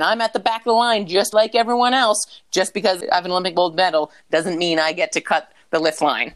and 0.00 0.08
I'm 0.08 0.22
at 0.22 0.32
the 0.32 0.40
back 0.40 0.62
of 0.62 0.64
the 0.64 0.72
line 0.72 1.06
just 1.06 1.34
like 1.34 1.54
everyone 1.54 1.92
else. 1.92 2.40
Just 2.50 2.72
because 2.72 3.04
I 3.12 3.16
have 3.16 3.26
an 3.26 3.32
Olympic 3.32 3.54
gold 3.54 3.76
medal 3.76 4.10
doesn't 4.30 4.56
mean 4.56 4.78
I 4.78 4.94
get 4.94 5.12
to 5.12 5.20
cut 5.20 5.52
the 5.68 5.78
lift 5.78 6.00
line. 6.00 6.32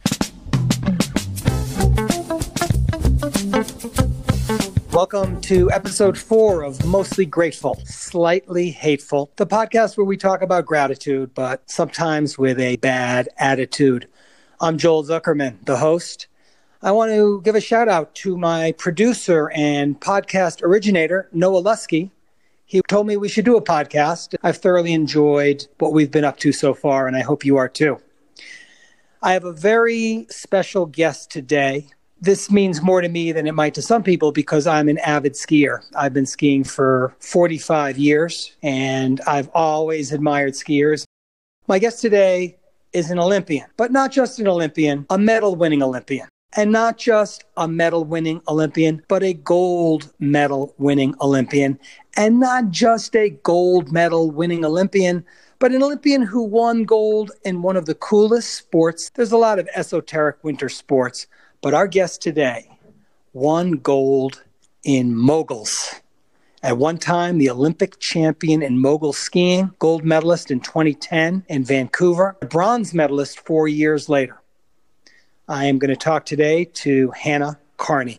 Welcome 4.93 5.41
to 5.41 5.71
episode 5.71 6.19
four 6.19 6.63
of 6.63 6.85
Mostly 6.85 7.25
Grateful, 7.25 7.81
Slightly 7.87 8.71
Hateful, 8.71 9.31
the 9.37 9.47
podcast 9.47 9.97
where 9.97 10.05
we 10.05 10.19
talk 10.19 10.43
about 10.43 10.67
gratitude, 10.67 11.33
but 11.35 11.63
sometimes 11.65 12.37
with 12.37 12.61
a 12.61 12.77
bad 12.77 13.31
attitude. 13.39 14.07
I'm 14.61 14.77
Joel 14.77 15.05
Zuckerman, 15.05 15.65
the 15.65 15.79
host. 15.79 16.27
I 16.83 16.93
want 16.93 17.13
to 17.13 17.41
give 17.43 17.55
a 17.55 17.63
shout 17.63 17.89
out 17.89 18.15
to 18.17 18.37
my 18.37 18.73
producer 18.73 19.51
and 19.55 19.99
podcast 19.99 20.63
originator, 20.63 21.31
Noah 21.33 21.63
Lusky. 21.63 22.11
He 22.67 22.81
told 22.89 23.07
me 23.07 23.17
we 23.17 23.29
should 23.29 23.45
do 23.45 23.57
a 23.57 23.63
podcast. 23.63 24.35
I've 24.43 24.57
thoroughly 24.57 24.93
enjoyed 24.93 25.67
what 25.79 25.93
we've 25.93 26.11
been 26.11 26.25
up 26.25 26.39
to 26.39 26.53
so 26.53 26.75
far, 26.75 27.07
and 27.07 27.17
I 27.17 27.21
hope 27.21 27.45
you 27.45 27.57
are 27.57 27.69
too. 27.69 28.01
I 29.23 29.33
have 29.33 29.45
a 29.45 29.53
very 29.53 30.27
special 30.31 30.87
guest 30.87 31.31
today 31.31 31.89
this 32.25 32.51
means 32.51 32.81
more 32.81 33.01
to 33.03 33.09
me 33.09 33.33
than 33.33 33.47
it 33.47 33.53
might 33.53 33.75
to 33.75 33.83
some 33.83 34.03
people 34.03 34.33
because 34.33 34.67
I'm 34.67 34.89
an 34.89 34.99
avid 34.99 35.35
skier. 35.35 35.85
I've 35.95 36.15
been 36.15 36.27
skiing 36.27 36.65
for 36.65 37.15
45 37.21 37.99
years 37.99 38.57
and 38.63 39.21
I've 39.27 39.51
always 39.53 40.11
admired 40.13 40.55
skiers. 40.55 41.05
My 41.69 41.79
guest 41.79 42.01
today 42.01 42.57
is 42.93 43.11
an 43.11 43.19
Olympian, 43.19 43.67
but 43.77 43.93
not 43.93 44.11
just 44.11 44.39
an 44.39 44.49
Olympian, 44.49 45.07
a 45.11 45.19
medal 45.19 45.55
winning 45.55 45.83
Olympian. 45.83 46.29
And 46.57 46.71
not 46.71 46.99
just 46.99 47.45
a 47.57 47.67
medal 47.67 48.05
winning 48.05 48.41
Olympian, 48.47 49.03
but 49.09 49.23
a 49.23 49.35
gold 49.35 50.13
medal 50.21 50.75
winning 50.79 51.15
Olympian. 51.21 51.79
And 52.17 52.39
not 52.39 52.71
just 52.71 53.17
a 53.17 53.31
gold 53.31 53.91
medal 53.91 54.31
winning 54.31 54.65
Olympian, 54.65 55.25
but 55.59 55.73
an 55.73 55.83
Olympian 55.83 56.23
who 56.23 56.43
won 56.43 56.85
gold 56.85 57.33
in 57.45 57.63
one 57.63 57.77
of 57.77 57.87
the 57.87 57.95
coolest 57.95 58.55
sports. 58.55 59.11
There's 59.15 59.33
a 59.33 59.37
lot 59.37 59.59
of 59.59 59.69
esoteric 59.75 60.43
winter 60.45 60.69
sports, 60.69 61.27
but 61.61 61.75
our 61.75 61.89
guest 61.89 62.23
today 62.23 62.69
won 63.33 63.73
gold 63.73 64.43
in 64.85 65.17
moguls. 65.17 66.01
At 66.63 66.79
one 66.79 66.99
time, 66.99 67.39
the 67.39 67.51
Olympic 67.51 67.99
champion 67.99 68.63
in 68.63 68.79
mogul 68.79 69.13
skiing, 69.13 69.73
gold 69.81 70.05
medalist 70.05 70.51
in 70.51 70.61
2010 70.61 71.45
in 71.49 71.65
Vancouver, 71.65 72.37
a 72.41 72.47
bronze 72.47 72.95
medalist 72.95 73.41
four 73.41 73.69
years 73.69 74.09
later. 74.09 74.41
I 75.47 75.67
am 75.67 75.79
going 75.79 75.91
to 75.91 75.97
talk 75.97 76.25
today 76.25 76.65
to 76.65 77.11
Hannah 77.11 77.59
Kearney. 77.77 78.19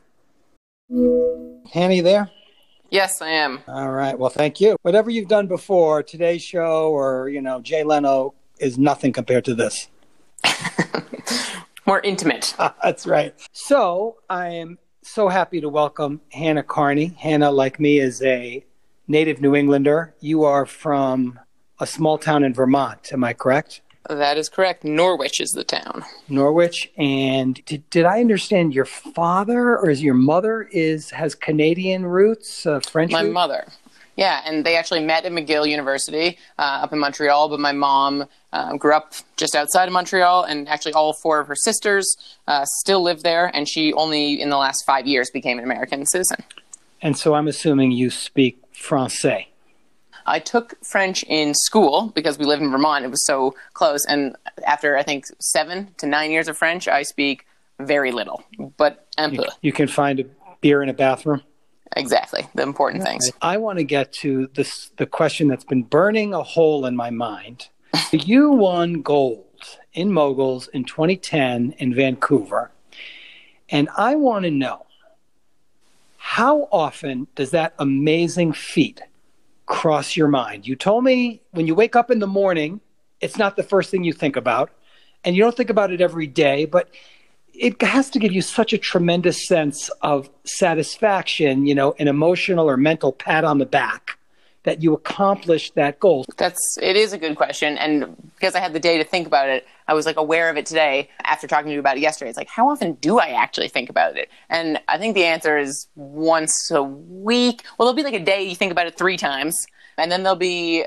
Hannah, 1.72 1.94
you 1.96 2.04
there? 2.04 2.30
Yes, 2.92 3.20
I 3.20 3.30
am. 3.30 3.62
All 3.68 3.90
right. 3.90 4.18
Well, 4.18 4.30
thank 4.30 4.62
you. 4.62 4.78
Whatever 4.84 5.10
you've 5.10 5.28
done 5.28 5.48
before, 5.48 6.04
today's 6.04 6.44
show 6.44 6.92
or, 6.92 7.30
you 7.30 7.42
know, 7.42 7.62
Jay 7.62 7.84
Leno 7.84 8.36
is 8.60 8.78
nothing 8.78 9.12
compared 9.12 9.44
to 9.46 9.56
this. 9.56 9.88
more 11.88 12.00
intimate. 12.02 12.54
That's 12.84 13.08
right. 13.08 13.34
So 13.54 14.18
I 14.30 14.50
am 14.50 14.78
so 15.02 15.28
happy 15.28 15.60
to 15.62 15.70
welcome 15.70 16.22
Hannah 16.32 16.62
Kearney. 16.62 17.16
Hannah, 17.18 17.50
like 17.50 17.80
me, 17.80 17.98
is 18.00 18.22
a 18.22 18.64
native 19.08 19.42
New 19.42 19.56
Englander. 19.56 20.14
You 20.20 20.44
are 20.44 20.68
from 20.68 21.40
a 21.80 21.88
small 21.88 22.20
town 22.20 22.44
in 22.44 22.54
Vermont. 22.54 23.12
Am 23.12 23.24
I 23.24 23.34
correct? 23.34 23.82
That 24.10 24.38
is 24.38 24.50
correct. 24.50 24.84
Norwich 24.84 25.40
is 25.40 25.52
the 25.52 25.64
town. 25.64 26.04
Norwich, 26.30 26.92
and 26.98 27.64
did, 27.66 27.90
did 27.90 28.06
I 28.06 28.20
understand 28.20 28.74
your 28.74 28.86
father 28.86 29.78
or 29.78 29.90
is 29.90 30.04
your 30.04 30.14
mother 30.14 30.64
is 30.72 31.10
has 31.12 31.34
Canadian 31.34 32.06
roots, 32.06 32.66
uh, 32.66 32.80
French? 32.82 33.12
My 33.12 33.22
roots? 33.22 33.34
mother. 33.34 33.66
Yeah, 34.16 34.42
and 34.46 34.66
they 34.66 34.78
actually 34.78 35.04
met 35.04 35.26
at 35.26 35.32
McGill 35.32 35.70
University 35.70 36.38
uh, 36.58 36.84
up 36.84 36.94
in 36.94 37.00
Montreal. 37.00 37.50
But 37.50 37.60
my 37.60 37.74
mom 37.74 38.26
uh, 38.54 38.78
grew 38.78 38.94
up 38.94 39.14
just 39.36 39.56
outside 39.56 39.88
of 39.88 39.94
Montreal, 39.94 40.44
and 40.44 40.70
actually 40.70 40.94
all 40.94 41.14
four 41.14 41.40
of 41.40 41.48
her 41.48 41.56
sisters 41.56 42.16
uh, 42.48 42.66
still 42.66 43.04
live 43.04 43.24
there. 43.24 43.52
And 43.54 43.68
she 43.68 43.92
only 43.94 44.42
in 44.42 44.50
the 44.50 44.58
last 44.58 44.86
five 44.86 45.06
years 45.06 45.30
became 45.32 45.58
an 45.58 45.66
American 45.66 46.06
citizen. 46.06 46.44
And 47.02 47.18
so 47.18 47.34
I'm 47.34 47.48
assuming 47.48 47.92
you 47.92 48.10
speak 48.10 48.62
Francais. 48.72 49.50
I 50.26 50.40
took 50.40 50.84
French 50.84 51.24
in 51.24 51.54
school 51.54 52.12
because 52.16 52.38
we 52.38 52.46
live 52.46 52.62
in 52.62 52.72
Vermont. 52.72 53.06
It 53.06 53.12
was 53.12 53.26
so 53.26 53.56
close. 53.74 54.06
And 54.06 54.36
after 54.66 54.98
I 54.98 55.04
think 55.04 55.26
seven 55.40 55.94
to 55.98 56.08
nine 56.08 56.32
years 56.32 56.48
of 56.48 56.58
French, 56.58 56.88
I 56.88 57.04
speak 57.04 57.46
very 57.80 58.12
little, 58.12 58.44
but 58.78 59.08
un 59.18 59.34
you, 59.34 59.44
you 59.62 59.72
can 59.74 59.88
find 59.88 60.20
a 60.20 60.26
beer 60.62 60.82
in 60.82 60.90
a 60.90 60.94
bathroom. 60.94 61.42
Exactly, 61.96 62.46
the 62.56 62.64
important 62.64 63.04
things. 63.04 63.30
I 63.42 63.58
want 63.58 63.78
to 63.80 63.84
get 63.84 64.12
to 64.14 64.50
this 64.54 64.92
the 64.98 65.06
question 65.06 65.48
that's 65.48 65.64
been 65.64 65.84
burning 65.84 66.34
a 66.34 66.44
hole 66.44 66.86
in 66.86 66.96
my 66.96 67.10
mind. 67.10 67.70
you 68.12 68.52
won 68.52 69.02
gold 69.02 69.44
in 69.94 70.12
moguls 70.12 70.68
in 70.70 70.84
2010 70.84 71.76
in 71.78 71.94
Vancouver. 71.94 72.72
And 73.70 73.90
I 73.98 74.16
want 74.16 74.46
to 74.46 74.52
know 74.52 74.86
how 76.18 76.68
often 76.72 77.28
does 77.36 77.52
that 77.52 77.74
amazing 77.80 78.54
feat 78.54 79.02
cross 79.66 80.16
your 80.16 80.28
mind? 80.28 80.68
You 80.68 80.76
told 80.76 81.04
me 81.04 81.42
when 81.52 81.68
you 81.68 81.76
wake 81.76 81.96
up 81.96 82.12
in 82.12 82.20
the 82.20 82.28
morning, 82.28 82.82
it's 83.22 83.38
not 83.38 83.56
the 83.56 83.64
first 83.64 83.90
thing 83.92 84.04
you 84.04 84.14
think 84.14 84.36
about, 84.36 84.72
and 85.24 85.36
you 85.36 85.42
don't 85.42 85.56
think 85.56 85.70
about 85.70 85.92
it 85.92 86.02
every 86.02 86.28
day, 86.28 86.66
but 86.66 86.90
it 87.54 87.82
has 87.82 88.10
to 88.12 88.20
give 88.20 88.34
you 88.34 88.42
such 88.42 88.74
a 88.74 88.78
tremendous 88.78 89.48
sense 89.48 89.90
of 90.02 90.30
satisfaction, 90.44 91.66
you 91.66 91.74
know, 91.74 91.96
an 92.00 92.08
emotional 92.08 92.70
or 92.70 92.78
mental 92.78 93.12
pat 93.12 93.44
on 93.44 93.58
the 93.58 93.66
back 93.66 94.18
that 94.66 94.84
you 94.84 94.94
accomplished 94.94 95.76
that 95.76 96.00
goal. 96.00 96.26
That's 96.38 96.78
it 96.82 96.96
is 96.96 97.14
a 97.14 97.18
good 97.18 97.36
question 97.36 97.78
and 97.78 98.16
because 98.36 98.54
I 98.54 98.60
had 98.60 98.74
the 98.74 98.80
day 98.80 98.98
to 98.98 99.04
think 99.04 99.26
about 99.26 99.50
it, 99.50 99.66
I 99.88 99.94
was 99.94 100.06
like 100.06 100.18
aware 100.18 100.50
of 100.50 100.58
it 100.58 100.66
today 100.66 101.10
after 101.24 101.48
talking 101.48 101.68
to 101.68 101.74
you 101.74 101.80
about 101.80 101.98
it 101.98 102.02
yesterday. 102.02 102.30
It's 102.30 102.38
like 102.38 102.50
how 102.50 102.70
often 102.70 102.94
do 102.96 103.20
I 103.20 103.30
actually 103.30 103.70
think 103.70 103.90
about 103.90 104.18
it? 104.18 104.30
And 104.50 104.80
I 104.88 104.98
think 104.98 105.16
the 105.16 105.26
answer 105.26 105.58
is 105.58 105.88
once 105.96 106.70
a 106.72 106.84
week. 106.84 107.64
Well, 107.78 107.86
there'll 107.88 107.96
be 107.96 108.04
like 108.04 108.22
a 108.22 108.24
day 108.24 108.44
you 108.44 108.56
think 108.56 108.72
about 108.72 108.88
it 108.88 108.98
3 108.98 109.18
times 109.18 109.56
and 109.98 110.12
then 110.12 110.24
there'll 110.24 110.36
be 110.36 110.86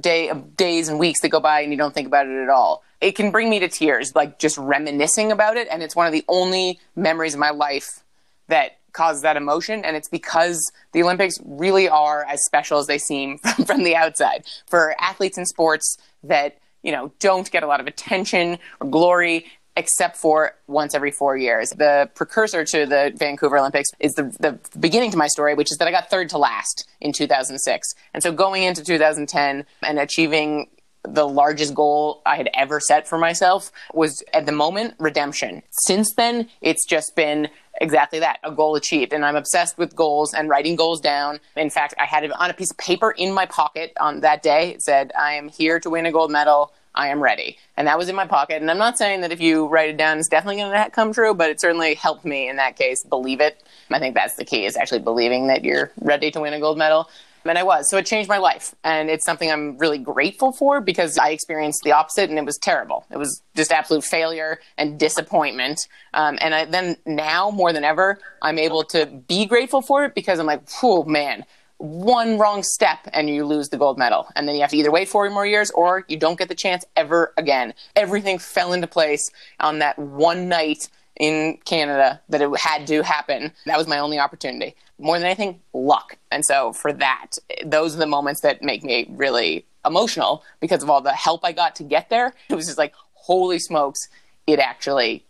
day 0.00 0.32
days 0.56 0.88
and 0.88 0.98
weeks 0.98 1.20
that 1.20 1.28
go 1.28 1.40
by 1.40 1.60
and 1.60 1.72
you 1.72 1.78
don't 1.78 1.94
think 1.94 2.06
about 2.06 2.26
it 2.26 2.42
at 2.42 2.48
all 2.48 2.82
it 3.00 3.12
can 3.12 3.30
bring 3.30 3.48
me 3.48 3.58
to 3.60 3.68
tears, 3.68 4.14
like 4.14 4.38
just 4.38 4.58
reminiscing 4.58 5.32
about 5.32 5.56
it. 5.56 5.68
And 5.70 5.82
it's 5.82 5.96
one 5.96 6.06
of 6.06 6.12
the 6.12 6.24
only 6.28 6.78
memories 6.96 7.34
of 7.34 7.40
my 7.40 7.50
life 7.50 8.04
that 8.48 8.79
causes 8.92 9.22
that 9.22 9.36
emotion. 9.36 9.84
And 9.84 9.96
it's 9.96 10.08
because 10.08 10.70
the 10.92 11.02
Olympics 11.02 11.36
really 11.44 11.88
are 11.88 12.24
as 12.24 12.44
special 12.44 12.78
as 12.78 12.86
they 12.86 12.98
seem 12.98 13.38
from, 13.56 13.64
from 13.64 13.82
the 13.84 13.96
outside. 13.96 14.44
For 14.66 14.94
athletes 15.00 15.38
in 15.38 15.46
sports 15.46 15.96
that, 16.22 16.58
you 16.82 16.92
know, 16.92 17.12
don't 17.18 17.50
get 17.50 17.62
a 17.62 17.66
lot 17.66 17.80
of 17.80 17.86
attention 17.86 18.58
or 18.80 18.88
glory, 18.88 19.46
except 19.76 20.16
for 20.16 20.54
once 20.66 20.94
every 20.94 21.10
four 21.10 21.36
years. 21.36 21.70
The 21.70 22.10
precursor 22.14 22.64
to 22.64 22.86
the 22.86 23.12
Vancouver 23.16 23.58
Olympics 23.58 23.90
is 23.98 24.12
the, 24.12 24.24
the 24.40 24.58
beginning 24.78 25.10
to 25.12 25.16
my 25.16 25.28
story, 25.28 25.54
which 25.54 25.70
is 25.70 25.78
that 25.78 25.88
I 25.88 25.90
got 25.90 26.10
third 26.10 26.28
to 26.30 26.38
last 26.38 26.88
in 27.00 27.12
2006. 27.12 27.94
And 28.12 28.22
so 28.22 28.32
going 28.32 28.64
into 28.64 28.84
2010 28.84 29.64
and 29.82 29.98
achieving 29.98 30.68
the 31.02 31.26
largest 31.26 31.74
goal 31.74 32.20
I 32.26 32.36
had 32.36 32.50
ever 32.54 32.78
set 32.78 33.08
for 33.08 33.18
myself 33.18 33.72
was 33.94 34.22
at 34.34 34.46
the 34.46 34.52
moment 34.52 34.94
redemption. 34.98 35.62
Since 35.70 36.14
then, 36.14 36.48
it's 36.60 36.84
just 36.84 37.16
been 37.16 37.48
exactly 37.80 38.18
that 38.20 38.38
a 38.44 38.52
goal 38.52 38.76
achieved. 38.76 39.12
And 39.12 39.24
I'm 39.24 39.36
obsessed 39.36 39.78
with 39.78 39.96
goals 39.96 40.34
and 40.34 40.48
writing 40.48 40.76
goals 40.76 41.00
down. 41.00 41.40
In 41.56 41.70
fact, 41.70 41.94
I 41.98 42.04
had 42.04 42.24
it 42.24 42.32
on 42.32 42.50
a 42.50 42.54
piece 42.54 42.70
of 42.70 42.78
paper 42.78 43.10
in 43.10 43.32
my 43.32 43.46
pocket 43.46 43.92
on 44.00 44.20
that 44.20 44.42
day. 44.42 44.70
It 44.70 44.82
said, 44.82 45.12
I 45.18 45.32
am 45.32 45.48
here 45.48 45.80
to 45.80 45.90
win 45.90 46.06
a 46.06 46.12
gold 46.12 46.30
medal. 46.30 46.72
I 46.94 47.08
am 47.08 47.22
ready. 47.22 47.56
And 47.76 47.86
that 47.86 47.98
was 47.98 48.08
in 48.08 48.16
my 48.16 48.26
pocket. 48.26 48.60
And 48.60 48.70
I'm 48.70 48.78
not 48.78 48.98
saying 48.98 49.20
that 49.20 49.32
if 49.32 49.40
you 49.40 49.66
write 49.66 49.90
it 49.90 49.96
down, 49.96 50.18
it's 50.18 50.28
definitely 50.28 50.56
going 50.56 50.72
to 50.72 50.90
come 50.90 51.12
true, 51.12 51.34
but 51.34 51.48
it 51.48 51.60
certainly 51.60 51.94
helped 51.94 52.24
me 52.24 52.48
in 52.48 52.56
that 52.56 52.76
case 52.76 53.04
believe 53.04 53.40
it. 53.40 53.62
I 53.90 53.98
think 53.98 54.14
that's 54.14 54.34
the 54.34 54.44
key 54.44 54.66
is 54.66 54.76
actually 54.76 55.00
believing 55.00 55.46
that 55.46 55.64
you're 55.64 55.92
ready 56.00 56.30
to 56.32 56.40
win 56.40 56.52
a 56.52 56.60
gold 56.60 56.78
medal. 56.78 57.08
And 57.44 57.58
I 57.58 57.62
was. 57.62 57.88
So 57.90 57.96
it 57.96 58.06
changed 58.06 58.28
my 58.28 58.38
life. 58.38 58.74
And 58.84 59.08
it's 59.10 59.24
something 59.24 59.50
I'm 59.50 59.78
really 59.78 59.98
grateful 59.98 60.52
for 60.52 60.80
because 60.80 61.18
I 61.18 61.30
experienced 61.30 61.80
the 61.84 61.92
opposite 61.92 62.30
and 62.30 62.38
it 62.38 62.44
was 62.44 62.58
terrible. 62.58 63.06
It 63.10 63.16
was 63.16 63.42
just 63.56 63.72
absolute 63.72 64.04
failure 64.04 64.60
and 64.76 64.98
disappointment. 64.98 65.80
Um, 66.14 66.38
and 66.40 66.54
I, 66.54 66.64
then 66.66 66.96
now 67.06 67.50
more 67.50 67.72
than 67.72 67.84
ever, 67.84 68.18
I'm 68.42 68.58
able 68.58 68.84
to 68.84 69.06
be 69.06 69.46
grateful 69.46 69.82
for 69.82 70.04
it 70.04 70.14
because 70.14 70.38
I'm 70.38 70.46
like, 70.46 70.62
oh 70.82 71.04
man, 71.04 71.44
one 71.80 72.36
wrong 72.36 72.62
step 72.62 72.98
and 73.14 73.30
you 73.30 73.46
lose 73.46 73.70
the 73.70 73.78
gold 73.78 73.98
medal. 73.98 74.28
And 74.36 74.46
then 74.46 74.54
you 74.54 74.60
have 74.60 74.70
to 74.70 74.76
either 74.76 74.90
wait 74.90 75.08
four 75.08 75.28
more 75.30 75.46
years 75.46 75.70
or 75.70 76.04
you 76.08 76.18
don't 76.18 76.38
get 76.38 76.48
the 76.48 76.54
chance 76.54 76.84
ever 76.94 77.32
again. 77.38 77.72
Everything 77.96 78.38
fell 78.38 78.74
into 78.74 78.86
place 78.86 79.30
on 79.58 79.78
that 79.78 79.98
one 79.98 80.48
night 80.48 80.88
in 81.16 81.58
Canada 81.64 82.20
that 82.28 82.40
it 82.40 82.58
had 82.58 82.86
to 82.86 83.02
happen. 83.02 83.52
That 83.66 83.76
was 83.76 83.86
my 83.86 83.98
only 83.98 84.18
opportunity 84.18 84.74
more 85.00 85.18
than 85.18 85.26
anything, 85.26 85.60
luck. 85.72 86.16
And 86.30 86.44
so 86.44 86.72
for 86.72 86.92
that, 86.92 87.32
those 87.64 87.94
are 87.96 87.98
the 87.98 88.06
moments 88.06 88.42
that 88.42 88.62
make 88.62 88.84
me 88.84 89.06
really 89.10 89.64
emotional 89.84 90.44
because 90.60 90.82
of 90.82 90.90
all 90.90 91.00
the 91.00 91.12
help 91.12 91.44
I 91.44 91.52
got 91.52 91.74
to 91.76 91.84
get 91.84 92.10
there. 92.10 92.34
It 92.48 92.54
was 92.54 92.66
just 92.66 92.78
like, 92.78 92.92
holy 93.14 93.58
smokes, 93.58 94.08
it 94.46 94.58
actually 94.58 95.24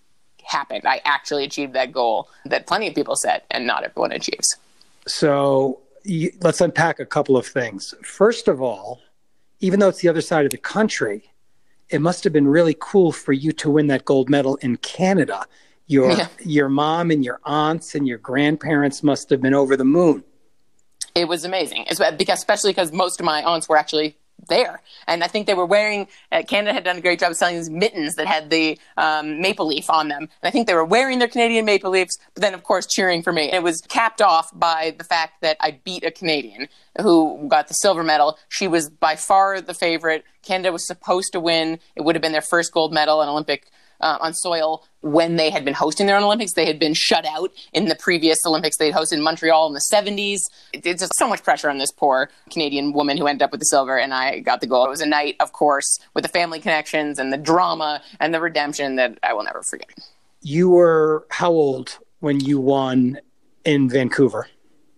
happened. 0.44 0.82
I 0.86 1.00
actually 1.04 1.44
achieved 1.44 1.72
that 1.74 1.92
goal 1.92 2.28
that 2.46 2.66
plenty 2.66 2.88
of 2.88 2.94
people 2.94 3.16
set 3.16 3.46
and 3.50 3.66
not 3.66 3.84
everyone 3.84 4.12
achieves. 4.12 4.56
So 5.06 5.80
let's 6.40 6.60
unpack 6.60 6.98
a 6.98 7.06
couple 7.06 7.36
of 7.36 7.46
things. 7.46 7.94
First 8.02 8.48
of 8.48 8.60
all, 8.60 9.00
even 9.60 9.78
though 9.78 9.88
it's 9.88 10.00
the 10.00 10.08
other 10.08 10.20
side 10.20 10.44
of 10.44 10.50
the 10.50 10.58
country, 10.58 11.30
it 11.90 12.00
must 12.00 12.24
have 12.24 12.32
been 12.32 12.48
really 12.48 12.76
cool 12.78 13.12
for 13.12 13.32
you 13.32 13.52
to 13.52 13.70
win 13.70 13.88
that 13.88 14.04
gold 14.04 14.30
medal 14.30 14.56
in 14.56 14.76
Canada. 14.78 15.44
Your 15.90 16.12
yeah. 16.12 16.28
your 16.44 16.69
mom 16.69 17.10
and 17.10 17.25
your 17.25 17.40
aunts 17.44 17.96
and 17.96 18.06
your 18.06 18.19
grandparents 18.19 19.02
must 19.02 19.28
have 19.31 19.42
been 19.42 19.54
over 19.54 19.76
the 19.76 19.84
moon. 19.84 20.22
It 21.16 21.26
was 21.26 21.44
amazing, 21.44 21.87
because 22.16 22.38
especially 22.38 22.70
because 22.70 22.92
most 22.92 23.19
of 23.19 23.26
my 23.26 23.42
aunts 23.42 23.69
were 23.69 23.76
actually 23.76 24.16
there. 24.48 24.81
And 25.06 25.25
I 25.25 25.26
think 25.26 25.46
they 25.46 25.54
were 25.54 25.66
wearing, 25.66 26.06
uh, 26.32 26.42
Canada 26.46 26.72
had 26.72 26.84
done 26.84 26.96
a 26.96 27.00
great 27.00 27.19
job 27.19 27.32
of 27.32 27.37
selling 27.37 27.56
these 27.56 27.69
mittens 27.69 28.14
that 28.14 28.26
had 28.26 28.50
the 28.50 28.78
um, 28.96 29.40
maple 29.40 29.66
leaf 29.66 29.90
on 29.90 30.08
them. 30.08 30.22
And 30.22 30.48
I 30.48 30.50
think 30.50 30.66
they 30.66 30.75
were 30.75 30.84
wearing 30.84 31.19
their 31.19 31.28
Canadian 31.28 31.64
maple 31.64 31.90
leafs, 31.90 32.16
but 32.34 32.40
then, 32.40 32.54
of 32.54 32.62
course, 32.62 32.87
cheering 32.87 33.22
for 33.22 33.32
me. 33.32 33.50
And 33.50 33.56
it 33.56 33.62
was 33.62 33.81
capped 33.88 34.22
off 34.22 34.50
by 34.58 34.94
the 34.96 35.04
fact 35.04 35.42
that 35.42 35.56
I 35.60 35.81
beat 35.84 36.04
a 36.04 36.10
Canadian 36.10 36.69
who 37.02 37.46
got 37.48 37.69
the 37.69 37.75
silver 37.75 38.04
medal. 38.04 38.38
She 38.48 38.69
was 38.69 38.88
by 38.88 39.16
far 39.16 39.60
the 39.60 39.75
favorite. 39.75 40.25
Canada 40.42 40.72
was 40.72 40.87
supposed 40.87 41.32
to 41.32 41.40
win. 41.40 41.78
It 41.96 42.02
would 42.02 42.14
have 42.14 42.22
been 42.22 42.32
their 42.32 42.40
first 42.40 42.72
gold 42.72 42.92
medal 42.92 43.20
in 43.22 43.28
Olympic 43.28 43.66
uh, 44.00 44.19
on 44.20 44.35
soil 44.35 44.85
when 45.02 45.37
they 45.37 45.50
had 45.50 45.64
been 45.64 45.75
hosting 45.75 46.06
their 46.06 46.17
own 46.17 46.23
Olympics. 46.23 46.52
They 46.55 46.67
had 46.67 46.79
been 46.79 46.94
shut 46.94 47.25
out 47.26 47.52
in 47.73 47.87
the 47.87 47.94
previous 47.94 48.38
Olympics 48.47 48.76
they'd 48.76 48.94
hosted 48.94 49.14
in 49.14 49.23
Montreal 49.23 49.67
in 49.67 49.75
the 49.75 49.81
70s. 49.81 50.41
It's 50.73 51.00
just 51.00 51.14
so 51.17 51.29
much 51.29 51.43
pressure 51.43 51.70
on 51.70 51.79
this 51.79 51.91
poor 51.91 52.31
Canadian 52.50 52.93
woman 52.93 53.17
who 53.17 53.26
ended 53.26 53.43
up 53.43 53.50
with 53.50 53.61
the 53.61 53.67
silver, 53.67 53.99
and 53.99 54.12
I 54.12 54.41
got 54.41 54.61
the 54.61 54.67
gold. 54.67 54.87
It 54.87 54.91
was 54.91 55.00
a 55.00 55.06
night, 55.06 55.37
of 55.41 55.52
course, 55.52 55.99
with 56.14 56.23
the 56.23 56.29
family 56.29 56.61
connections 56.61 57.19
and 57.19 57.32
the 57.32 57.38
drama 57.38 58.02
and 58.19 58.35
the 58.35 58.41
redemption 58.41 58.97
that 58.97 59.19
I 59.23 59.32
will 59.32 59.44
never 59.44 59.62
forget. 59.62 59.91
You 60.43 60.70
were 60.70 61.26
how 61.31 61.50
old 61.50 61.99
when 62.20 62.41
you 62.41 62.58
won 62.58 63.19
in 63.64 63.88
Vancouver? 63.88 64.49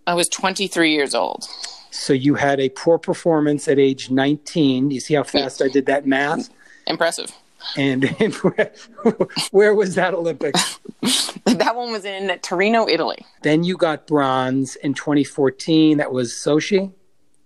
I 0.07 0.13
was 0.13 0.27
23 0.29 0.91
years 0.91 1.15
old. 1.15 1.47
So 1.91 2.11
you 2.11 2.35
had 2.35 2.59
a 2.59 2.69
poor 2.69 2.97
performance 2.97 3.67
at 3.67 3.79
age 3.79 4.09
19. 4.09 4.91
You 4.91 4.99
see 4.99 5.13
how 5.13 5.23
fast 5.23 5.61
I 5.61 5.67
did 5.67 5.85
that 5.85 6.05
math? 6.05 6.49
Impressive. 6.87 7.31
And, 7.77 8.15
and 8.19 8.33
where, 8.35 8.73
where, 9.51 9.75
was 9.75 9.95
that 9.95 10.13
Olympics? 10.13 10.79
that 11.45 11.75
one 11.75 11.91
was 11.91 12.05
in 12.05 12.37
Torino, 12.39 12.87
Italy. 12.87 13.25
Then 13.41 13.63
you 13.63 13.77
got 13.77 14.07
bronze 14.07 14.75
in 14.77 14.93
2014. 14.93 15.97
That 15.97 16.11
was 16.11 16.33
Sochi? 16.33 16.91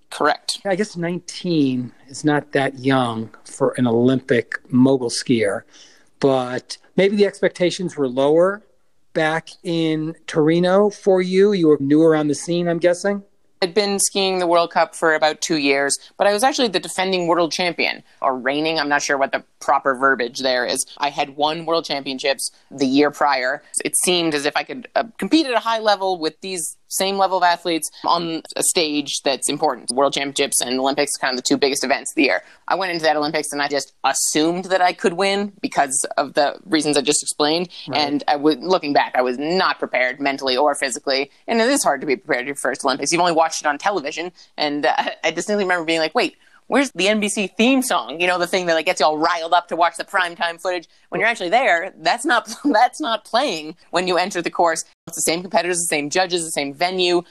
Correct. 0.09 0.61
I 0.65 0.75
guess 0.75 0.95
19 0.95 1.91
is 2.07 2.23
not 2.23 2.51
that 2.53 2.79
young 2.79 3.29
for 3.43 3.73
an 3.77 3.87
Olympic 3.87 4.59
mogul 4.71 5.09
skier, 5.09 5.63
but 6.19 6.77
maybe 6.95 7.17
the 7.17 7.25
expectations 7.25 7.97
were 7.97 8.07
lower 8.07 8.63
back 9.13 9.49
in 9.63 10.15
Torino 10.27 10.89
for 10.89 11.21
you. 11.21 11.51
You 11.51 11.67
were 11.67 11.77
newer 11.79 12.15
on 12.15 12.27
the 12.27 12.35
scene, 12.35 12.67
I'm 12.67 12.79
guessing. 12.79 13.23
I'd 13.61 13.73
been 13.73 13.99
skiing 13.99 14.39
the 14.39 14.47
World 14.47 14.71
Cup 14.71 14.95
for 14.95 15.15
about 15.15 15.41
two 15.41 15.57
years, 15.57 15.97
but 16.17 16.27
I 16.27 16.33
was 16.33 16.43
actually 16.43 16.67
the 16.67 16.79
defending 16.79 17.27
world 17.27 17.51
champion, 17.51 18.03
or 18.21 18.37
reigning. 18.37 18.79
I'm 18.79 18.89
not 18.89 19.01
sure 19.01 19.17
what 19.17 19.31
the 19.31 19.43
proper 19.59 19.95
verbiage 19.95 20.39
there 20.39 20.65
is. 20.65 20.85
I 20.97 21.09
had 21.09 21.35
won 21.35 21.65
world 21.65 21.85
championships 21.85 22.51
the 22.69 22.85
year 22.85 23.11
prior. 23.11 23.63
It 23.83 23.95
seemed 23.97 24.35
as 24.35 24.45
if 24.45 24.55
I 24.55 24.63
could 24.63 24.87
uh, 24.95 25.05
compete 25.17 25.45
at 25.47 25.53
a 25.53 25.59
high 25.59 25.79
level 25.79 26.19
with 26.19 26.39
these 26.41 26.77
same 26.87 27.17
level 27.17 27.37
of 27.37 27.43
athletes 27.43 27.89
on 28.05 28.41
a 28.55 28.63
stage 28.63 29.21
that's 29.23 29.49
important. 29.49 29.89
World 29.91 30.13
Championships 30.13 30.61
and 30.61 30.79
Olympics, 30.79 31.15
kind 31.17 31.33
of 31.33 31.37
the 31.37 31.47
two 31.47 31.57
biggest 31.57 31.83
events 31.83 32.11
of 32.11 32.15
the 32.15 32.23
year. 32.23 32.43
I 32.67 32.75
went 32.75 32.91
into 32.91 33.03
that 33.03 33.15
Olympics 33.15 33.51
and 33.51 33.61
I 33.61 33.67
just 33.67 33.93
assumed 34.03 34.65
that 34.65 34.81
I 34.81 34.93
could 34.93 35.13
win 35.13 35.53
because 35.61 36.05
of 36.17 36.33
the 36.33 36.59
reasons 36.65 36.97
I 36.97 37.01
just 37.01 37.21
explained. 37.21 37.69
Right. 37.87 37.99
And 37.99 38.23
I 38.27 38.35
was 38.35 38.57
looking 38.57 38.93
back, 38.93 39.13
I 39.15 39.21
was 39.21 39.37
not 39.37 39.79
prepared 39.79 40.19
mentally 40.19 40.57
or 40.57 40.75
physically. 40.75 41.31
And 41.47 41.61
it 41.61 41.69
is 41.69 41.83
hard 41.83 42.01
to 42.01 42.07
be 42.07 42.15
prepared 42.15 42.43
for 42.43 42.47
your 42.47 42.55
first 42.55 42.83
Olympics. 42.83 43.11
You've 43.11 43.21
only 43.21 43.33
watched 43.33 43.61
it 43.61 43.67
on 43.67 43.77
television, 43.77 44.31
and 44.57 44.85
uh, 44.85 44.95
I 45.23 45.31
distinctly 45.31 45.63
remember 45.63 45.85
being 45.85 45.99
like, 45.99 46.15
"Wait." 46.15 46.37
Where's 46.67 46.91
the 46.91 47.05
NBC 47.05 47.55
theme 47.55 47.81
song? 47.81 48.19
You 48.21 48.27
know, 48.27 48.37
the 48.37 48.47
thing 48.47 48.65
that 48.67 48.73
like 48.73 48.85
gets 48.85 48.99
you 48.99 49.05
all 49.05 49.17
riled 49.17 49.53
up 49.53 49.67
to 49.69 49.75
watch 49.75 49.97
the 49.97 50.03
primetime 50.03 50.61
footage. 50.61 50.87
When 51.09 51.19
you're 51.19 51.29
actually 51.29 51.49
there, 51.49 51.93
that's 51.97 52.25
not 52.25 52.53
that's 52.65 53.01
not 53.01 53.25
playing 53.25 53.75
when 53.91 54.07
you 54.07 54.17
enter 54.17 54.41
the 54.41 54.51
course. 54.51 54.85
It's 55.07 55.17
the 55.17 55.21
same 55.21 55.41
competitors, 55.41 55.77
the 55.77 55.95
same 55.95 56.09
judges, 56.09 56.43
the 56.43 56.51
same 56.51 56.73
venue. 56.73 57.23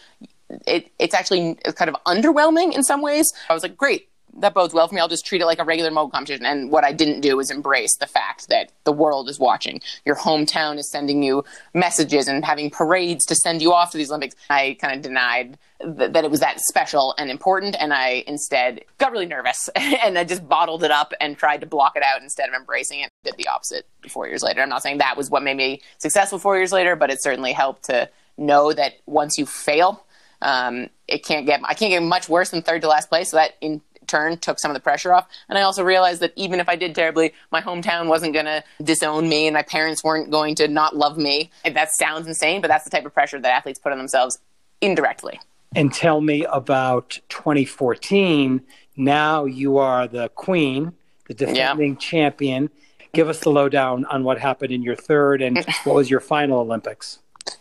It, 0.67 0.91
it's 0.99 1.15
actually 1.15 1.57
kind 1.75 1.89
of 1.89 1.97
underwhelming 2.05 2.75
in 2.75 2.83
some 2.83 3.03
ways. 3.03 3.33
I 3.51 3.55
was 3.55 3.63
like, 3.63 3.77
great, 3.77 4.09
that 4.39 4.55
bodes 4.55 4.75
well 4.75 4.89
for 4.89 4.95
me. 4.95 5.01
I'll 5.01 5.09
just 5.09 5.27
treat 5.27 5.41
it 5.41 5.47
like 5.47 5.59
a 5.59 5.65
regular 5.65 5.91
mogul 5.91 6.11
competition. 6.11 6.47
And 6.47 6.71
what 6.71 6.85
I 6.85 6.93
didn't 6.93 7.21
do 7.21 7.41
is 7.41 7.51
embrace 7.51 7.97
the 7.97 8.07
fact 8.07 8.49
that 8.49 8.73
the 8.85 8.93
world 8.93 9.29
is 9.29 9.39
watching. 9.39 9.81
Your 10.05 10.17
hometown 10.17 10.79
is 10.79 10.91
sending 10.91 11.23
you 11.23 11.45
messages 11.75 12.29
and 12.29 12.45
having 12.45 12.71
parades 12.71 13.25
to 13.27 13.35
send 13.35 13.63
you 13.63 13.73
off 13.73 13.93
to 13.93 13.99
these 13.99 14.11
Olympics. 14.11 14.37
I 14.51 14.77
kind 14.81 14.95
of 14.95 15.03
denied 15.03 15.59
th- 15.81 16.13
that 16.13 16.25
it 16.25 16.31
was 16.31 16.41
that 16.41 16.61
special 16.61 17.15
and 17.19 17.31
important. 17.31 17.77
And 17.79 17.93
I 17.93 18.25
instead 18.27 18.85
got 18.99 19.13
really 19.13 19.27
nervous 19.27 19.69
and 19.77 20.19
I 20.19 20.25
just 20.25 20.49
bottled 20.49 20.85
it 20.85 20.91
up 20.91 21.13
and 21.21 21.37
tried 21.37 21.61
to 21.63 21.67
block 21.67 21.97
it 21.97 22.03
out 22.03 22.23
instead 22.23 22.49
of 22.49 22.55
embracing 22.55 23.01
it. 23.01 23.11
Did 23.25 23.37
the 23.37 23.49
opposite 23.49 23.87
four 24.09 24.29
years 24.29 24.43
later. 24.43 24.63
I'm 24.63 24.69
not 24.69 24.83
saying 24.83 24.99
that 24.99 25.17
was 25.17 25.31
what 25.31 25.43
made 25.43 25.57
me 25.57 25.83
successful 25.99 26.39
four 26.39 26.57
years 26.57 26.73
later, 26.73 26.97
but 26.97 27.11
it 27.11 27.23
certainly 27.23 27.53
helped 27.53 27.85
to 27.85 28.09
know 28.39 28.73
that 28.73 28.95
once 29.07 29.39
you 29.39 29.47
fail, 29.47 30.05
um, 30.43 30.89
it 31.09 31.25
can't 31.25 31.47
get 31.47 31.61
I 31.65 31.75
can't 31.75 31.91
get 31.91 32.03
much 32.03 32.29
worse 32.29 32.51
than 32.51 32.63
third 32.63 32.83
to 32.83 32.89
last 32.89 33.09
place. 33.09 33.31
So 33.31 33.37
that 33.37 33.53
in 33.61 33.81
turn 34.07 34.39
took 34.39 34.59
some 34.59 34.71
of 34.71 34.75
the 34.75 34.81
pressure 34.81 35.13
off. 35.13 35.29
And 35.49 35.59
I 35.59 35.63
also 35.63 35.83
realized 35.83 36.21
that 36.23 36.33
even 36.37 36.61
if 36.61 36.69
I 36.69 36.77
did 36.77 36.95
terribly, 36.95 37.33
my 37.51 37.61
hometown 37.61 38.07
wasn't 38.09 38.33
going 38.33 38.47
to 38.47 38.63
disown 38.83 39.29
me 39.29 39.47
and 39.47 39.55
my 39.55 39.63
parents 39.63 40.03
weren't 40.03 40.31
going 40.31 40.55
to 40.57 40.69
not 40.69 40.97
love 40.97 41.19
me. 41.19 41.51
That 41.65 41.93
sounds 41.93 42.27
insane, 42.27 42.61
but 42.61 42.69
that's 42.69 42.85
the 42.85 42.91
type 42.91 43.07
of 43.07 43.15
pressure 43.15 43.41
that 43.41 43.51
athletes 43.51 43.79
put 43.79 43.93
on 43.93 43.99
themselves 43.99 44.39
indirectly. 44.81 45.41
And 45.75 45.93
tell 45.93 46.21
me 46.21 46.45
about 46.45 47.19
2014. 47.29 48.63
Now 48.97 49.45
you 49.45 49.79
are 49.79 50.07
the 50.07 50.29
queen, 50.31 50.93
the 51.27 51.35
defending 51.35 51.93
yeah. 51.93 51.99
champion. 51.99 52.71
Give 53.13 53.29
us 53.29 53.41
the 53.41 53.51
lowdown 53.51 54.05
on 54.07 54.25
what 54.25 54.39
happened 54.39 54.73
in 54.73 54.83
your 54.83 54.97
third 54.97 55.43
and 55.43 55.65
what 55.85 55.95
was 55.95 56.11
your 56.11 56.21
final 56.21 56.61
Olympics. 56.61 57.19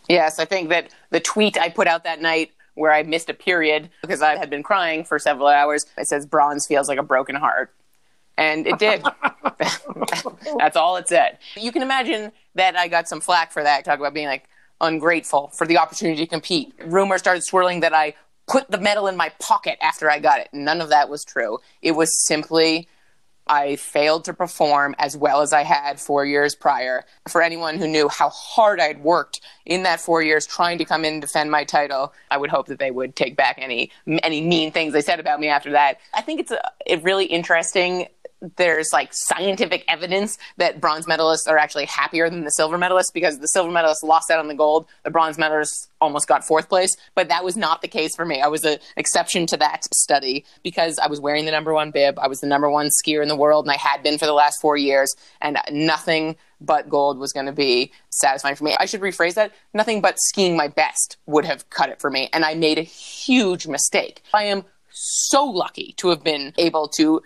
Yes, 0.08 0.38
I 0.38 0.44
think 0.44 0.68
that 0.70 0.94
the 1.10 1.20
tweet 1.20 1.58
I 1.58 1.68
put 1.68 1.86
out 1.86 2.04
that 2.04 2.20
night 2.20 2.52
where 2.76 2.92
I 2.92 3.02
missed 3.02 3.28
a 3.28 3.34
period 3.34 3.90
because 4.02 4.22
I 4.22 4.36
had 4.36 4.48
been 4.48 4.62
crying 4.62 5.02
for 5.02 5.18
several 5.18 5.48
hours. 5.48 5.84
It 5.98 6.06
says 6.06 6.24
bronze 6.24 6.66
feels 6.66 6.88
like 6.88 6.98
a 6.98 7.02
broken 7.02 7.34
heart. 7.34 7.74
And 8.38 8.66
it 8.66 8.78
did. 8.78 9.02
That's 10.58 10.76
all 10.76 10.96
it 10.96 11.08
said. 11.08 11.38
You 11.56 11.72
can 11.72 11.82
imagine 11.82 12.32
that 12.54 12.76
I 12.76 12.86
got 12.86 13.08
some 13.08 13.20
flack 13.20 13.50
for 13.50 13.62
that. 13.62 13.84
Talk 13.84 13.98
about 13.98 14.14
being 14.14 14.28
like 14.28 14.48
ungrateful 14.80 15.48
for 15.48 15.66
the 15.66 15.78
opportunity 15.78 16.22
to 16.22 16.26
compete. 16.26 16.74
Rumors 16.84 17.20
started 17.20 17.42
swirling 17.42 17.80
that 17.80 17.94
I 17.94 18.14
put 18.46 18.70
the 18.70 18.78
medal 18.78 19.06
in 19.08 19.16
my 19.16 19.32
pocket 19.40 19.78
after 19.80 20.10
I 20.10 20.18
got 20.18 20.40
it. 20.40 20.48
None 20.52 20.80
of 20.80 20.90
that 20.90 21.08
was 21.08 21.24
true. 21.24 21.58
It 21.82 21.92
was 21.92 22.10
simply 22.26 22.88
I 23.46 23.76
failed 23.76 24.24
to 24.24 24.34
perform 24.34 24.94
as 24.98 25.16
well 25.16 25.40
as 25.40 25.52
I 25.52 25.62
had 25.62 26.00
four 26.00 26.24
years 26.24 26.54
prior. 26.54 27.04
For 27.28 27.42
anyone 27.42 27.78
who 27.78 27.86
knew 27.86 28.08
how 28.08 28.28
hard 28.30 28.80
I'd 28.80 29.02
worked 29.02 29.40
in 29.64 29.82
that 29.84 30.00
four 30.00 30.22
years 30.22 30.46
trying 30.46 30.78
to 30.78 30.84
come 30.84 31.04
in 31.04 31.14
and 31.14 31.22
defend 31.22 31.50
my 31.50 31.64
title, 31.64 32.12
I 32.30 32.38
would 32.38 32.50
hope 32.50 32.66
that 32.66 32.78
they 32.78 32.90
would 32.90 33.14
take 33.16 33.36
back 33.36 33.58
any 33.58 33.90
any 34.22 34.40
mean 34.40 34.72
things 34.72 34.92
they 34.92 35.00
said 35.00 35.20
about 35.20 35.40
me 35.40 35.48
after 35.48 35.72
that. 35.72 35.98
I 36.14 36.22
think 36.22 36.40
it's 36.40 36.50
a, 36.50 36.60
a 36.88 36.96
really 36.96 37.26
interesting 37.26 38.08
there's 38.56 38.90
like 38.92 39.10
scientific 39.12 39.84
evidence 39.88 40.38
that 40.58 40.80
bronze 40.80 41.06
medalists 41.06 41.48
are 41.48 41.58
actually 41.58 41.86
happier 41.86 42.28
than 42.28 42.44
the 42.44 42.50
silver 42.50 42.76
medalists 42.76 43.12
because 43.12 43.38
the 43.38 43.48
silver 43.48 43.70
medalists 43.70 44.02
lost 44.02 44.30
out 44.30 44.38
on 44.38 44.48
the 44.48 44.54
gold. 44.54 44.86
The 45.04 45.10
bronze 45.10 45.36
medalists 45.36 45.88
almost 46.00 46.28
got 46.28 46.46
fourth 46.46 46.68
place, 46.68 46.94
but 47.14 47.28
that 47.28 47.44
was 47.44 47.56
not 47.56 47.80
the 47.82 47.88
case 47.88 48.14
for 48.14 48.24
me. 48.24 48.40
I 48.42 48.48
was 48.48 48.64
an 48.64 48.78
exception 48.96 49.46
to 49.46 49.56
that 49.58 49.84
study 49.94 50.44
because 50.62 50.98
I 50.98 51.08
was 51.08 51.20
wearing 51.20 51.46
the 51.46 51.50
number 51.50 51.72
one 51.72 51.90
bib. 51.90 52.18
I 52.18 52.28
was 52.28 52.40
the 52.40 52.46
number 52.46 52.68
one 52.68 52.88
skier 52.88 53.22
in 53.22 53.28
the 53.28 53.36
world, 53.36 53.64
and 53.64 53.72
I 53.72 53.78
had 53.78 54.02
been 54.02 54.18
for 54.18 54.26
the 54.26 54.34
last 54.34 54.60
four 54.60 54.76
years, 54.76 55.14
and 55.40 55.58
nothing 55.70 56.36
but 56.60 56.88
gold 56.88 57.18
was 57.18 57.32
going 57.32 57.46
to 57.46 57.52
be 57.52 57.92
satisfying 58.10 58.56
for 58.56 58.64
me. 58.64 58.76
I 58.78 58.86
should 58.86 59.00
rephrase 59.00 59.34
that. 59.34 59.52
Nothing 59.74 60.00
but 60.00 60.16
skiing 60.18 60.56
my 60.56 60.68
best 60.68 61.16
would 61.26 61.44
have 61.44 61.68
cut 61.70 61.88
it 61.88 62.00
for 62.00 62.10
me, 62.10 62.28
and 62.32 62.44
I 62.44 62.54
made 62.54 62.78
a 62.78 62.82
huge 62.82 63.66
mistake. 63.66 64.22
I 64.34 64.44
am 64.44 64.64
so 64.90 65.44
lucky 65.44 65.94
to 65.98 66.08
have 66.08 66.24
been 66.24 66.54
able 66.56 66.88
to 66.88 67.22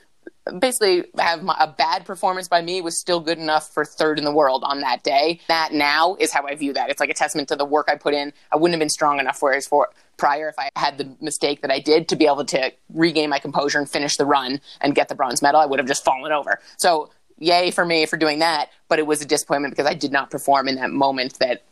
basically 0.59 1.05
have 1.19 1.43
my, 1.43 1.57
a 1.59 1.69
bad 1.69 2.05
performance 2.05 2.49
by 2.49 2.63
me 2.63 2.81
was 2.81 2.99
still 2.99 3.21
good 3.21 3.39
enough 3.39 3.73
for 3.73 3.85
third 3.85 4.19
in 4.19 4.25
the 4.25 4.33
world 4.33 4.63
on 4.65 4.81
that 4.81 5.03
day. 5.03 5.41
That 5.49 5.73
now 5.73 6.17
is 6.19 6.33
how 6.33 6.47
I 6.47 6.55
view 6.55 6.73
that. 6.73 6.91
It's 6.91 7.01
like 7.01 7.11
a 7.11 7.15
testament 7.15 7.49
to 7.49 7.57
the 7.57 7.65
work 7.65 7.89
I 7.91 7.97
put 7.97 8.15
in. 8.15 8.33
I 8.51 8.57
wouldn't 8.57 8.75
have 8.75 8.81
been 8.81 8.89
strong 8.89 9.21
enough 9.21 9.39
for 9.39 9.59
for 9.61 9.91
prior 10.17 10.49
if 10.49 10.59
I 10.59 10.71
had 10.77 10.99
the 10.99 11.15
mistake 11.21 11.63
that 11.63 11.71
I 11.71 11.81
did 11.81 12.09
to 12.09 12.17
be 12.17 12.27
able 12.27 12.45
to 12.47 12.73
regain 12.93 13.31
my 13.31 13.39
composure 13.39 13.79
and 13.79 13.89
finish 13.89 14.17
the 14.17 14.27
run 14.27 14.61
and 14.81 14.95
get 14.95 15.09
the 15.09 15.15
bronze 15.15 15.43
medal. 15.43 15.61
I 15.61 15.67
would 15.67 15.79
have 15.79 15.89
just 15.89 16.05
fallen 16.05 16.33
over. 16.33 16.61
So 16.79 17.11
yay 17.39 17.71
for 17.71 17.85
me 17.85 18.07
for 18.07 18.17
doing 18.17 18.39
that, 18.41 18.71
but 18.89 18.99
it 18.99 19.07
was 19.07 19.23
a 19.23 19.27
disappointment 19.27 19.73
because 19.73 19.87
I 19.87 19.95
did 19.95 20.13
not 20.13 20.31
perform 20.31 20.69
in 20.69 20.77
that 20.77 20.91
moment 20.91 21.39
that 21.39 21.63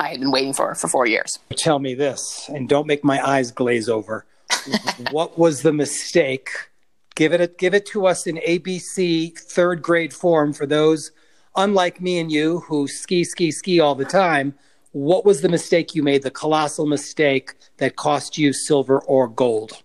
I 0.00 0.08
had 0.08 0.20
been 0.20 0.32
waiting 0.32 0.52
for 0.52 0.74
for 0.74 0.88
4 0.88 1.06
years. 1.06 1.38
Tell 1.56 1.78
me 1.78 1.94
this 1.94 2.48
and 2.48 2.68
don't 2.68 2.86
make 2.86 3.04
my 3.04 3.24
eyes 3.26 3.50
glaze 3.52 3.88
over. 3.88 4.26
what 5.10 5.38
was 5.38 5.62
the 5.62 5.72
mistake 5.72 6.50
Give 7.14 7.32
it 7.32 7.58
give 7.58 7.74
it 7.74 7.86
to 7.86 8.06
us 8.06 8.26
in 8.26 8.36
ABC 8.36 9.38
third 9.38 9.82
grade 9.82 10.14
form 10.14 10.52
for 10.52 10.66
those 10.66 11.12
unlike 11.56 12.00
me 12.00 12.18
and 12.18 12.32
you 12.32 12.60
who 12.60 12.88
ski 12.88 13.24
ski 13.24 13.50
ski 13.50 13.80
all 13.80 13.94
the 13.94 14.04
time. 14.04 14.54
what 14.92 15.24
was 15.24 15.40
the 15.40 15.48
mistake 15.48 15.94
you 15.94 16.02
made, 16.02 16.22
the 16.22 16.30
colossal 16.30 16.84
mistake 16.86 17.54
that 17.78 17.96
cost 17.96 18.36
you 18.36 18.52
silver 18.52 19.00
or 19.00 19.26
gold? 19.26 19.82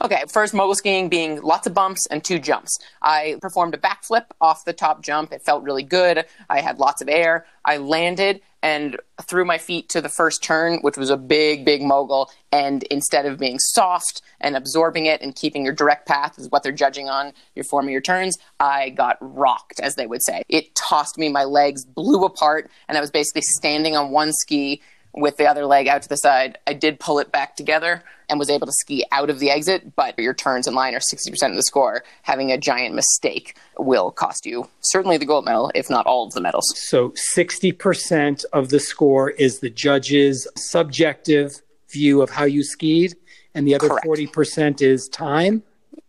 Okay, 0.00 0.24
first 0.28 0.54
mogul 0.54 0.74
skiing 0.74 1.08
being 1.08 1.40
lots 1.42 1.66
of 1.66 1.74
bumps 1.74 2.06
and 2.10 2.24
two 2.24 2.38
jumps. 2.38 2.78
I 3.02 3.36
performed 3.40 3.74
a 3.74 3.78
backflip 3.78 4.26
off 4.40 4.64
the 4.64 4.72
top 4.72 5.02
jump. 5.02 5.32
It 5.32 5.42
felt 5.42 5.62
really 5.62 5.82
good. 5.82 6.24
I 6.48 6.60
had 6.60 6.78
lots 6.78 7.02
of 7.02 7.08
air. 7.08 7.46
I 7.64 7.76
landed 7.76 8.40
and 8.62 8.96
threw 9.28 9.44
my 9.44 9.58
feet 9.58 9.88
to 9.88 10.00
the 10.00 10.08
first 10.08 10.42
turn, 10.42 10.78
which 10.82 10.96
was 10.96 11.10
a 11.10 11.16
big, 11.16 11.64
big 11.64 11.82
mogul. 11.82 12.30
And 12.52 12.84
instead 12.84 13.26
of 13.26 13.38
being 13.38 13.58
soft 13.58 14.22
and 14.40 14.56
absorbing 14.56 15.06
it 15.06 15.20
and 15.20 15.34
keeping 15.34 15.64
your 15.64 15.74
direct 15.74 16.06
path 16.06 16.38
is 16.38 16.48
what 16.48 16.62
they're 16.62 16.72
judging 16.72 17.08
on 17.08 17.32
your 17.54 17.64
form 17.64 17.86
of 17.86 17.92
your 17.92 18.00
turns, 18.00 18.38
I 18.60 18.90
got 18.90 19.18
rocked, 19.20 19.80
as 19.80 19.96
they 19.96 20.06
would 20.06 20.22
say. 20.22 20.42
It 20.48 20.74
tossed 20.74 21.18
me, 21.18 21.28
my 21.28 21.44
legs 21.44 21.84
blew 21.84 22.24
apart, 22.24 22.70
and 22.88 22.96
I 22.96 23.00
was 23.00 23.10
basically 23.10 23.42
standing 23.42 23.96
on 23.96 24.10
one 24.10 24.32
ski 24.32 24.80
with 25.14 25.36
the 25.36 25.46
other 25.46 25.66
leg 25.66 25.88
out 25.88 26.02
to 26.02 26.08
the 26.08 26.16
side. 26.16 26.58
I 26.66 26.72
did 26.72 27.00
pull 27.00 27.18
it 27.18 27.32
back 27.32 27.56
together 27.56 28.02
and 28.32 28.38
was 28.38 28.50
able 28.50 28.66
to 28.66 28.72
ski 28.72 29.04
out 29.12 29.28
of 29.28 29.38
the 29.38 29.50
exit, 29.50 29.94
but 29.94 30.18
your 30.18 30.32
turns 30.32 30.66
in 30.66 30.74
line 30.74 30.94
are 30.94 31.00
60% 31.00 31.50
of 31.50 31.54
the 31.54 31.62
score. 31.62 32.02
Having 32.22 32.50
a 32.50 32.58
giant 32.58 32.94
mistake 32.94 33.56
will 33.78 34.10
cost 34.10 34.46
you 34.46 34.66
certainly 34.80 35.18
the 35.18 35.26
gold 35.26 35.44
medal, 35.44 35.70
if 35.74 35.90
not 35.90 36.06
all 36.06 36.26
of 36.26 36.32
the 36.32 36.40
medals. 36.40 36.64
So 36.74 37.10
60% 37.36 38.44
of 38.52 38.70
the 38.70 38.80
score 38.80 39.30
is 39.30 39.60
the 39.60 39.70
judge's 39.70 40.48
subjective 40.56 41.60
view 41.90 42.22
of 42.22 42.30
how 42.30 42.44
you 42.44 42.64
skied, 42.64 43.14
and 43.54 43.66
the 43.66 43.74
other 43.74 43.88
Correct. 43.88 44.06
40% 44.06 44.80
is 44.80 45.08
time. 45.08 45.62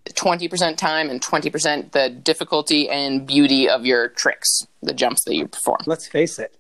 20% 0.06 0.78
time 0.78 1.10
and 1.10 1.22
20% 1.22 1.92
the 1.92 2.10
difficulty 2.10 2.90
and 2.90 3.28
beauty 3.28 3.70
of 3.70 3.86
your 3.86 4.10
tricks, 4.10 4.66
the 4.82 4.94
jumps 4.94 5.24
that 5.26 5.36
you 5.36 5.48
perform. 5.48 5.80
Let's 5.86 6.08
face 6.08 6.40
it, 6.40 6.58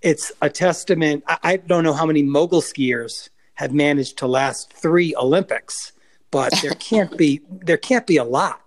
it's 0.00 0.30
a 0.40 0.48
testament. 0.48 1.24
I, 1.26 1.38
I 1.42 1.56
don't 1.56 1.82
know 1.82 1.92
how 1.92 2.06
many 2.06 2.22
mogul 2.22 2.60
skiers 2.60 3.30
have 3.54 3.72
managed 3.72 4.18
to 4.18 4.26
last 4.26 4.72
three 4.72 5.14
Olympics, 5.16 5.92
but 6.30 6.52
there 6.62 6.70
can't 6.78 7.16
be 7.16 7.40
there 7.50 7.76
can't 7.76 8.06
be 8.06 8.16
a 8.16 8.24
lot. 8.24 8.62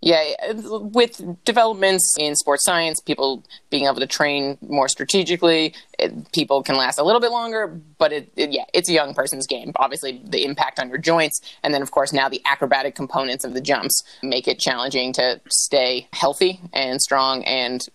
Yeah, 0.00 0.22
with 0.52 1.20
developments 1.44 2.14
in 2.20 2.36
sports 2.36 2.64
science, 2.64 3.00
people 3.00 3.44
being 3.68 3.86
able 3.86 3.96
to 3.96 4.06
train 4.06 4.56
more 4.60 4.86
strategically, 4.86 5.74
it, 5.98 6.30
people 6.30 6.62
can 6.62 6.76
last 6.76 7.00
a 7.00 7.02
little 7.02 7.20
bit 7.20 7.32
longer. 7.32 7.66
But 7.98 8.12
it, 8.12 8.32
it, 8.36 8.52
yeah, 8.52 8.64
it's 8.72 8.88
a 8.88 8.92
young 8.92 9.12
person's 9.12 9.48
game. 9.48 9.72
Obviously, 9.74 10.22
the 10.24 10.44
impact 10.44 10.78
on 10.78 10.88
your 10.88 10.98
joints, 10.98 11.40
and 11.64 11.74
then 11.74 11.82
of 11.82 11.90
course 11.90 12.12
now 12.12 12.28
the 12.28 12.40
acrobatic 12.44 12.94
components 12.94 13.44
of 13.44 13.54
the 13.54 13.60
jumps 13.60 14.04
make 14.22 14.46
it 14.46 14.60
challenging 14.60 15.12
to 15.14 15.40
stay 15.48 16.06
healthy 16.12 16.60
and 16.72 17.02
strong 17.02 17.42
and 17.42 17.88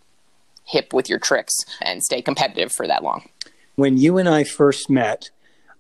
hip 0.66 0.94
with 0.94 1.10
your 1.10 1.20
tricks 1.20 1.54
and 1.82 2.04
stay 2.04 2.22
competitive 2.22 2.72
for 2.74 2.86
that 2.86 3.02
long. 3.02 3.30
When 3.76 3.98
you 3.98 4.18
and 4.18 4.28
I 4.28 4.44
first 4.44 4.90
met, 4.90 5.30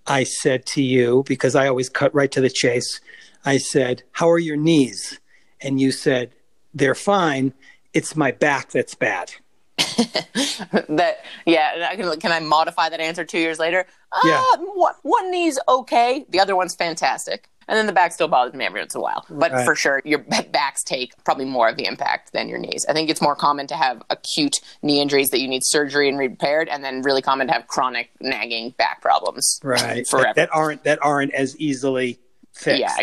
I 0.08 0.24
said 0.24 0.66
to 0.68 0.82
you 0.82 1.24
because 1.28 1.56
I 1.56 1.68
always 1.68 1.90
cut 1.90 2.14
right 2.14 2.32
to 2.32 2.42
the 2.42 2.50
chase. 2.50 3.00
I 3.46 3.58
said, 3.58 4.04
"How 4.12 4.30
are 4.30 4.40
your 4.40 4.58
knees?" 4.58 5.20
and 5.64 5.80
you 5.80 5.92
said 5.92 6.32
they're 6.74 6.94
fine 6.96 7.54
it's 7.94 8.16
my 8.16 8.32
back 8.32 8.70
that's 8.72 8.96
bad 8.96 9.34
that 9.78 11.18
yeah 11.46 11.88
I 11.90 11.96
can, 11.96 12.20
can 12.20 12.32
i 12.32 12.40
modify 12.40 12.90
that 12.90 13.00
answer 13.00 13.24
two 13.24 13.40
years 13.40 13.60
later 13.60 13.86
Yeah. 14.26 14.44
uh, 14.54 14.58
one, 14.58 14.94
one 15.04 15.32
knee's 15.32 15.58
okay 15.68 16.26
the 16.30 16.40
other 16.40 16.56
one's 16.56 16.76
fantastic 16.76 17.50
and 17.68 17.78
then 17.78 17.86
the 17.86 17.94
back 17.94 18.12
still 18.12 18.28
bothers 18.28 18.54
me 18.54 18.66
every 18.66 18.82
once 18.82 18.94
in 18.96 19.00
a 19.00 19.02
while. 19.02 19.26
But 19.30 19.52
Right. 19.52 19.66
for 19.66 19.76
sure 19.76 20.02
your 20.06 20.20
backs 20.20 20.84
take 20.84 21.12
probably 21.24 21.46
more 21.46 21.70
of 21.70 21.78
the 21.78 21.86
impact 21.86 22.34
than 22.34 22.50
your 22.50 22.60
knees. 22.60 22.86
I 22.90 22.94
think 22.94 23.10
it's 23.10 23.22
more 23.22 23.36
common 23.36 23.68
to 23.68 23.76
have 23.76 24.02
acute 24.10 24.60
knee 24.82 25.00
injuries 25.02 25.30
that 25.30 25.40
you 25.40 25.48
need 25.48 25.62
surgery 25.64 26.10
and 26.10 26.18
repaired 26.18 26.68
and 26.70 26.84
then 26.84 27.02
really 27.02 27.22
common 27.22 27.48
to 27.48 27.54
have 27.54 27.68
chronic 27.68 28.10
nagging 28.20 28.72
back 28.78 29.02
problems. 29.02 29.60
Right. 29.64 30.08
Forever. 30.10 30.26
That, 30.28 30.36
that 30.36 30.50
aren't 30.54 30.84
that 30.84 31.00
aren't 31.02 31.34
as 31.34 31.58
easily 31.58 32.20
fixed. 32.54 32.80
Yeah 32.80 32.96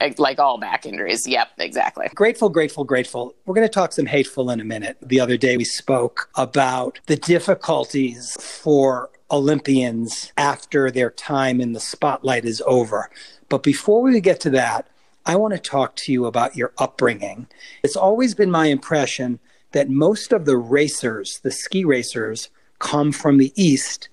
ex- 0.00 0.18
like 0.18 0.38
all 0.38 0.58
back 0.58 0.84
injuries. 0.86 1.26
Yep 1.26 1.48
exactly. 1.58 2.08
Grateful, 2.14 2.48
grateful, 2.48 2.84
grateful. 2.84 3.34
We're 3.44 3.54
going 3.54 3.66
to 3.66 3.72
talk 3.72 3.92
some 3.92 4.06
hateful 4.06 4.50
in 4.50 4.60
a 4.60 4.64
minute. 4.64 4.96
The 5.00 5.20
other 5.20 5.36
day 5.36 5.56
we 5.56 5.64
spoke 5.64 6.28
about 6.34 6.98
the 7.06 7.16
difficulties 7.16 8.36
for 8.40 9.10
Olympians 9.30 10.32
after 10.36 10.90
their 10.90 11.10
time 11.10 11.60
in 11.60 11.72
the 11.72 11.80
spotlight 11.80 12.44
is 12.44 12.62
over. 12.66 13.10
But 13.48 13.62
before 13.62 14.02
we 14.02 14.20
get 14.20 14.40
to 14.40 14.50
that, 14.50 14.88
I 15.24 15.36
want 15.36 15.54
to 15.54 15.60
talk 15.60 15.96
to 15.96 16.12
you 16.12 16.26
about 16.26 16.56
your 16.56 16.72
upbringing. 16.78 17.48
It's 17.82 17.96
always 17.96 18.34
been 18.34 18.50
my 18.50 18.66
impression 18.66 19.40
that 19.72 19.90
most 19.90 20.32
of 20.32 20.44
the 20.44 20.56
racers, 20.56 21.40
the 21.40 21.50
ski 21.50 21.84
racers, 21.84 22.48
come 22.78 23.10
from 23.10 23.38
the 23.38 23.52
East. 23.56 24.08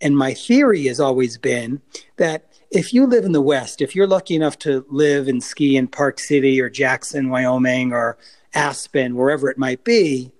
And 0.00 0.16
my 0.16 0.34
theory 0.34 0.84
has 0.86 1.00
always 1.00 1.38
been 1.38 1.80
that 2.18 2.44
if 2.70 2.92
you 2.92 3.06
live 3.06 3.24
in 3.24 3.32
the 3.32 3.40
West, 3.40 3.80
if 3.80 3.96
you're 3.96 4.06
lucky 4.06 4.34
enough 4.34 4.58
to 4.60 4.84
live 4.90 5.26
and 5.26 5.42
ski 5.42 5.76
in 5.76 5.88
Park 5.88 6.20
City 6.20 6.60
or 6.60 6.68
Jackson, 6.68 7.30
Wyoming, 7.30 7.92
or 7.92 8.18
Aspen, 8.54 9.16
wherever 9.16 9.48
it 9.48 9.56
might 9.56 9.84
be, 9.84 10.30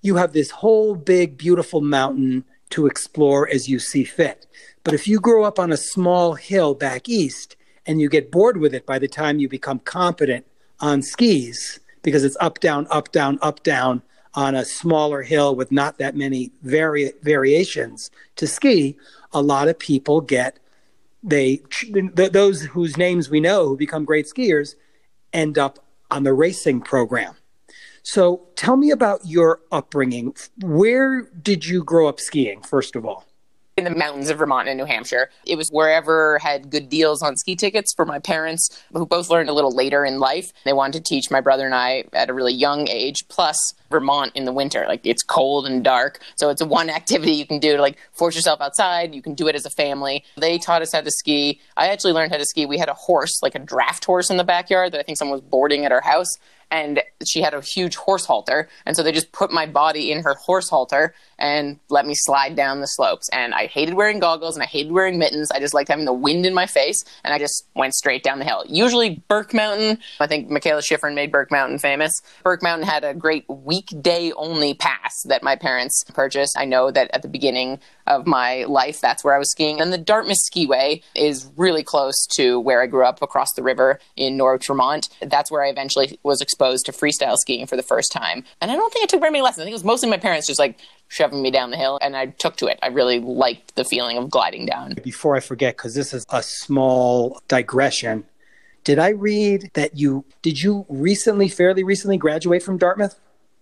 you 0.00 0.16
have 0.16 0.32
this 0.32 0.50
whole 0.50 0.94
big, 0.94 1.36
beautiful 1.36 1.80
mountain 1.80 2.44
to 2.70 2.86
explore 2.86 3.48
as 3.48 3.68
you 3.68 3.78
see 3.78 4.04
fit. 4.04 4.46
But 4.84 4.94
if 4.94 5.06
you 5.06 5.20
grow 5.20 5.44
up 5.44 5.58
on 5.58 5.72
a 5.72 5.76
small 5.76 6.34
hill 6.34 6.74
back 6.74 7.08
east 7.08 7.56
and 7.86 8.00
you 8.00 8.08
get 8.08 8.30
bored 8.30 8.56
with 8.56 8.74
it 8.74 8.86
by 8.86 8.98
the 8.98 9.08
time 9.08 9.38
you 9.38 9.48
become 9.48 9.80
competent 9.80 10.46
on 10.80 11.02
skis, 11.02 11.80
because 12.02 12.24
it's 12.24 12.36
up, 12.40 12.60
down, 12.60 12.86
up, 12.90 13.12
down, 13.12 13.38
up, 13.42 13.62
down 13.62 14.02
on 14.34 14.54
a 14.54 14.64
smaller 14.64 15.22
hill 15.22 15.54
with 15.56 15.72
not 15.72 15.98
that 15.98 16.16
many 16.16 16.52
vari- 16.62 17.12
variations 17.22 18.10
to 18.36 18.46
ski, 18.46 18.96
a 19.32 19.42
lot 19.42 19.68
of 19.68 19.78
people 19.78 20.20
get 20.20 20.58
they 21.22 21.56
th- 21.82 22.32
those 22.32 22.62
whose 22.62 22.96
names 22.96 23.28
we 23.28 23.40
know 23.40 23.68
who 23.68 23.76
become 23.76 24.04
great 24.04 24.26
skiers 24.26 24.74
end 25.32 25.58
up 25.58 25.78
on 26.10 26.22
the 26.22 26.32
racing 26.32 26.80
program. 26.80 27.34
So 28.12 28.48
tell 28.56 28.76
me 28.76 28.90
about 28.90 29.20
your 29.24 29.60
upbringing. 29.70 30.34
Where 30.62 31.30
did 31.40 31.64
you 31.64 31.84
grow 31.84 32.08
up 32.08 32.18
skiing, 32.18 32.60
first 32.60 32.96
of 32.96 33.06
all? 33.06 33.24
in 33.76 33.84
the 33.84 33.98
mountains 33.98 34.28
of 34.28 34.36
Vermont 34.36 34.68
and 34.68 34.76
New 34.76 34.84
Hampshire. 34.84 35.30
It 35.46 35.56
was 35.56 35.68
wherever 35.70 36.38
had 36.40 36.68
good 36.68 36.90
deals 36.90 37.22
on 37.22 37.34
ski 37.36 37.56
tickets 37.56 37.94
for 37.94 38.04
my 38.04 38.18
parents, 38.18 38.68
who 38.92 39.06
both 39.06 39.30
learned 39.30 39.48
a 39.48 39.54
little 39.54 39.74
later 39.74 40.04
in 40.04 40.18
life. 40.18 40.52
They 40.64 40.74
wanted 40.74 41.02
to 41.02 41.08
teach 41.08 41.30
my 41.30 41.40
brother 41.40 41.64
and 41.64 41.74
I 41.74 42.04
at 42.12 42.28
a 42.28 42.34
really 42.34 42.52
young 42.52 42.88
age. 42.90 43.26
Plus, 43.28 43.56
Vermont 43.90 44.32
in 44.34 44.44
the 44.44 44.52
winter, 44.52 44.84
like 44.86 45.06
it's 45.06 45.22
cold 45.22 45.66
and 45.66 45.82
dark, 45.82 46.20
so 46.36 46.50
it's 46.50 46.62
one 46.62 46.90
activity 47.00 47.32
you 47.32 47.46
can 47.46 47.58
do 47.58 47.76
to 47.76 47.80
like 47.80 47.96
force 48.12 48.34
yourself 48.34 48.60
outside. 48.60 49.14
You 49.14 49.22
can 49.22 49.34
do 49.34 49.48
it 49.48 49.54
as 49.54 49.64
a 49.64 49.70
family. 49.70 50.24
They 50.36 50.58
taught 50.58 50.82
us 50.82 50.92
how 50.92 51.00
to 51.00 51.10
ski. 51.10 51.60
I 51.76 51.86
actually 51.88 52.12
learned 52.12 52.32
how 52.32 52.38
to 52.38 52.44
ski. 52.44 52.66
We 52.66 52.76
had 52.76 52.90
a 52.90 52.94
horse, 52.94 53.40
like 53.40 53.54
a 53.54 53.60
draft 53.60 54.04
horse, 54.04 54.28
in 54.28 54.36
the 54.36 54.44
backyard 54.44 54.92
that 54.92 54.98
I 54.98 55.04
think 55.04 55.16
someone 55.16 55.40
was 55.40 55.48
boarding 55.48 55.86
at 55.86 55.92
our 55.92 56.02
house 56.02 56.36
and 56.70 57.02
she 57.26 57.42
had 57.42 57.54
a 57.54 57.60
huge 57.60 57.96
horse 57.96 58.24
halter. 58.24 58.68
And 58.86 58.96
so 58.96 59.02
they 59.02 59.12
just 59.12 59.32
put 59.32 59.50
my 59.50 59.66
body 59.66 60.12
in 60.12 60.22
her 60.22 60.34
horse 60.34 60.68
halter 60.68 61.14
and 61.38 61.78
let 61.88 62.06
me 62.06 62.14
slide 62.14 62.54
down 62.54 62.80
the 62.80 62.86
slopes. 62.86 63.28
And 63.30 63.54
i 63.54 63.66
hated 63.66 63.94
wearing 63.94 64.20
goggles 64.20 64.56
and 64.56 64.62
i 64.62 64.66
hated 64.66 64.92
wearing 64.92 65.18
mittens. 65.18 65.50
I 65.50 65.58
just 65.58 65.74
liked 65.74 65.88
having 65.88 66.04
the 66.04 66.12
wind 66.12 66.46
in 66.46 66.54
my 66.54 66.66
face 66.66 67.04
and 67.24 67.34
i 67.34 67.38
just 67.38 67.66
went 67.74 67.94
straight 67.94 68.22
down 68.22 68.38
the 68.38 68.44
hill. 68.44 68.64
Usually 68.68 69.22
burke 69.28 69.52
mountain 69.54 69.98
i 70.20 70.26
think 70.26 70.48
Mikaela 70.48 70.82
Shiffrin 70.82 71.14
made 71.14 71.32
burke 71.32 71.50
mountain 71.50 71.78
famous. 71.78 72.12
Burke 72.44 72.62
mountain 72.62 72.86
had 72.86 73.04
a 73.04 73.14
great 73.14 73.44
weekday 73.48 74.32
only 74.36 74.74
pass 74.74 75.22
that 75.24 75.42
my 75.42 75.56
parents 75.56 76.04
purchased. 76.14 76.56
I 76.58 76.64
know 76.64 76.90
that 76.90 77.10
at 77.12 77.22
the 77.22 77.28
beginning 77.28 77.80
of 78.10 78.26
my 78.26 78.64
life 78.64 79.00
that's 79.00 79.24
where 79.24 79.34
i 79.34 79.38
was 79.38 79.50
skiing 79.50 79.80
and 79.80 79.92
the 79.92 79.98
dartmouth 79.98 80.36
skiway 80.50 81.02
is 81.14 81.48
really 81.56 81.82
close 81.82 82.26
to 82.26 82.60
where 82.60 82.82
i 82.82 82.86
grew 82.86 83.04
up 83.04 83.22
across 83.22 83.52
the 83.54 83.62
river 83.62 83.98
in 84.16 84.36
norwich 84.36 84.66
vermont 84.66 85.08
that's 85.22 85.50
where 85.50 85.64
i 85.64 85.68
eventually 85.68 86.18
was 86.22 86.40
exposed 86.40 86.84
to 86.86 86.92
freestyle 86.92 87.36
skiing 87.36 87.66
for 87.66 87.76
the 87.76 87.82
first 87.82 88.12
time. 88.12 88.44
And 88.60 88.70
I 88.70 88.76
don't 88.76 88.92
think 88.92 89.04
I 89.04 89.06
took 89.06 89.20
very 89.20 89.32
many 89.32 89.42
lessons. 89.42 89.62
I 89.62 89.64
think 89.64 89.72
it 89.72 89.74
was 89.74 89.84
mostly 89.84 90.08
my 90.08 90.18
parents 90.18 90.46
just 90.46 90.60
like 90.60 90.78
shoving 91.08 91.42
me 91.42 91.50
down 91.50 91.70
the 91.70 91.76
hill, 91.76 91.98
and 92.02 92.16
I 92.16 92.26
took 92.26 92.56
to 92.56 92.66
it. 92.66 92.78
I 92.82 92.88
really 92.88 93.18
liked 93.18 93.74
the 93.74 93.84
feeling 93.84 94.18
of 94.18 94.30
gliding 94.30 94.66
down. 94.66 94.94
Before 95.02 95.36
I 95.36 95.40
forget, 95.40 95.76
because 95.76 95.94
this 95.94 96.12
is 96.12 96.24
a 96.30 96.42
small 96.42 97.40
digression, 97.48 98.24
did 98.84 98.98
I 98.98 99.08
read 99.08 99.70
that 99.74 99.96
you 99.96 100.24
did 100.42 100.62
you 100.62 100.86
recently, 100.88 101.48
fairly 101.48 101.82
recently, 101.82 102.16
graduate 102.16 102.62
from 102.62 102.78
Dartmouth? 102.78 103.18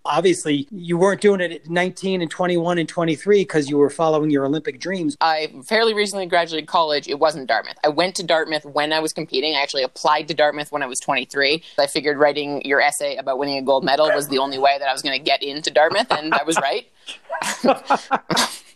Obviously, 0.09 0.67
you 0.71 0.97
weren't 0.97 1.21
doing 1.21 1.41
it 1.41 1.53
at 1.53 1.69
19 1.69 2.23
and 2.23 2.31
21 2.31 2.79
and 2.79 2.89
23 2.89 3.43
because 3.43 3.69
you 3.69 3.77
were 3.77 3.91
following 3.91 4.31
your 4.31 4.47
Olympic 4.47 4.81
dreams. 4.81 5.17
I 5.21 5.53
fairly 5.65 5.95
recently 5.95 6.27
graduated 6.27 6.67
college. 6.67 7.07
It 7.09 7.19
wasn't 7.19 7.47
Dartmouth. 7.47 7.77
I 7.85 7.89
went 7.89 8.17
to 8.17 8.25
Dartmouth 8.25 8.65
when 8.65 8.93
I 8.93 9.01
was 9.01 9.13
competing. 9.13 9.55
I 9.55 9.61
actually 9.61 9.83
applied 9.83 10.29
to 10.29 10.35
Dartmouth 10.35 10.73
when 10.73 10.83
I 10.83 10.87
was 10.87 10.99
23. 11.01 11.63
I 11.79 11.87
figured 11.87 12.17
writing 12.17 12.63
your 12.65 12.81
essay 12.81 13.17
about 13.17 13.39
winning 13.39 13.59
a 13.59 13.63
gold 13.63 13.85
medal 13.85 14.11
was 14.15 14.29
the 14.29 14.39
only 14.39 14.59
way 14.59 14.77
that 14.79 14.89
I 14.89 14.93
was 14.93 15.03
going 15.03 15.19
to 15.19 15.23
get 15.23 15.43
into 15.43 15.71
Dartmouth, 15.71 16.11
and 16.11 16.33
I 16.35 16.43
was 16.45 16.59
right. 16.59 16.89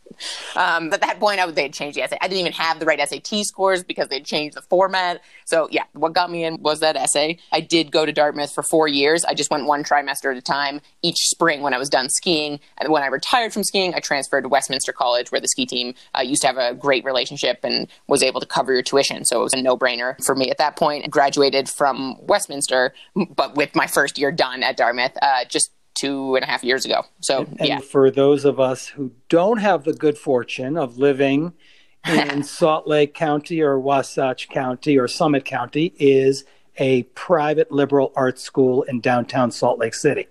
Um, 0.56 0.92
at 0.92 1.00
that 1.00 1.18
point, 1.18 1.40
I 1.40 1.46
would, 1.46 1.54
they 1.54 1.62
had 1.62 1.72
changed 1.72 1.96
the 1.96 2.02
essay. 2.02 2.18
I 2.20 2.28
didn't 2.28 2.40
even 2.40 2.52
have 2.52 2.78
the 2.80 2.86
right 2.86 3.00
SAT 3.08 3.44
scores 3.44 3.82
because 3.82 4.08
they'd 4.08 4.24
changed 4.24 4.56
the 4.56 4.62
format. 4.62 5.20
So 5.44 5.68
yeah, 5.70 5.84
what 5.92 6.12
got 6.12 6.30
me 6.30 6.44
in 6.44 6.60
was 6.62 6.80
that 6.80 6.96
essay. 6.96 7.38
I 7.50 7.60
did 7.60 7.90
go 7.90 8.06
to 8.06 8.12
Dartmouth 8.12 8.52
for 8.52 8.62
four 8.62 8.88
years. 8.88 9.24
I 9.24 9.34
just 9.34 9.50
went 9.50 9.66
one 9.66 9.84
trimester 9.84 10.30
at 10.30 10.36
a 10.36 10.42
time 10.42 10.80
each 11.02 11.28
spring 11.28 11.62
when 11.62 11.74
I 11.74 11.78
was 11.78 11.88
done 11.88 12.08
skiing. 12.08 12.60
And 12.78 12.90
when 12.90 13.02
I 13.02 13.06
retired 13.06 13.52
from 13.52 13.64
skiing, 13.64 13.94
I 13.94 14.00
transferred 14.00 14.42
to 14.42 14.48
Westminster 14.48 14.92
College, 14.92 15.32
where 15.32 15.40
the 15.40 15.48
ski 15.48 15.66
team 15.66 15.94
uh, 16.16 16.22
used 16.22 16.42
to 16.42 16.48
have 16.48 16.58
a 16.58 16.74
great 16.74 17.04
relationship 17.04 17.60
and 17.62 17.88
was 18.06 18.22
able 18.22 18.40
to 18.40 18.46
cover 18.46 18.72
your 18.72 18.82
tuition. 18.82 19.24
So 19.24 19.40
it 19.40 19.42
was 19.42 19.54
a 19.54 19.62
no-brainer 19.62 20.22
for 20.24 20.34
me 20.34 20.50
at 20.50 20.58
that 20.58 20.76
point. 20.76 21.04
I 21.04 21.08
graduated 21.08 21.68
from 21.68 22.16
Westminster, 22.20 22.94
but 23.34 23.56
with 23.56 23.74
my 23.74 23.86
first 23.86 24.18
year 24.18 24.30
done 24.30 24.62
at 24.62 24.76
Dartmouth, 24.76 25.16
uh, 25.20 25.44
just 25.48 25.71
two 25.94 26.36
and 26.36 26.44
a 26.44 26.46
half 26.46 26.64
years 26.64 26.84
ago. 26.84 27.04
So, 27.20 27.40
and, 27.40 27.60
and 27.60 27.68
yeah. 27.68 27.78
For 27.78 28.10
those 28.10 28.44
of 28.44 28.58
us 28.58 28.88
who 28.88 29.12
don't 29.28 29.58
have 29.58 29.84
the 29.84 29.92
good 29.92 30.18
fortune 30.18 30.76
of 30.76 30.98
living 30.98 31.54
in 32.06 32.42
Salt 32.42 32.86
Lake 32.88 33.14
County 33.14 33.60
or 33.60 33.78
Wasatch 33.78 34.48
County 34.48 34.98
or 34.98 35.08
Summit 35.08 35.44
County, 35.44 35.94
is 35.98 36.44
a 36.78 37.02
private 37.14 37.70
liberal 37.70 38.12
arts 38.16 38.42
school 38.42 38.82
in 38.82 39.00
downtown 39.00 39.50
Salt 39.50 39.78
Lake 39.78 39.94
City. 39.94 40.26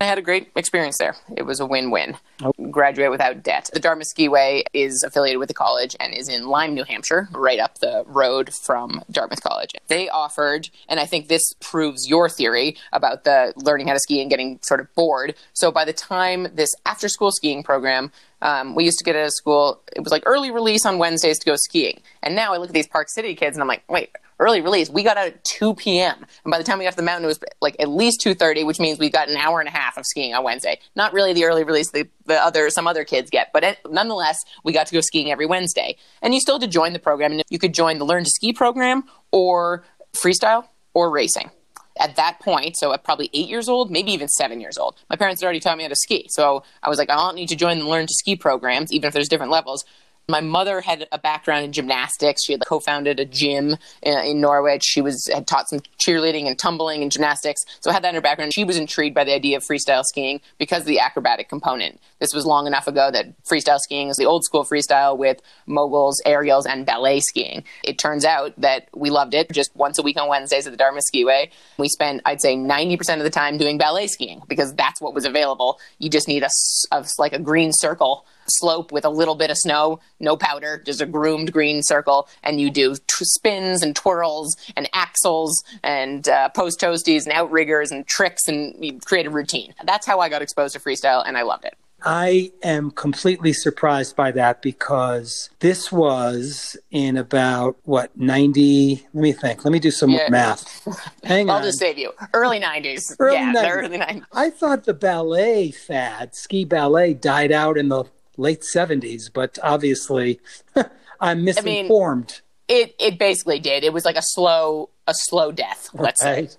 I 0.00 0.04
had 0.04 0.18
a 0.18 0.22
great 0.22 0.50
experience 0.54 0.96
there. 0.98 1.16
It 1.36 1.42
was 1.42 1.58
a 1.58 1.66
win-win. 1.66 2.16
Oh. 2.42 2.52
Graduate 2.70 3.10
without 3.10 3.42
debt. 3.42 3.68
The 3.72 3.80
Dartmouth 3.80 4.06
Skiway 4.14 4.62
is 4.72 5.02
affiliated 5.02 5.40
with 5.40 5.48
the 5.48 5.54
college 5.54 5.96
and 5.98 6.14
is 6.14 6.28
in 6.28 6.46
Lyme, 6.46 6.74
New 6.74 6.84
Hampshire, 6.84 7.28
right 7.32 7.58
up 7.58 7.78
the 7.78 8.04
road 8.06 8.52
from 8.64 9.02
Dartmouth 9.10 9.42
College. 9.42 9.72
They 9.88 10.08
offered, 10.08 10.70
and 10.88 11.00
I 11.00 11.06
think 11.06 11.26
this 11.26 11.52
proves 11.60 12.08
your 12.08 12.28
theory 12.28 12.76
about 12.92 13.24
the 13.24 13.52
learning 13.56 13.88
how 13.88 13.94
to 13.94 13.98
ski 13.98 14.20
and 14.20 14.30
getting 14.30 14.60
sort 14.62 14.78
of 14.78 14.94
bored. 14.94 15.34
So 15.52 15.72
by 15.72 15.84
the 15.84 15.92
time 15.92 16.46
this 16.54 16.70
after-school 16.86 17.32
skiing 17.32 17.64
program 17.64 18.12
um, 18.40 18.76
we 18.76 18.84
used 18.84 18.98
to 18.98 19.04
get 19.04 19.16
out 19.16 19.26
of 19.26 19.32
school, 19.32 19.82
it 19.96 20.00
was 20.00 20.12
like 20.12 20.22
early 20.24 20.52
release 20.52 20.86
on 20.86 20.98
Wednesdays 20.98 21.40
to 21.40 21.46
go 21.46 21.56
skiing. 21.56 22.00
And 22.22 22.36
now 22.36 22.54
I 22.54 22.58
look 22.58 22.68
at 22.68 22.74
these 22.74 22.86
Park 22.86 23.08
City 23.08 23.34
kids 23.34 23.56
and 23.56 23.62
I'm 23.62 23.68
like, 23.68 23.82
wait, 23.90 24.10
early 24.38 24.60
release. 24.60 24.88
We 24.88 25.02
got 25.02 25.16
out 25.16 25.26
at 25.26 25.44
2 25.44 25.74
p.m. 25.74 26.16
And 26.44 26.50
by 26.50 26.58
the 26.58 26.64
time 26.64 26.78
we 26.78 26.84
got 26.84 26.90
to 26.90 26.96
the 26.96 27.02
mountain, 27.02 27.24
it 27.24 27.28
was 27.28 27.40
like 27.60 27.76
at 27.78 27.88
least 27.88 28.20
2.30, 28.24 28.66
which 28.66 28.78
means 28.78 28.98
we 28.98 29.10
got 29.10 29.28
an 29.28 29.36
hour 29.36 29.60
and 29.60 29.68
a 29.68 29.72
half 29.72 29.96
of 29.96 30.04
skiing 30.06 30.34
on 30.34 30.44
Wednesday. 30.44 30.78
Not 30.94 31.12
really 31.12 31.32
the 31.32 31.44
early 31.44 31.64
release 31.64 31.90
the, 31.90 32.08
the 32.26 32.34
other 32.42 32.70
some 32.70 32.86
other 32.86 33.04
kids 33.04 33.30
get, 33.30 33.50
but 33.52 33.64
it, 33.64 33.78
nonetheless, 33.88 34.38
we 34.64 34.72
got 34.72 34.86
to 34.86 34.94
go 34.94 35.00
skiing 35.00 35.30
every 35.30 35.46
Wednesday. 35.46 35.96
And 36.22 36.34
you 36.34 36.40
still 36.40 36.56
had 36.56 36.62
to 36.62 36.68
join 36.68 36.92
the 36.92 36.98
program. 36.98 37.32
And 37.32 37.42
you 37.50 37.58
could 37.58 37.74
join 37.74 37.98
the 37.98 38.04
Learn 38.04 38.24
to 38.24 38.30
Ski 38.30 38.52
program 38.52 39.04
or 39.32 39.84
freestyle 40.14 40.68
or 40.94 41.10
racing 41.10 41.50
at 41.98 42.16
that 42.16 42.40
point, 42.40 42.76
so 42.76 42.92
at 42.92 43.04
probably 43.04 43.28
eight 43.32 43.48
years 43.48 43.68
old, 43.68 43.90
maybe 43.90 44.12
even 44.12 44.28
seven 44.28 44.60
years 44.60 44.78
old, 44.78 44.96
my 45.10 45.16
parents 45.16 45.40
had 45.40 45.46
already 45.46 45.60
taught 45.60 45.76
me 45.76 45.84
how 45.84 45.88
to 45.88 45.96
ski. 45.96 46.26
So 46.30 46.62
I 46.82 46.88
was 46.88 46.98
like, 46.98 47.10
I 47.10 47.16
don't 47.16 47.34
need 47.34 47.48
to 47.48 47.56
join 47.56 47.78
the 47.78 47.86
learn 47.86 48.06
to 48.06 48.14
ski 48.14 48.36
programs, 48.36 48.92
even 48.92 49.08
if 49.08 49.14
there's 49.14 49.28
different 49.28 49.52
levels. 49.52 49.84
My 50.30 50.42
mother 50.42 50.82
had 50.82 51.08
a 51.10 51.18
background 51.18 51.64
in 51.64 51.72
gymnastics. 51.72 52.44
She 52.44 52.52
had 52.52 52.60
co-founded 52.66 53.18
a 53.18 53.24
gym 53.24 53.78
in, 54.02 54.14
uh, 54.14 54.20
in 54.20 54.42
Norwich. 54.42 54.84
She 54.84 55.00
was 55.00 55.26
had 55.32 55.46
taught 55.46 55.70
some 55.70 55.80
cheerleading 55.98 56.46
and 56.46 56.58
tumbling 56.58 57.02
and 57.02 57.10
gymnastics. 57.10 57.62
So 57.80 57.88
I 57.90 57.94
had 57.94 58.04
that 58.04 58.10
in 58.10 58.14
her 58.14 58.20
background. 58.20 58.52
She 58.52 58.62
was 58.62 58.76
intrigued 58.76 59.14
by 59.14 59.24
the 59.24 59.32
idea 59.32 59.56
of 59.56 59.62
freestyle 59.64 60.04
skiing 60.04 60.42
because 60.58 60.82
of 60.82 60.86
the 60.86 61.00
acrobatic 61.00 61.48
component. 61.48 61.98
This 62.18 62.34
was 62.34 62.44
long 62.44 62.66
enough 62.66 62.86
ago 62.86 63.10
that 63.10 63.42
freestyle 63.44 63.78
skiing 63.78 64.08
is 64.08 64.18
the 64.18 64.26
old 64.26 64.44
school 64.44 64.66
freestyle 64.66 65.16
with 65.16 65.40
moguls, 65.66 66.20
aerials, 66.26 66.66
and 66.66 66.84
ballet 66.84 67.20
skiing. 67.20 67.64
It 67.82 67.96
turns 67.96 68.26
out 68.26 68.52
that 68.60 68.90
we 68.94 69.08
loved 69.08 69.32
it 69.32 69.50
just 69.50 69.74
once 69.76 69.98
a 69.98 70.02
week 70.02 70.20
on 70.20 70.28
Wednesdays 70.28 70.66
at 70.66 70.74
the 70.74 70.76
Dartmouth 70.76 71.04
Skiway. 71.10 71.50
We 71.78 71.88
spent, 71.88 72.20
I'd 72.26 72.42
say, 72.42 72.54
90% 72.54 73.16
of 73.16 73.22
the 73.22 73.30
time 73.30 73.56
doing 73.56 73.78
ballet 73.78 74.08
skiing 74.08 74.42
because 74.46 74.74
that's 74.74 75.00
what 75.00 75.14
was 75.14 75.24
available. 75.24 75.80
You 75.98 76.10
just 76.10 76.28
need 76.28 76.42
a, 76.42 76.50
a 76.92 77.06
like 77.18 77.32
a 77.32 77.38
green 77.38 77.70
circle 77.72 78.26
slope 78.50 78.92
with 78.92 79.04
a 79.04 79.10
little 79.10 79.34
bit 79.34 79.50
of 79.50 79.56
snow, 79.58 80.00
no 80.20 80.36
powder, 80.36 80.82
just 80.84 81.00
a 81.00 81.06
groomed 81.06 81.52
green 81.52 81.82
circle, 81.82 82.28
and 82.42 82.60
you 82.60 82.70
do 82.70 82.94
t- 82.94 83.00
spins 83.24 83.82
and 83.82 83.94
twirls 83.94 84.56
and 84.76 84.88
axles 84.92 85.62
and 85.82 86.28
uh, 86.28 86.48
post 86.50 86.80
toasties 86.80 87.24
and 87.24 87.32
outriggers 87.32 87.90
and 87.90 88.06
tricks, 88.06 88.48
and 88.48 88.74
you 88.84 88.98
create 89.00 89.26
a 89.26 89.30
routine. 89.30 89.74
That's 89.84 90.06
how 90.06 90.20
I 90.20 90.28
got 90.28 90.42
exposed 90.42 90.74
to 90.74 90.80
freestyle, 90.80 91.22
and 91.26 91.36
I 91.36 91.42
loved 91.42 91.64
it. 91.64 91.74
I 92.04 92.52
am 92.62 92.92
completely 92.92 93.52
surprised 93.52 94.14
by 94.14 94.30
that 94.32 94.62
because 94.62 95.50
this 95.58 95.90
was 95.90 96.76
in 96.92 97.16
about 97.16 97.76
what 97.84 98.16
90 98.16 99.06
let 99.12 99.20
me 99.20 99.32
think 99.32 99.64
let 99.64 99.72
me 99.72 99.80
do 99.80 99.90
some 99.90 100.10
yeah. 100.10 100.18
more 100.18 100.30
math 100.30 100.86
hang 101.24 101.50
I'll 101.50 101.56
on 101.56 101.62
I'll 101.62 101.68
just 101.68 101.80
save 101.80 101.98
you 101.98 102.12
early 102.34 102.60
90s 102.60 103.16
early 103.18 103.36
yeah 103.38 103.52
90s. 103.52 103.70
early 103.70 103.98
90s 103.98 104.22
I 104.32 104.50
thought 104.50 104.84
the 104.84 104.94
ballet 104.94 105.72
fad 105.72 106.36
ski 106.36 106.64
ballet 106.64 107.14
died 107.14 107.50
out 107.50 107.76
in 107.76 107.88
the 107.88 108.04
late 108.38 108.62
70s, 108.62 109.30
but 109.32 109.58
obviously 109.62 110.40
I'm 111.20 111.44
misinformed. 111.44 112.40
I 112.68 112.72
mean, 112.72 112.86
it 112.86 112.94
it 112.98 113.18
basically 113.18 113.58
did. 113.58 113.84
It 113.84 113.92
was 113.92 114.04
like 114.04 114.16
a 114.16 114.22
slow 114.22 114.90
a 115.06 115.14
slow 115.14 115.52
death, 115.52 115.90
let's 115.94 116.24
right. 116.24 116.56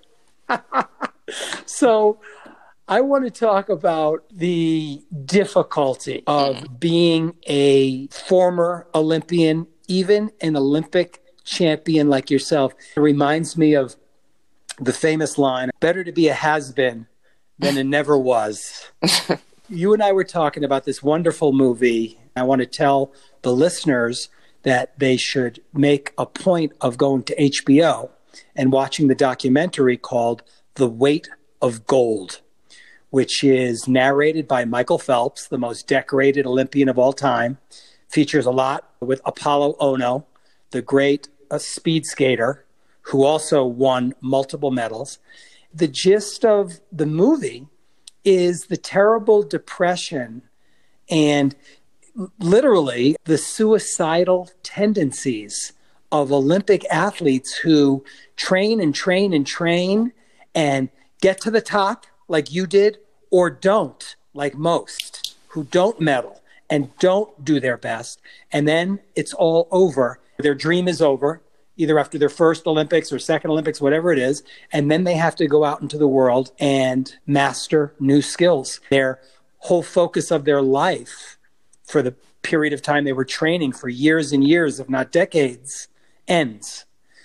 say. 0.48 0.58
so 1.66 2.20
I 2.88 3.00
want 3.00 3.24
to 3.24 3.30
talk 3.30 3.68
about 3.68 4.24
the 4.32 5.02
difficulty 5.24 6.24
of 6.26 6.56
mm. 6.56 6.80
being 6.80 7.34
a 7.46 8.08
former 8.08 8.88
Olympian, 8.94 9.68
even 9.86 10.32
an 10.40 10.56
Olympic 10.56 11.22
champion 11.44 12.08
like 12.08 12.30
yourself. 12.30 12.74
It 12.96 13.00
reminds 13.00 13.56
me 13.56 13.74
of 13.74 13.96
the 14.80 14.92
famous 14.92 15.38
line 15.38 15.70
better 15.78 16.02
to 16.02 16.10
be 16.10 16.28
a 16.28 16.34
has 16.34 16.72
been 16.72 17.06
than 17.58 17.76
a 17.76 17.84
never 17.84 18.18
was. 18.18 18.90
you 19.70 19.94
and 19.94 20.02
I 20.02 20.12
were 20.12 20.24
talking 20.24 20.64
about 20.64 20.84
this 20.84 21.02
wonderful 21.02 21.52
movie. 21.52 22.18
I 22.34 22.42
want 22.42 22.60
to 22.60 22.66
tell 22.66 23.12
the 23.42 23.52
listeners 23.52 24.28
that 24.62 24.98
they 24.98 25.16
should 25.16 25.62
make 25.72 26.12
a 26.18 26.26
point 26.26 26.72
of 26.80 26.98
going 26.98 27.22
to 27.24 27.36
HBO 27.36 28.10
and 28.56 28.72
watching 28.72 29.06
the 29.06 29.14
documentary 29.14 29.96
called 29.96 30.42
The 30.74 30.88
Weight 30.88 31.28
of 31.62 31.86
Gold, 31.86 32.40
which 33.10 33.44
is 33.44 33.86
narrated 33.86 34.48
by 34.48 34.64
Michael 34.64 34.98
Phelps, 34.98 35.46
the 35.46 35.58
most 35.58 35.86
decorated 35.86 36.46
Olympian 36.46 36.88
of 36.88 36.98
all 36.98 37.12
time. 37.12 37.58
Features 38.08 38.46
a 38.46 38.50
lot 38.50 38.90
with 38.98 39.22
Apolo 39.22 39.78
Ohno, 39.78 40.24
the 40.72 40.82
great 40.82 41.28
uh, 41.50 41.58
speed 41.58 42.06
skater 42.06 42.64
who 43.02 43.22
also 43.24 43.64
won 43.64 44.14
multiple 44.20 44.72
medals. 44.72 45.18
The 45.72 45.88
gist 45.88 46.44
of 46.44 46.80
the 46.90 47.06
movie 47.06 47.68
is 48.24 48.66
the 48.66 48.76
terrible 48.76 49.42
depression 49.42 50.42
and 51.08 51.54
literally 52.38 53.16
the 53.24 53.38
suicidal 53.38 54.50
tendencies 54.62 55.72
of 56.12 56.32
Olympic 56.32 56.84
athletes 56.90 57.58
who 57.58 58.04
train 58.36 58.80
and 58.80 58.94
train 58.94 59.32
and 59.32 59.46
train 59.46 60.12
and 60.54 60.88
get 61.20 61.40
to 61.40 61.50
the 61.50 61.60
top 61.60 62.06
like 62.28 62.52
you 62.52 62.66
did 62.66 62.98
or 63.30 63.50
don't 63.50 64.16
like 64.34 64.54
most 64.54 65.36
who 65.48 65.64
don't 65.64 66.00
medal 66.00 66.40
and 66.68 66.96
don't 66.98 67.44
do 67.44 67.58
their 67.60 67.76
best. 67.76 68.20
And 68.52 68.66
then 68.66 69.00
it's 69.16 69.34
all 69.34 69.68
over. 69.70 70.20
Their 70.38 70.54
dream 70.54 70.88
is 70.88 71.02
over 71.02 71.42
either 71.80 71.98
after 71.98 72.18
their 72.18 72.28
first 72.28 72.66
Olympics 72.66 73.12
or 73.12 73.18
second 73.18 73.50
Olympics, 73.50 73.80
whatever 73.80 74.12
it 74.12 74.18
is. 74.18 74.42
And 74.72 74.90
then 74.90 75.04
they 75.04 75.14
have 75.14 75.34
to 75.36 75.46
go 75.46 75.64
out 75.64 75.80
into 75.80 75.98
the 75.98 76.08
world 76.08 76.52
and 76.58 77.12
master 77.26 77.94
new 77.98 78.22
skills. 78.22 78.80
Their 78.90 79.20
whole 79.58 79.82
focus 79.82 80.30
of 80.30 80.44
their 80.44 80.62
life 80.62 81.38
for 81.82 82.02
the 82.02 82.14
period 82.42 82.72
of 82.72 82.82
time 82.82 83.04
they 83.04 83.12
were 83.12 83.24
training 83.24 83.72
for 83.72 83.88
years 83.88 84.32
and 84.32 84.46
years, 84.46 84.80
if 84.80 84.88
not 84.88 85.12
decades, 85.12 85.88
ends. 86.28 86.84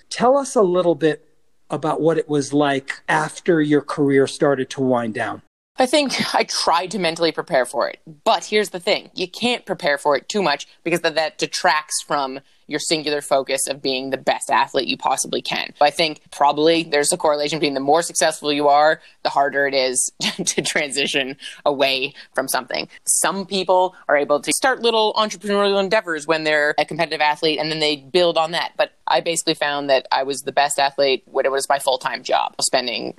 Tell 0.10 0.38
us 0.38 0.56
a 0.56 0.62
little 0.62 0.96
bit 0.96 1.28
about 1.70 2.02
what 2.02 2.18
it 2.18 2.30
was 2.30 2.54
like 2.54 3.02
after 3.10 3.62
your 3.62 3.82
career 3.82 4.28
started 4.28 4.70
to 4.70 4.82
wind 4.82 5.14
down. 5.14 5.42
I 5.78 5.86
think 5.86 6.14
I 6.34 6.44
tried 6.46 6.92
to 6.92 7.00
mentally 7.00 7.32
prepare 7.32 7.66
for 7.66 7.90
it. 7.90 8.00
But 8.24 8.46
here's 8.46 8.70
the 8.70 8.80
thing 8.80 9.10
you 9.14 9.28
can't 9.28 9.66
prepare 9.66 9.98
for 9.98 10.16
it 10.16 10.30
too 10.30 10.42
much 10.42 10.68
because 10.84 11.02
that, 11.02 11.38
detracts 11.38 12.02
from 12.02 12.40
your 12.68 12.80
singular 12.80 13.22
focus 13.22 13.68
of 13.68 13.82
being 13.82 14.10
the 14.10 14.18
best 14.18 14.50
athlete 14.50 14.88
you 14.88 14.98
possibly 14.98 15.42
can. 15.42 15.74
I 15.82 15.92
think 15.92 16.22
probably 16.32 16.84
there's 16.84 17.12
a 17.14 17.18
correlation 17.18 17.60
between 17.60 17.74
the 17.74 17.80
more 17.80 18.02
successful 18.02 18.52
you 18.52 18.68
are, 18.68 19.02
the 19.24 19.30
harder 19.30 19.68
it 19.68 19.74
is 19.74 20.12
to 20.22 20.62
transition 20.62 21.38
away 21.66 22.14
from 22.34 22.48
something. 22.48 22.88
Some 23.06 23.46
people 23.46 23.96
are 24.08 24.18
able 24.18 24.40
to 24.40 24.52
start 24.54 24.82
little 24.82 25.14
entrepreneurial 25.14 25.82
endeavors 25.82 26.28
when 26.28 26.44
they're 26.44 26.76
a 26.78 26.86
competitive 26.86 27.22
athlete 27.22 27.60
and 27.60 27.72
then 27.72 27.80
they 27.80 27.98
build 27.98 28.38
on 28.38 28.52
that. 28.52 28.74
But 28.78 28.92
I 29.08 29.22
basically 29.22 29.56
found 29.56 29.90
that 29.90 30.08
I 30.12 30.24
was 30.24 30.42
the 30.42 30.52
best 30.52 30.80
athlete 30.80 31.24
when 31.26 31.46
it 31.46 31.52
was 31.52 31.68
my 31.70 31.80
full 31.80 31.98
time 31.98 32.24
job, 32.24 32.56
spending 32.62 33.16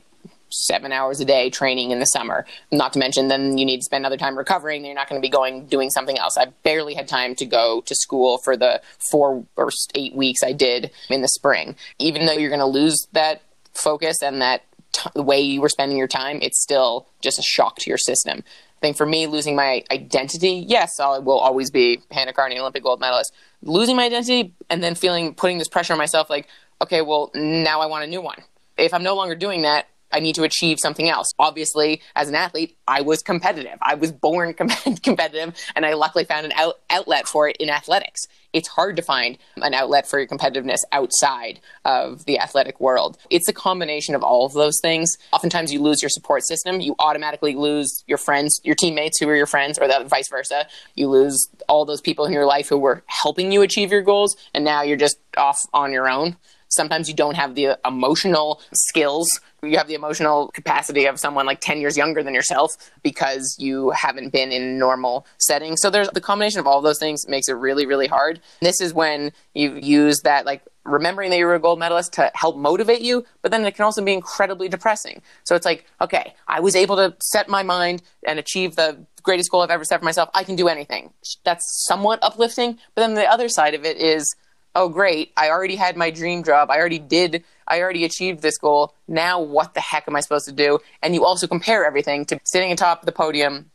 seven 0.51 0.93
hours 0.93 1.21
a 1.21 1.25
day 1.25 1.51
training 1.51 1.91
in 1.91 1.99
the 1.99 2.07
summer. 2.07 2.47
Not 2.71 2.93
to 2.95 2.99
mention, 2.99 3.29
then 3.29 3.59
you 3.59 3.65
need 3.65 3.79
to 3.79 3.85
spend 3.85 4.07
other 4.07 4.17
time 4.17 4.37
recovering. 4.37 4.85
You're 4.85 4.95
not 4.95 5.09
going 5.09 5.21
to 5.21 5.27
be 5.27 5.31
going 5.31 5.67
doing 5.67 5.91
something 5.91 6.19
else. 6.19 6.37
I 6.37 6.47
barely 6.63 6.95
had 6.95 7.09
time 7.09 7.35
to 7.37 7.47
go 7.47 7.83
to 7.83 7.95
school 7.95 8.39
for 8.39 8.57
the 8.57 8.81
four 9.11 9.45
or 9.57 9.71
eight 9.95 10.15
weeks 10.15 10.43
I 10.43 10.53
did 10.53 10.91
in 11.11 11.23
the 11.23 11.29
spring. 11.29 11.77
Even 11.99 12.27
though 12.27 12.33
you're 12.33 12.51
going 12.51 12.61
to 12.61 12.67
lose 12.67 13.07
that 13.13 13.43
focus 13.75 14.23
and 14.23 14.41
that 14.41 14.63
t- 14.93 15.21
way 15.21 15.41
you 15.41 15.61
were 15.61 15.69
spending 15.69 15.99
your 15.99 16.09
time, 16.09 16.39
it's 16.43 16.63
still 16.63 17.07
just 17.21 17.39
a 17.39 17.43
shock 17.43 17.77
to 17.81 17.91
your 17.91 17.99
system. 17.99 18.43
I 18.79 18.81
think 18.81 18.97
for 18.97 19.07
me, 19.07 19.27
losing 19.27 19.57
my 19.57 19.83
identity, 19.91 20.65
yes, 20.69 21.01
I 21.01 21.19
will 21.19 21.39
always 21.39 21.71
be 21.71 22.03
Hannah 22.11 22.33
Kearney, 22.33 22.59
Olympic 22.59 22.83
gold 22.83 23.01
medalist. 23.01 23.33
Losing 23.63 23.97
my 23.97 24.05
identity 24.05 24.53
and 24.69 24.83
then 24.83 24.95
feeling, 24.95 25.35
putting 25.35 25.59
this 25.59 25.69
pressure 25.69 25.95
on 25.95 25.99
myself, 25.99 26.29
like, 26.29 26.47
okay, 26.83 27.01
well, 27.01 27.31
now 27.35 27.81
I 27.81 27.87
want 27.87 28.05
a 28.05 28.07
new 28.07 28.21
one. 28.21 28.43
If 28.77 28.93
I'm 28.93 29.03
no 29.03 29.17
longer 29.17 29.35
doing 29.35 29.63
that, 29.63 29.89
I 30.13 30.21
need 30.21 30.35
to 30.37 30.45
achieve 30.45 30.79
something 30.81 31.09
else. 31.09 31.29
Obviously, 31.39 32.01
as 32.15 32.29
an 32.29 32.35
athlete, 32.35 32.77
I 32.87 33.03
was 33.03 33.23
competitive. 33.23 33.79
I 33.83 33.95
was 33.95 34.13
born 34.13 34.55
com- 34.59 34.97
competitive, 35.03 35.55
and 35.75 35.85
I 35.85 35.95
luckily 35.95 36.25
found 36.25 36.47
an 36.47 36.53
out- 36.53 36.81
outlet 36.91 37.27
for 37.27 37.49
it 37.49 37.57
in 37.59 37.71
athletics. 37.71 38.23
It's 38.53 38.69
hard 38.69 38.97
to 38.97 39.03
find 39.03 39.37
an 39.57 39.75
outlet 39.75 40.07
for 40.07 40.19
your 40.19 40.29
competitiveness 40.29 40.79
outside 40.91 41.61
of 41.85 42.25
the 42.25 42.39
athletic 42.39 42.81
world. 42.81 43.19
It's 43.29 43.49
a 43.49 43.53
combination 43.53 44.15
of 44.15 44.23
all 44.23 44.47
of 44.47 44.55
those 44.55 44.79
things. 44.81 45.19
Oftentimes, 45.33 45.73
you 45.73 45.83
lose 45.83 46.01
your 46.01 46.09
support 46.09 46.47
system. 46.47 46.81
You 46.81 46.95
automatically 46.99 47.55
lose 47.55 48.03
your 48.07 48.19
friends, 48.19 48.61
your 48.65 48.75
teammates 48.75 49.21
who 49.21 49.29
are 49.29 49.37
your 49.37 49.47
friends, 49.47 49.79
or 49.79 49.89
the 49.89 50.05
vice 50.09 50.29
versa. 50.31 50.67
You 50.95 51.09
lose 51.09 51.49
all 51.69 51.85
those 51.85 52.01
people 52.01 52.25
in 52.25 52.33
your 52.33 52.47
life 52.47 52.69
who 52.69 52.79
were 52.79 53.03
helping 53.07 53.53
you 53.53 53.63
achieve 53.63 53.93
your 53.93 54.03
goals, 54.03 54.37
and 54.55 54.65
now 54.65 54.83
you're 54.83 54.97
just 54.97 55.19
off 55.37 55.59
on 55.75 55.93
your 55.93 56.09
own. 56.09 56.37
Sometimes 56.69 57.09
you 57.09 57.15
don't 57.15 57.37
have 57.37 57.55
the 57.55 57.79
emotional 57.85 58.61
skills. 58.73 59.41
You 59.63 59.79
have 59.79 59.89
the 59.89 59.95
emotional 59.95 60.49
capacity 60.49 61.07
of 61.07 61.19
someone 61.19 61.47
like 61.47 61.61
10 61.61 61.81
years 61.81 61.97
younger 61.97 62.23
than 62.23 62.35
yourself 62.35 62.71
because 63.03 63.57
you 63.59 63.91
haven't 63.91 64.33
been 64.33 64.53
in 64.53 64.79
normal 64.79 65.27
setting. 65.39 65.77
So 65.77 65.91
there's 65.91 66.09
the 66.11 66.21
combination 66.21 66.61
of 66.61 66.67
all 66.67 66.81
those 66.83 66.99
things 66.99 67.27
makes 67.29 67.49
it 67.49 67.55
really, 67.55 67.87
really 67.87 68.07
hard. 68.07 68.41
This 68.61 68.81
is 68.81 68.93
when 68.93 69.33
you 69.55 69.75
use 69.75 70.21
that 70.25 70.47
like 70.47 70.63
remembering 70.85 71.31
that 71.31 71.39
you 71.39 71.47
were 71.47 71.55
a 71.55 71.61
gold 71.61 71.79
medalist 71.79 72.13
to 72.15 72.31
help 72.35 72.57
motivate 72.57 73.01
you, 73.01 73.25
but 73.43 73.51
then 73.51 73.65
it 73.65 73.75
can 73.75 73.85
also 73.85 74.03
be 74.03 74.13
incredibly 74.13 74.69
depressing. 74.69 75.21
So 75.45 75.55
it's 75.57 75.67
like, 75.67 75.85
okay, 76.01 76.35
I 76.47 76.61
was 76.61 76.77
able 76.77 76.97
to 76.97 77.15
set 77.21 77.49
my 77.49 77.63
mind 77.63 78.03
and 78.27 78.39
achieve 78.39 78.77
the 78.77 78.99
greatest 79.23 79.51
goal 79.51 79.63
I've 79.63 79.71
ever 79.71 79.85
set 79.85 79.99
for 79.99 80.05
myself. 80.05 80.31
I 80.35 80.45
can 80.45 80.57
do 80.57 80.69
anything. 80.69 81.13
That's 81.45 81.85
somewhat 81.87 82.21
uplifting. 82.23 82.79
But 82.95 83.03
then 83.03 83.15
the 83.15 83.27
other 83.27 83.49
side 83.49 83.75
of 83.75 83.85
it 83.85 83.97
is, 83.97 84.35
oh 84.77 84.89
great 84.89 85.33
i 85.37 85.51
already 85.51 85.75
had 85.75 85.97
my 85.97 86.11
dream 86.11 86.45
job 86.45 86.71
i 86.71 86.79
already 86.79 87.01
did 87.01 87.43
i 87.67 87.81
already 87.81 88.05
achieved 88.05 88.43
this 88.43 88.59
goal 88.59 88.95
now 89.09 89.41
what 89.41 89.75
the 89.75 89.81
heck 89.81 90.07
am 90.09 90.17
i 90.17 90.21
supposed 90.21 90.47
to 90.47 90.53
do? 90.53 90.79
And 91.03 91.15
you 91.15 91.25
also 91.25 91.47
compare 91.47 91.85
everything 91.85 92.25
to 92.27 92.39
sitting 92.45 92.73
atop 92.73 93.05
the 93.05 93.13
podium 93.13 93.71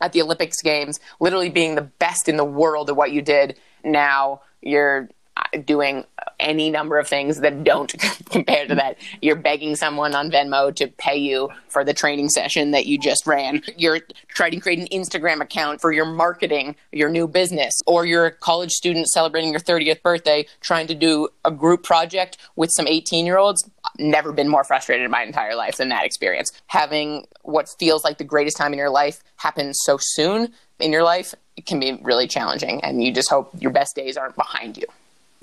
at 0.00 0.12
the 0.12 0.22
olympics 0.22 0.62
games 0.62 1.00
literally 1.20 1.50
being 1.50 1.74
the 1.74 1.82
best 1.82 2.28
in 2.28 2.36
the 2.36 2.44
world 2.44 2.88
at 2.88 2.96
what 2.96 3.12
you 3.12 3.22
did. 3.22 3.58
Now 3.84 4.42
you're 4.60 5.08
Uh, 5.36 5.58
doing 5.64 6.04
any 6.38 6.70
number 6.70 6.96
of 6.96 7.08
things 7.08 7.40
that 7.40 7.64
don't 7.64 7.92
compare 8.30 8.68
to 8.68 8.74
that. 8.76 8.98
You're 9.20 9.34
begging 9.34 9.74
someone 9.74 10.14
on 10.14 10.30
Venmo 10.30 10.72
to 10.76 10.86
pay 10.86 11.16
you 11.16 11.50
for 11.66 11.82
the 11.82 11.92
training 11.92 12.28
session 12.28 12.70
that 12.70 12.86
you 12.86 12.98
just 12.98 13.26
ran. 13.26 13.60
You're 13.76 13.98
trying 14.28 14.52
to 14.52 14.60
create 14.60 14.78
an 14.78 14.86
Instagram 14.88 15.40
account 15.40 15.80
for 15.80 15.90
your 15.90 16.04
marketing, 16.04 16.76
your 16.92 17.08
new 17.08 17.26
business, 17.26 17.74
or 17.84 18.06
you're 18.06 18.26
a 18.26 18.30
college 18.30 18.70
student 18.70 19.08
celebrating 19.08 19.50
your 19.50 19.58
30th 19.58 20.02
birthday 20.02 20.46
trying 20.60 20.86
to 20.86 20.94
do 20.94 21.28
a 21.44 21.50
group 21.50 21.82
project 21.82 22.38
with 22.54 22.70
some 22.72 22.86
18 22.86 23.26
year 23.26 23.38
olds. 23.38 23.68
Never 23.98 24.30
been 24.32 24.48
more 24.48 24.62
frustrated 24.62 25.04
in 25.04 25.10
my 25.10 25.24
entire 25.24 25.56
life 25.56 25.78
than 25.78 25.88
that 25.88 26.04
experience. 26.04 26.52
Having 26.68 27.26
what 27.42 27.68
feels 27.80 28.04
like 28.04 28.18
the 28.18 28.24
greatest 28.24 28.56
time 28.56 28.72
in 28.72 28.78
your 28.78 28.90
life 28.90 29.20
happen 29.36 29.74
so 29.74 29.98
soon 30.00 30.52
in 30.78 30.92
your 30.92 31.02
life 31.02 31.34
can 31.66 31.80
be 31.80 31.98
really 32.02 32.28
challenging, 32.28 32.82
and 32.84 33.02
you 33.02 33.12
just 33.12 33.30
hope 33.30 33.50
your 33.58 33.72
best 33.72 33.96
days 33.96 34.16
aren't 34.16 34.36
behind 34.36 34.76
you 34.76 34.86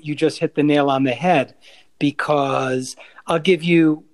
you 0.06 0.16
just 0.16 0.40
hit 0.40 0.56
the 0.56 0.64
nail 0.64 0.90
on 0.90 1.04
the 1.04 1.14
head 1.14 1.56
because 2.00 2.96
I'll 3.28 3.40
give 3.40 3.64
you 3.64 4.06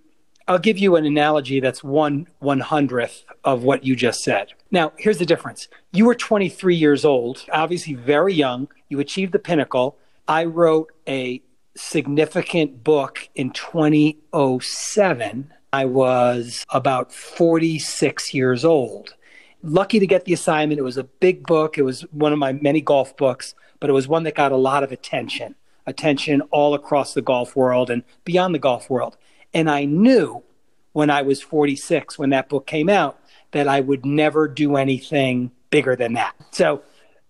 I'll 0.49 0.59
give 0.59 0.77
you 0.77 0.95
an 0.95 1.05
analogy 1.05 1.59
that's 1.59 1.83
one 1.83 2.27
one 2.39 2.61
hundredth 2.61 3.25
of 3.43 3.63
what 3.63 3.83
you 3.83 3.95
just 3.95 4.23
said. 4.23 4.53
Now, 4.71 4.93
here's 4.97 5.17
the 5.17 5.25
difference. 5.25 5.67
You 5.91 6.05
were 6.05 6.15
23 6.15 6.75
years 6.75 7.05
old, 7.05 7.45
obviously 7.51 7.95
very 7.95 8.33
young. 8.33 8.67
You 8.89 8.99
achieved 8.99 9.31
the 9.31 9.39
pinnacle. 9.39 9.97
I 10.27 10.43
wrote 10.45 10.91
a 11.07 11.41
significant 11.75 12.83
book 12.83 13.29
in 13.35 13.51
2007. 13.51 15.53
I 15.73 15.85
was 15.85 16.65
about 16.69 17.13
46 17.13 18.33
years 18.33 18.65
old. 18.65 19.15
Lucky 19.63 19.99
to 19.99 20.07
get 20.07 20.25
the 20.25 20.33
assignment. 20.33 20.79
It 20.79 20.83
was 20.83 20.97
a 20.97 21.03
big 21.03 21.45
book. 21.45 21.77
It 21.77 21.83
was 21.83 22.01
one 22.11 22.33
of 22.33 22.39
my 22.39 22.53
many 22.53 22.81
golf 22.81 23.15
books, 23.17 23.53
but 23.79 23.89
it 23.89 23.93
was 23.93 24.07
one 24.07 24.23
that 24.23 24.35
got 24.35 24.51
a 24.51 24.57
lot 24.57 24.83
of 24.83 24.91
attention 24.91 25.55
attention 25.87 26.41
all 26.51 26.75
across 26.75 27.13
the 27.13 27.21
golf 27.21 27.55
world 27.55 27.89
and 27.89 28.03
beyond 28.25 28.53
the 28.53 28.59
golf 28.59 28.89
world. 28.89 29.17
And 29.53 29.71
I 29.71 29.85
knew 29.85 30.43
when 30.91 31.09
I 31.09 31.21
was 31.23 31.41
46, 31.41 32.19
when 32.19 32.29
that 32.31 32.49
book 32.49 32.67
came 32.67 32.89
out, 32.89 33.19
that 33.51 33.67
I 33.67 33.79
would 33.79 34.05
never 34.05 34.47
do 34.47 34.75
anything 34.75 35.51
bigger 35.69 35.95
than 35.95 36.13
that. 36.13 36.35
So, 36.51 36.81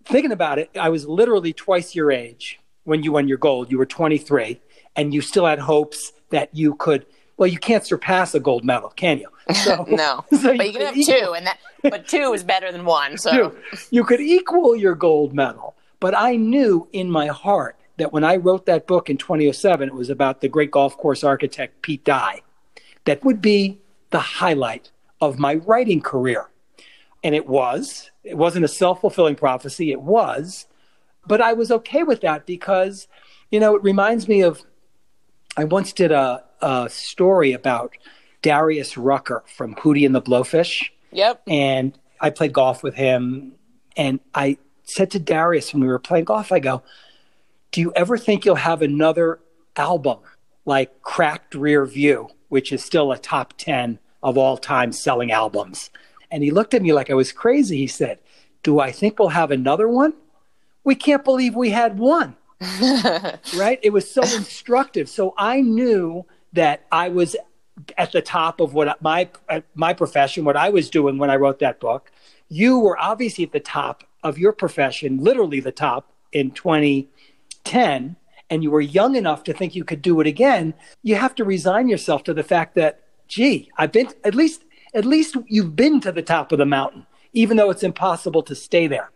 thinking 0.04 0.32
about 0.32 0.58
it, 0.58 0.70
I 0.78 0.88
was 0.88 1.06
literally 1.06 1.52
twice 1.52 1.94
your 1.94 2.10
age 2.10 2.58
when 2.84 3.02
you 3.02 3.12
won 3.12 3.28
your 3.28 3.38
gold. 3.38 3.70
You 3.70 3.78
were 3.78 3.86
23, 3.86 4.60
and 4.96 5.14
you 5.14 5.20
still 5.20 5.46
had 5.46 5.60
hopes 5.60 6.12
that 6.30 6.54
you 6.54 6.74
could. 6.74 7.06
Well, 7.36 7.46
you 7.46 7.58
can't 7.58 7.86
surpass 7.86 8.34
a 8.34 8.40
gold 8.40 8.64
medal, 8.64 8.90
can 8.90 9.18
you? 9.18 9.28
So, 9.54 9.86
no, 9.88 10.26
so 10.36 10.56
but 10.56 10.66
you, 10.66 10.72
you 10.72 10.72
can 10.72 10.86
have 10.86 10.96
equal, 10.96 11.18
two, 11.18 11.32
and 11.32 11.46
that 11.46 11.58
but 11.82 12.06
two 12.06 12.34
is 12.34 12.44
better 12.44 12.70
than 12.70 12.84
one. 12.84 13.16
So 13.18 13.50
two. 13.50 13.58
you 13.90 14.04
could 14.04 14.20
equal 14.20 14.76
your 14.76 14.94
gold 14.94 15.34
medal. 15.34 15.74
But 16.00 16.14
I 16.16 16.36
knew 16.36 16.86
in 16.92 17.10
my 17.10 17.28
heart 17.28 17.78
that 17.98 18.12
when 18.12 18.24
I 18.24 18.36
wrote 18.36 18.66
that 18.66 18.86
book 18.86 19.10
in 19.10 19.18
2007, 19.18 19.88
it 19.88 19.94
was 19.94 20.08
about 20.08 20.40
the 20.40 20.48
great 20.48 20.70
golf 20.70 20.96
course 20.96 21.22
architect 21.22 21.82
Pete 21.82 22.04
Dye. 22.04 22.42
That 23.04 23.24
would 23.24 23.42
be 23.42 23.78
the 24.10 24.20
highlight 24.20 24.90
of 25.20 25.38
my 25.38 25.56
writing 25.56 26.00
career. 26.00 26.48
And 27.22 27.34
it 27.34 27.46
was. 27.46 28.10
It 28.22 28.36
wasn't 28.36 28.64
a 28.64 28.68
self 28.68 29.00
fulfilling 29.00 29.34
prophecy, 29.36 29.90
it 29.90 30.00
was. 30.00 30.66
But 31.26 31.40
I 31.40 31.52
was 31.52 31.70
okay 31.70 32.04
with 32.04 32.20
that 32.22 32.46
because, 32.46 33.08
you 33.50 33.60
know, 33.60 33.74
it 33.74 33.82
reminds 33.82 34.28
me 34.28 34.42
of 34.42 34.62
I 35.56 35.64
once 35.64 35.92
did 35.92 36.12
a, 36.12 36.44
a 36.62 36.88
story 36.88 37.52
about 37.52 37.92
Darius 38.42 38.96
Rucker 38.96 39.42
from 39.56 39.74
Hootie 39.74 40.06
and 40.06 40.14
the 40.14 40.22
Blowfish. 40.22 40.90
Yep. 41.10 41.42
And 41.48 41.98
I 42.20 42.30
played 42.30 42.52
golf 42.52 42.82
with 42.82 42.94
him. 42.94 43.52
And 43.96 44.20
I 44.34 44.58
said 44.84 45.10
to 45.10 45.18
Darius 45.18 45.72
when 45.72 45.82
we 45.82 45.88
were 45.88 45.98
playing 45.98 46.26
golf, 46.26 46.52
I 46.52 46.60
go, 46.60 46.82
do 47.70 47.80
you 47.80 47.92
ever 47.94 48.16
think 48.16 48.44
you'll 48.44 48.56
have 48.56 48.82
another 48.82 49.40
album 49.76 50.18
like 50.64 51.02
Cracked 51.02 51.54
Rear 51.54 51.84
View, 51.86 52.28
which 52.48 52.72
is 52.72 52.84
still 52.84 53.12
a 53.12 53.18
top 53.18 53.54
10 53.58 53.98
of 54.22 54.38
all 54.38 54.56
time 54.56 54.92
selling 54.92 55.30
albums? 55.30 55.90
And 56.30 56.42
he 56.42 56.50
looked 56.50 56.74
at 56.74 56.82
me 56.82 56.92
like 56.92 57.10
I 57.10 57.14
was 57.14 57.32
crazy. 57.32 57.78
He 57.78 57.86
said, 57.86 58.18
Do 58.62 58.80
I 58.80 58.92
think 58.92 59.18
we'll 59.18 59.28
have 59.28 59.50
another 59.50 59.88
one? 59.88 60.14
We 60.84 60.94
can't 60.94 61.24
believe 61.24 61.54
we 61.54 61.70
had 61.70 61.98
one. 61.98 62.36
right? 63.56 63.78
It 63.82 63.92
was 63.92 64.10
so 64.10 64.22
instructive. 64.22 65.08
So 65.08 65.34
I 65.38 65.60
knew 65.60 66.26
that 66.52 66.86
I 66.90 67.08
was 67.08 67.36
at 67.96 68.10
the 68.12 68.22
top 68.22 68.60
of 68.60 68.74
what 68.74 69.00
my 69.00 69.28
my 69.74 69.92
profession, 69.92 70.44
what 70.44 70.56
I 70.56 70.70
was 70.70 70.90
doing 70.90 71.18
when 71.18 71.30
I 71.30 71.36
wrote 71.36 71.60
that 71.60 71.78
book. 71.78 72.10
You 72.48 72.78
were 72.78 72.98
obviously 72.98 73.44
at 73.44 73.52
the 73.52 73.60
top 73.60 74.04
of 74.22 74.38
your 74.38 74.52
profession, 74.52 75.18
literally 75.18 75.60
the 75.60 75.70
top 75.70 76.12
in 76.32 76.50
20 76.50 77.08
10 77.64 78.16
and 78.50 78.62
you 78.62 78.70
were 78.70 78.80
young 78.80 79.16
enough 79.16 79.44
to 79.44 79.52
think 79.52 79.74
you 79.74 79.84
could 79.84 80.02
do 80.02 80.20
it 80.20 80.26
again, 80.26 80.74
you 81.02 81.16
have 81.16 81.34
to 81.36 81.44
resign 81.44 81.88
yourself 81.88 82.24
to 82.24 82.34
the 82.34 82.42
fact 82.42 82.74
that, 82.74 83.00
gee, 83.26 83.70
I've 83.76 83.92
been 83.92 84.08
at 84.24 84.34
least 84.34 84.64
at 84.94 85.04
least 85.04 85.36
you've 85.46 85.76
been 85.76 86.00
to 86.00 86.12
the 86.12 86.22
top 86.22 86.50
of 86.50 86.58
the 86.58 86.64
mountain, 86.64 87.06
even 87.34 87.56
though 87.56 87.70
it's 87.70 87.82
impossible 87.82 88.42
to 88.44 88.54
stay 88.54 88.86
there. 88.86 89.10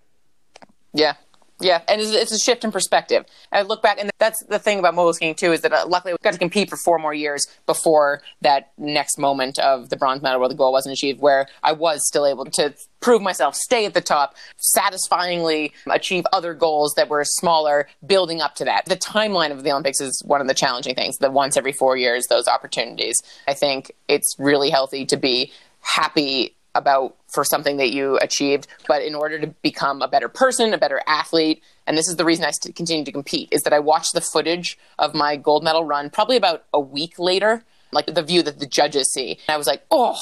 Yeah, 0.93 1.15
yeah, 1.63 1.83
and 1.89 2.01
it's, 2.01 2.11
it's, 2.11 2.33
a 2.33 2.39
shift 2.39 2.65
in 2.65 2.73
perspective. 2.73 3.25
I 3.53 3.63
look 3.63 3.83
back, 3.83 3.99
and 4.01 4.11
that's 4.19 4.43
the 4.49 4.59
thing 4.59 4.79
about 4.79 4.95
mogul 4.95 5.13
skiing 5.13 5.35
too 5.35 5.53
is 5.53 5.61
that 5.63 5.73
uh, 5.73 5.85
luckily 5.87 6.13
we 6.13 6.19
got 6.23 6.33
to 6.33 6.39
compete 6.39 6.69
for 6.69 6.77
four 6.77 6.99
more 6.99 7.15
years 7.15 7.47
before 7.67 8.23
that 8.41 8.73
next 8.79 9.19
moment 9.19 9.59
of 9.59 9.89
the 9.91 9.97
bronze 9.97 10.23
medal 10.23 10.41
where 10.41 10.49
the 10.49 10.55
goal 10.55 10.73
wasn't 10.73 10.93
achieved, 10.93 11.21
where 11.21 11.47
I 11.63 11.73
was 11.73 12.07
still 12.07 12.27
able 12.27 12.45
to 12.47 12.75
prove 13.01 13.23
myself, 13.23 13.55
stay 13.55 13.85
at 13.85 13.95
the 13.95 14.01
top, 14.01 14.37
satisfyingly 14.57 15.73
achieve 15.91 16.25
other 16.33 16.55
goals 16.55 16.95
that 16.97 17.09
were 17.09 17.25
smaller, 17.25 17.89
building 18.07 18.41
up 18.41 18.55
to 18.57 18.65
that. 18.65 18.85
The 18.87 18.97
timeline 18.97 19.51
of 19.51 19.63
the 19.63 19.73
Olympics 19.73 20.01
is 20.01 20.23
one 20.25 20.41
of 20.41 20.49
the 20.49 20.55
challenging 20.55 20.95
things. 20.95 21.17
The 21.19 21.31
once 21.31 21.57
every 21.57 21.73
four 21.73 21.97
years, 21.97 22.27
those 22.29 22.49
opportunities. 22.49 23.17
I 23.47 23.55
think 23.55 23.93
it's 24.09 24.35
really 24.39 24.71
healthy 24.71 25.05
to 25.07 25.17
be 25.17 25.53
happy 25.81 26.57
about 26.75 27.17
for 27.33 27.45
something 27.45 27.77
that 27.77 27.93
you 27.93 28.19
achieved, 28.19 28.67
but 28.89 29.03
in 29.03 29.15
order 29.15 29.39
to 29.39 29.47
become 29.63 30.03
a 30.03 30.09
better 30.09 30.29
person, 30.29 30.73
a 30.73 30.79
better 30.79 31.03
athlete, 31.07 31.63
and 31.87 31.97
this 31.99 32.09
is 32.09 32.17
the 32.17 32.25
reason 32.25 32.45
I 32.45 32.53
continue 32.75 33.05
to 33.05 33.13
compete, 33.13 33.49
is 33.51 33.63
that 33.63 33.73
I 33.73 33.79
watched 33.79 34.15
the 34.15 34.21
footage 34.21 34.79
of 34.99 35.15
my 35.15 35.37
gold 35.37 35.65
medal 35.65 35.85
run 35.85 36.11
probably 36.11 36.37
about 36.37 36.65
a 36.73 36.81
week 36.81 37.19
later, 37.19 37.65
like 37.93 38.07
the 38.07 38.23
view 38.23 38.43
that 38.43 38.59
the 38.59 38.67
judges 38.67 39.13
see. 39.13 39.33
And 39.47 39.55
I 39.55 39.57
was 39.57 39.67
like, 39.67 39.85
oh, 39.91 40.19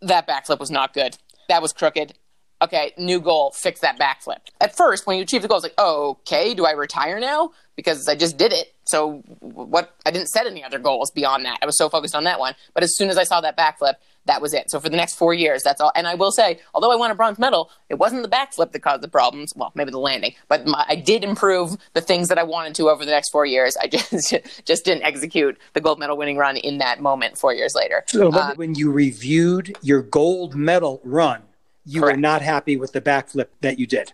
that 0.00 0.26
backflip 0.26 0.58
was 0.58 0.70
not 0.70 0.94
good. 0.94 1.16
That 1.48 1.62
was 1.62 1.72
crooked. 1.72 2.14
okay, 2.62 2.92
new 2.96 3.20
goal, 3.20 3.52
fix 3.52 3.80
that 3.80 3.98
backflip. 3.98 4.38
At 4.60 4.76
first, 4.76 5.06
when 5.06 5.16
you 5.16 5.22
achieve 5.22 5.42
the 5.42 5.48
goal, 5.48 5.58
it's 5.58 5.64
like, 5.64 5.74
oh, 5.78 6.18
okay, 6.20 6.54
do 6.54 6.64
I 6.64 6.72
retire 6.72 7.18
now? 7.18 7.50
Because 7.76 8.08
I 8.08 8.14
just 8.14 8.36
did 8.36 8.52
it. 8.52 8.72
So 8.84 9.22
what? 9.40 9.94
I 10.06 10.10
didn't 10.10 10.28
set 10.28 10.46
any 10.46 10.62
other 10.62 10.78
goals 10.78 11.10
beyond 11.10 11.44
that. 11.44 11.58
I 11.62 11.66
was 11.66 11.76
so 11.76 11.88
focused 11.88 12.14
on 12.14 12.24
that 12.24 12.38
one. 12.38 12.54
But 12.74 12.84
as 12.84 12.96
soon 12.96 13.10
as 13.10 13.18
I 13.18 13.24
saw 13.24 13.40
that 13.40 13.56
backflip, 13.56 13.94
that 14.26 14.40
was 14.40 14.54
it. 14.54 14.70
So 14.70 14.78
for 14.78 14.88
the 14.88 14.96
next 14.96 15.14
four 15.14 15.34
years, 15.34 15.62
that's 15.62 15.80
all. 15.80 15.92
And 15.94 16.06
I 16.06 16.14
will 16.14 16.32
say, 16.32 16.60
although 16.74 16.92
I 16.92 16.96
won 16.96 17.10
a 17.10 17.14
bronze 17.14 17.38
medal, 17.38 17.70
it 17.88 17.96
wasn't 17.96 18.22
the 18.22 18.28
backflip 18.28 18.72
that 18.72 18.80
caused 18.80 19.02
the 19.02 19.08
problems. 19.08 19.52
Well, 19.56 19.72
maybe 19.74 19.90
the 19.90 19.98
landing, 19.98 20.34
but 20.48 20.66
my, 20.66 20.84
I 20.88 20.96
did 20.96 21.24
improve 21.24 21.76
the 21.94 22.00
things 22.00 22.28
that 22.28 22.38
I 22.38 22.42
wanted 22.42 22.74
to 22.76 22.88
over 22.88 23.04
the 23.04 23.10
next 23.10 23.30
four 23.30 23.46
years. 23.46 23.76
I 23.76 23.86
just 23.88 24.34
just 24.64 24.84
didn't 24.84 25.02
execute 25.02 25.58
the 25.72 25.80
gold 25.80 25.98
medal 25.98 26.16
winning 26.16 26.36
run 26.36 26.56
in 26.56 26.78
that 26.78 27.00
moment 27.00 27.38
four 27.38 27.54
years 27.54 27.74
later. 27.74 28.04
So 28.08 28.30
uh, 28.30 28.54
when 28.54 28.74
you 28.74 28.90
reviewed 28.90 29.76
your 29.82 30.02
gold 30.02 30.54
medal 30.54 31.00
run, 31.04 31.42
you 31.84 32.00
correct. 32.00 32.16
were 32.16 32.20
not 32.20 32.42
happy 32.42 32.76
with 32.76 32.92
the 32.92 33.00
backflip 33.00 33.46
that 33.60 33.78
you 33.78 33.86
did. 33.86 34.12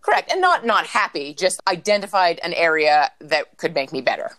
Correct, 0.00 0.30
and 0.30 0.40
not 0.40 0.66
not 0.66 0.86
happy. 0.86 1.32
Just 1.32 1.60
identified 1.66 2.40
an 2.42 2.52
area 2.54 3.10
that 3.20 3.56
could 3.56 3.74
make 3.74 3.92
me 3.92 4.00
better 4.00 4.32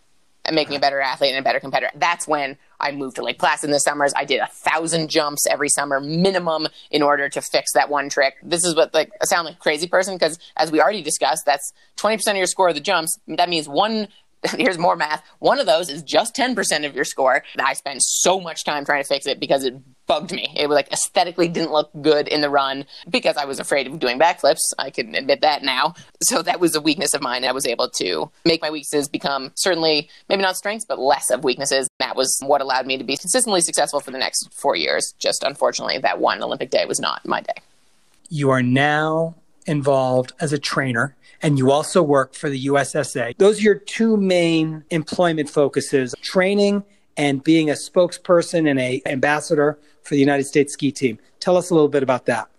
and 0.45 0.55
make 0.55 0.69
me 0.69 0.75
a 0.75 0.79
better 0.79 1.01
athlete 1.01 1.31
and 1.31 1.39
a 1.39 1.43
better 1.43 1.59
competitor. 1.59 1.91
That's 1.95 2.27
when 2.27 2.57
I 2.79 2.91
moved 2.91 3.15
to 3.17 3.23
Lake 3.23 3.39
Placid 3.39 3.65
in 3.65 3.71
the 3.71 3.79
summers. 3.79 4.13
I 4.15 4.25
did 4.25 4.39
a 4.39 4.47
thousand 4.47 5.09
jumps 5.09 5.45
every 5.49 5.69
summer 5.69 5.99
minimum 5.99 6.67
in 6.91 7.01
order 7.01 7.29
to 7.29 7.41
fix 7.41 7.73
that 7.73 7.89
one 7.89 8.09
trick. 8.09 8.35
This 8.43 8.63
is 8.63 8.75
what 8.75 8.93
like 8.93 9.11
I 9.21 9.25
sound 9.25 9.45
like 9.45 9.59
crazy 9.59 9.87
person 9.87 10.15
because 10.15 10.37
as 10.55 10.71
we 10.71 10.81
already 10.81 11.01
discussed, 11.01 11.45
that's 11.45 11.73
20% 11.97 12.27
of 12.31 12.37
your 12.37 12.47
score 12.47 12.69
of 12.69 12.75
the 12.75 12.81
jumps. 12.81 13.17
That 13.27 13.49
means 13.49 13.67
one 13.67 14.07
here's 14.57 14.77
more 14.77 14.95
math. 14.95 15.23
One 15.39 15.59
of 15.59 15.65
those 15.65 15.89
is 15.89 16.03
just 16.03 16.35
10% 16.35 16.85
of 16.85 16.95
your 16.95 17.05
score. 17.05 17.43
I 17.59 17.73
spent 17.73 18.01
so 18.03 18.39
much 18.39 18.63
time 18.63 18.85
trying 18.85 19.01
to 19.01 19.07
fix 19.07 19.25
it 19.25 19.39
because 19.39 19.63
it 19.63 19.75
bugged 20.07 20.31
me. 20.31 20.53
It 20.55 20.67
was 20.67 20.75
like 20.75 20.91
aesthetically 20.91 21.47
didn't 21.47 21.71
look 21.71 21.89
good 22.01 22.27
in 22.27 22.41
the 22.41 22.49
run 22.49 22.85
because 23.09 23.37
I 23.37 23.45
was 23.45 23.59
afraid 23.59 23.87
of 23.87 23.99
doing 23.99 24.19
backflips. 24.19 24.59
I 24.77 24.89
can 24.89 25.15
admit 25.15 25.41
that 25.41 25.63
now. 25.63 25.95
So 26.21 26.41
that 26.41 26.59
was 26.59 26.75
a 26.75 26.81
weakness 26.81 27.13
of 27.13 27.21
mine. 27.21 27.45
I 27.45 27.51
was 27.51 27.67
able 27.67 27.87
to 27.87 28.31
make 28.45 28.59
my 28.59 28.71
weaknesses 28.71 29.07
become 29.07 29.51
certainly 29.53 30.09
maybe 30.27 30.41
not 30.41 30.57
strengths, 30.57 30.83
but 30.83 30.97
less 30.97 31.29
of 31.29 31.43
weaknesses. 31.43 31.87
That 31.99 32.15
was 32.15 32.35
what 32.41 32.61
allowed 32.61 32.87
me 32.87 32.97
to 32.97 33.03
be 33.03 33.15
consistently 33.15 33.61
successful 33.61 33.99
for 33.99 34.09
the 34.09 34.17
next 34.17 34.51
four 34.51 34.75
years. 34.75 35.13
Just 35.19 35.43
unfortunately, 35.43 35.99
that 35.99 36.19
one 36.19 36.41
Olympic 36.41 36.71
day 36.71 36.85
was 36.85 36.99
not 36.99 37.27
my 37.27 37.41
day. 37.41 37.61
You 38.29 38.49
are 38.49 38.63
now 38.63 39.35
involved 39.65 40.33
as 40.39 40.53
a 40.53 40.59
trainer 40.59 41.15
and 41.41 41.57
you 41.57 41.71
also 41.71 42.01
work 42.01 42.33
for 42.33 42.49
the 42.49 42.65
USSA. 42.65 43.37
Those 43.37 43.59
are 43.59 43.63
your 43.63 43.75
two 43.75 44.17
main 44.17 44.83
employment 44.89 45.49
focuses 45.49 46.15
training 46.21 46.83
and 47.17 47.43
being 47.43 47.69
a 47.69 47.73
spokesperson 47.73 48.69
and 48.69 48.79
a 48.79 49.01
ambassador 49.05 49.79
for 50.03 50.15
the 50.15 50.19
United 50.19 50.45
States 50.45 50.73
ski 50.73 50.91
team. 50.91 51.19
Tell 51.39 51.57
us 51.57 51.69
a 51.69 51.73
little 51.73 51.89
bit 51.89 52.03
about 52.03 52.25
that. 52.25 52.49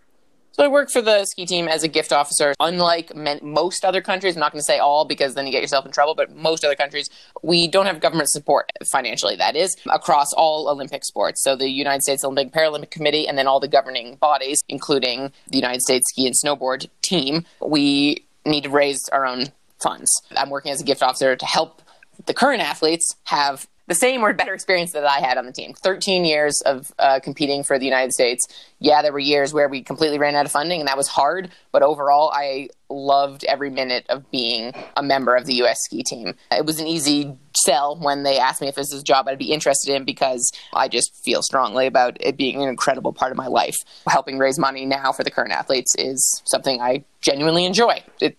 So 0.57 0.64
I 0.64 0.69
work 0.69 0.90
for 0.90 1.03
the 1.03 1.27
ski 1.27 1.45
team 1.45 1.69
as 1.69 1.83
a 1.83 1.88
gift 1.88 2.14
officer. 2.14 2.55
Unlike 2.61 3.14
most 3.42 3.85
other 3.85 4.01
countries, 4.01 4.37
I'm 4.37 4.40
not 4.40 4.53
going 4.53 4.61
to 4.61 4.64
say 4.64 4.79
all 4.79 5.05
because 5.05 5.35
then 5.35 5.45
you 5.45 5.53
get 5.53 5.61
yourself 5.61 5.85
in 5.85 5.92
trouble, 5.92 6.14
but 6.14 6.35
most 6.35 6.64
other 6.64 6.75
countries, 6.75 7.11
we 7.42 7.69
don't 7.69 7.85
have 7.85 8.01
government 8.01 8.31
support 8.31 8.73
financially, 8.90 9.37
that 9.37 9.55
is, 9.55 9.77
across 9.90 10.33
all 10.33 10.71
Olympic 10.71 11.05
sports. 11.05 11.45
So 11.45 11.57
the 11.57 11.69
United 11.69 12.05
States 12.05 12.25
Olympic 12.25 12.55
Paralympic 12.55 12.90
Committee 12.90 13.29
and 13.29 13.37
then 13.37 13.47
all 13.47 13.61
the 13.61 13.69
governing 13.69 14.14
bodies, 14.14 14.62
including 14.71 15.31
the 15.49 15.59
United 15.59 15.83
States 15.83 16.07
Ski 16.09 16.27
and 16.27 16.35
Snowboard 16.35 16.88
team, 17.03 17.45
we 17.61 18.25
need 18.47 18.64
to 18.64 18.71
raise 18.71 19.11
our 19.12 19.27
own 19.27 19.49
funds. 19.79 20.11
I'm 20.38 20.49
working 20.49 20.73
as 20.73 20.81
a 20.81 20.85
gift 20.85 21.03
officer 21.03 21.37
to 21.37 21.45
help 21.45 21.83
the 22.25 22.33
current 22.33 22.62
athletes 22.62 23.14
have 23.25 23.69
the 23.87 23.94
same 23.94 24.22
or 24.22 24.33
better 24.33 24.55
experience 24.55 24.92
that 24.92 25.05
I 25.05 25.20
had 25.20 25.38
on 25.38 25.46
the 25.46 25.53
team. 25.53 25.72
13 25.75 26.25
years 26.25 26.61
of 26.66 26.92
uh, 26.99 27.20
competing 27.22 27.62
for 27.62 27.79
the 27.79 27.85
United 27.85 28.12
States. 28.12 28.46
Yeah, 28.79 29.03
there 29.03 29.12
were 29.12 29.18
years 29.18 29.55
where 29.55 29.68
we 29.68 29.83
completely 29.83 30.18
ran 30.18 30.35
out 30.35 30.46
of 30.46 30.53
funding, 30.53 30.81
and 30.81 30.88
that 30.88 30.96
was 30.96 31.09
hard. 31.09 31.51
But 31.72 31.83
overall, 31.83 32.31
I 32.35 32.68
loved 32.88 33.44
every 33.44 33.70
minute 33.70 34.07
of 34.09 34.31
being 34.31 34.72
a 34.96 35.03
member 35.03 35.35
of 35.35 35.46
the 35.46 35.55
U.S. 35.57 35.79
ski 35.83 36.03
team. 36.03 36.35
It 36.51 36.66
was 36.66 36.81
an 36.81 36.87
easy 36.87 37.37
sell 37.57 37.96
when 37.96 38.22
they 38.22 38.38
asked 38.38 38.61
me 38.61 38.68
if 38.68 38.75
this 38.75 38.92
is 38.92 39.01
a 39.01 39.05
job 39.05 39.29
I'd 39.29 39.38
be 39.38 39.53
interested 39.53 39.94
in 39.94 40.05
because 40.05 40.51
I 40.72 40.88
just 40.88 41.12
feel 41.25 41.42
strongly 41.42 41.87
about 41.87 42.16
it 42.20 42.37
being 42.37 42.62
an 42.62 42.68
incredible 42.68 43.12
part 43.12 43.31
of 43.31 43.37
my 43.37 43.46
life. 43.46 43.77
Helping 44.07 44.38
raise 44.38 44.59
money 44.59 44.85
now 44.85 45.12
for 45.12 45.25
the 45.25 45.31
current 45.31 45.53
athletes 45.53 45.94
is 45.96 46.42
something 46.44 46.81
I 46.81 47.05
genuinely 47.20 47.64
enjoy. 47.64 48.03
It 48.20 48.37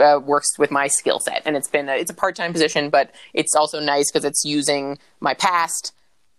uh, 0.00 0.18
works 0.18 0.58
with 0.58 0.70
my 0.70 0.86
skill 0.86 1.20
set, 1.20 1.42
and 1.44 1.56
it's 1.56 1.68
been 1.68 1.88
a, 1.88 1.94
it's 1.94 2.10
a 2.10 2.14
part 2.14 2.36
time 2.36 2.52
position, 2.52 2.90
but 2.90 3.14
it's 3.34 3.54
also 3.54 3.80
nice 3.80 4.10
because 4.10 4.24
it's 4.24 4.44
using 4.44 4.98
my 5.20 5.34
past 5.34 5.92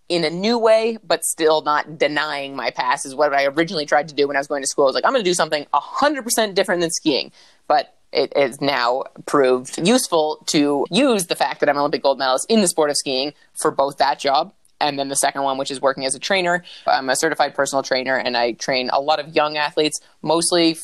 in 0.10 0.26
a 0.26 0.30
new 0.30 0.58
way, 0.58 0.98
but 1.06 1.24
still 1.24 1.62
not 1.62 1.98
denying 1.98 2.54
my 2.54 2.70
past 2.70 3.06
is 3.06 3.16
what 3.16 3.34
I 3.34 3.46
originally 3.46 3.86
tried 3.86 4.10
to 4.10 4.14
do 4.14 4.28
when 4.28 4.36
I 4.36 4.40
was 4.40 4.48
going 4.48 4.62
to 4.62 4.68
school. 4.68 4.84
I 4.84 4.88
was 4.88 4.96
like, 4.96 5.06
I'm 5.06 5.14
going 5.14 5.24
to 5.24 5.30
do 5.30 5.34
something 5.34 5.66
100% 5.74 6.54
different 6.54 6.82
than 6.82 6.92
skiing. 6.92 7.32
But 7.70 7.96
it 8.12 8.34
is 8.36 8.60
now 8.60 9.06
proved 9.26 9.88
useful 9.88 10.44
to 10.48 10.86
use 10.92 11.28
the 11.28 11.36
fact 11.36 11.62
that 11.62 11.70
I'm 11.70 11.78
an 11.78 11.80
Olympic 11.80 12.04
gold 12.04 12.20
medalist 12.20 12.46
in 12.50 12.60
the 12.60 12.68
sport 12.68 12.90
of 12.90 12.98
skiing 12.98 13.34
for 13.54 13.72
both 13.72 14.00
that 14.00 14.20
job 14.20 14.54
and 14.82 15.00
then 15.00 15.08
the 15.08 15.16
second 15.16 15.44
one, 15.44 15.58
which 15.58 15.72
is 15.72 15.80
working 15.80 16.06
as 16.06 16.16
a 16.16 16.20
trainer. 16.20 16.64
I'm 16.86 17.10
a 17.10 17.16
certified 17.16 17.56
personal 17.56 17.84
trainer 17.84 18.18
and 18.18 18.36
I 18.36 18.54
train 18.54 18.90
a 18.92 19.00
lot 19.00 19.20
of 19.20 19.34
young 19.34 19.56
athletes, 19.56 20.00
mostly 20.22 20.78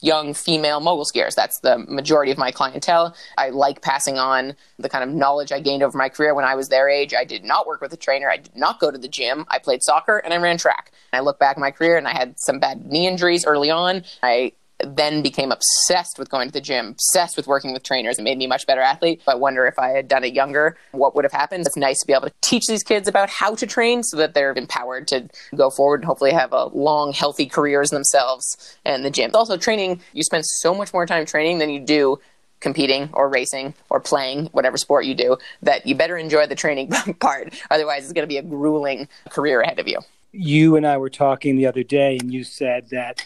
young 0.00 0.34
female 0.34 0.80
mogul 0.80 1.04
skiers. 1.04 1.34
That's 1.34 1.58
the 1.60 1.78
majority 1.88 2.30
of 2.32 2.38
my 2.38 2.50
clientele. 2.50 3.14
I 3.38 3.50
like 3.50 3.82
passing 3.82 4.18
on 4.18 4.54
the 4.78 4.88
kind 4.88 5.02
of 5.02 5.14
knowledge 5.14 5.52
I 5.52 5.60
gained 5.60 5.82
over 5.82 5.96
my 5.96 6.08
career 6.08 6.34
when 6.34 6.44
I 6.44 6.54
was 6.54 6.68
their 6.68 6.88
age. 6.88 7.14
I 7.14 7.24
did 7.24 7.44
not 7.44 7.66
work 7.66 7.80
with 7.80 7.92
a 7.92 7.96
trainer. 7.96 8.30
I 8.30 8.36
did 8.36 8.56
not 8.56 8.80
go 8.80 8.90
to 8.90 8.98
the 8.98 9.08
gym. 9.08 9.46
I 9.48 9.58
played 9.58 9.82
soccer 9.82 10.18
and 10.18 10.34
I 10.34 10.36
ran 10.36 10.58
track. 10.58 10.92
I 11.12 11.20
look 11.20 11.38
back 11.38 11.56
at 11.56 11.60
my 11.60 11.70
career 11.70 11.96
and 11.96 12.06
I 12.06 12.12
had 12.12 12.38
some 12.38 12.58
bad 12.58 12.86
knee 12.86 13.06
injuries 13.06 13.44
early 13.46 13.70
on. 13.70 14.04
I 14.22 14.52
then 14.80 15.22
became 15.22 15.52
obsessed 15.52 16.18
with 16.18 16.28
going 16.28 16.48
to 16.48 16.52
the 16.52 16.60
gym, 16.60 16.88
obsessed 16.88 17.36
with 17.36 17.46
working 17.46 17.72
with 17.72 17.82
trainers. 17.82 18.18
It 18.18 18.22
made 18.22 18.38
me 18.38 18.44
a 18.44 18.48
much 18.48 18.66
better 18.66 18.80
athlete. 18.80 19.22
I 19.26 19.34
wonder 19.34 19.66
if 19.66 19.78
I 19.78 19.88
had 19.88 20.08
done 20.08 20.24
it 20.24 20.34
younger, 20.34 20.76
what 20.92 21.14
would 21.14 21.24
have 21.24 21.32
happened. 21.32 21.66
It's 21.66 21.76
nice 21.76 22.00
to 22.00 22.06
be 22.06 22.12
able 22.12 22.28
to 22.28 22.34
teach 22.42 22.66
these 22.66 22.82
kids 22.82 23.08
about 23.08 23.30
how 23.30 23.54
to 23.54 23.66
train 23.66 24.02
so 24.02 24.16
that 24.18 24.34
they're 24.34 24.52
empowered 24.52 25.08
to 25.08 25.28
go 25.54 25.70
forward 25.70 26.00
and 26.00 26.04
hopefully 26.04 26.32
have 26.32 26.52
a 26.52 26.66
long, 26.66 27.12
healthy 27.12 27.46
careers 27.46 27.90
themselves 27.90 28.76
and 28.84 29.04
the 29.04 29.10
gym. 29.10 29.30
Also, 29.34 29.56
training, 29.56 30.00
you 30.12 30.22
spend 30.22 30.44
so 30.44 30.74
much 30.74 30.92
more 30.92 31.06
time 31.06 31.24
training 31.24 31.58
than 31.58 31.70
you 31.70 31.80
do 31.80 32.18
competing 32.60 33.10
or 33.12 33.28
racing 33.28 33.74
or 33.90 34.00
playing 34.00 34.46
whatever 34.46 34.76
sport 34.76 35.04
you 35.04 35.14
do 35.14 35.36
that 35.62 35.86
you 35.86 35.94
better 35.94 36.16
enjoy 36.16 36.46
the 36.46 36.54
training 36.54 36.88
part. 37.20 37.54
Otherwise, 37.70 38.04
it's 38.04 38.12
going 38.12 38.24
to 38.24 38.28
be 38.28 38.38
a 38.38 38.42
grueling 38.42 39.08
career 39.30 39.60
ahead 39.60 39.78
of 39.78 39.86
you. 39.86 39.98
You 40.32 40.76
and 40.76 40.86
I 40.86 40.98
were 40.98 41.10
talking 41.10 41.56
the 41.56 41.66
other 41.66 41.82
day, 41.82 42.18
and 42.20 42.32
you 42.32 42.44
said 42.44 42.90
that 42.90 43.24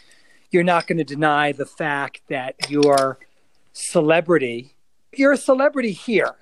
you're 0.50 0.64
not 0.64 0.86
going 0.86 0.98
to 0.98 1.04
deny 1.04 1.52
the 1.52 1.66
fact 1.66 2.22
that 2.28 2.70
your 2.70 3.18
celebrity, 3.72 4.74
you're 5.12 5.32
a 5.32 5.36
celebrity 5.36 5.92
here 5.92 6.34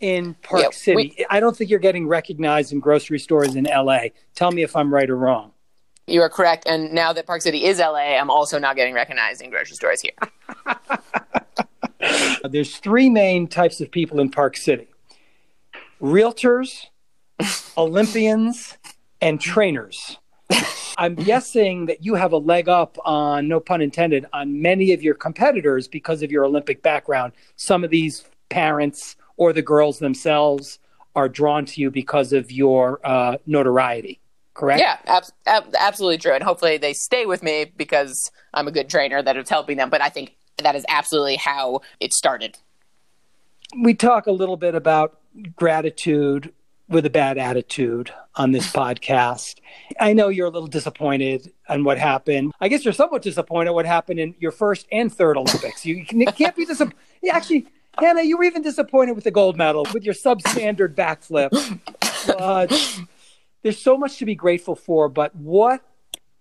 in 0.00 0.34
Park 0.34 0.62
yeah, 0.62 0.70
City. 0.70 1.14
We, 1.18 1.26
I 1.30 1.40
don't 1.40 1.56
think 1.56 1.70
you're 1.70 1.78
getting 1.78 2.06
recognized 2.06 2.72
in 2.72 2.80
grocery 2.80 3.18
stores 3.18 3.56
in 3.56 3.64
LA. 3.64 4.08
Tell 4.34 4.52
me 4.52 4.62
if 4.62 4.76
I'm 4.76 4.92
right 4.92 5.08
or 5.08 5.16
wrong. 5.16 5.52
You 6.06 6.22
are 6.22 6.28
correct. 6.28 6.64
And 6.66 6.92
now 6.92 7.12
that 7.12 7.26
Park 7.26 7.42
City 7.42 7.64
is 7.64 7.78
LA, 7.78 8.16
I'm 8.16 8.30
also 8.30 8.58
not 8.58 8.76
getting 8.76 8.94
recognized 8.94 9.42
in 9.42 9.50
grocery 9.50 9.74
stores 9.76 10.02
here. 10.02 10.12
There's 12.48 12.76
three 12.76 13.10
main 13.10 13.48
types 13.48 13.80
of 13.80 13.90
people 13.90 14.20
in 14.20 14.30
Park 14.30 14.56
City 14.56 14.88
realtors, 16.00 16.86
Olympians, 17.78 18.76
and 19.20 19.40
trainers. 19.40 20.18
I'm 20.98 21.14
guessing 21.14 21.86
that 21.86 22.04
you 22.04 22.14
have 22.14 22.32
a 22.32 22.38
leg 22.38 22.68
up 22.68 22.96
on, 23.04 23.48
no 23.48 23.60
pun 23.60 23.82
intended, 23.82 24.26
on 24.32 24.62
many 24.62 24.92
of 24.92 25.02
your 25.02 25.14
competitors 25.14 25.88
because 25.88 26.22
of 26.22 26.32
your 26.32 26.44
Olympic 26.44 26.82
background. 26.82 27.32
Some 27.56 27.84
of 27.84 27.90
these 27.90 28.24
parents 28.48 29.16
or 29.36 29.52
the 29.52 29.62
girls 29.62 29.98
themselves 29.98 30.78
are 31.14 31.28
drawn 31.28 31.64
to 31.66 31.80
you 31.80 31.90
because 31.90 32.32
of 32.32 32.50
your 32.50 33.00
uh, 33.04 33.36
notoriety. 33.46 34.20
Correct? 34.54 34.80
Yeah, 34.80 34.96
ab- 35.06 35.24
ab- 35.46 35.74
absolutely 35.78 36.18
true. 36.18 36.32
And 36.32 36.42
hopefully 36.42 36.78
they 36.78 36.94
stay 36.94 37.26
with 37.26 37.42
me 37.42 37.72
because 37.76 38.30
I'm 38.54 38.66
a 38.66 38.70
good 38.70 38.88
trainer 38.88 39.22
that 39.22 39.36
is 39.36 39.50
helping 39.50 39.76
them. 39.76 39.90
But 39.90 40.00
I 40.00 40.08
think 40.08 40.36
that 40.58 40.74
is 40.74 40.84
absolutely 40.88 41.36
how 41.36 41.80
it 42.00 42.14
started. 42.14 42.56
We 43.82 43.92
talk 43.94 44.26
a 44.26 44.32
little 44.32 44.56
bit 44.56 44.74
about 44.74 45.18
gratitude 45.56 46.54
with 46.88 47.04
a 47.04 47.10
bad 47.10 47.36
attitude 47.36 48.12
on 48.36 48.52
this 48.52 48.70
podcast. 48.72 49.56
I 49.98 50.12
know 50.12 50.28
you're 50.28 50.46
a 50.46 50.50
little 50.50 50.68
disappointed 50.68 51.52
on 51.68 51.82
what 51.84 51.98
happened. 51.98 52.52
I 52.60 52.68
guess 52.68 52.84
you're 52.84 52.94
somewhat 52.94 53.22
disappointed 53.22 53.72
what 53.72 53.86
happened 53.86 54.20
in 54.20 54.34
your 54.38 54.52
first 54.52 54.86
and 54.92 55.12
third 55.12 55.36
Olympics. 55.36 55.84
You 55.84 56.04
can't 56.04 56.54
be 56.54 56.64
disappointed. 56.64 56.96
Actually, 57.30 57.66
Hannah, 57.98 58.22
you 58.22 58.36
were 58.36 58.44
even 58.44 58.62
disappointed 58.62 59.12
with 59.12 59.24
the 59.24 59.30
gold 59.30 59.56
medal 59.56 59.86
with 59.92 60.04
your 60.04 60.14
substandard 60.14 60.94
backflip. 60.94 61.50
But 62.26 63.00
there's 63.62 63.80
so 63.80 63.96
much 63.96 64.18
to 64.18 64.24
be 64.24 64.34
grateful 64.34 64.76
for. 64.76 65.08
But 65.08 65.34
what 65.34 65.82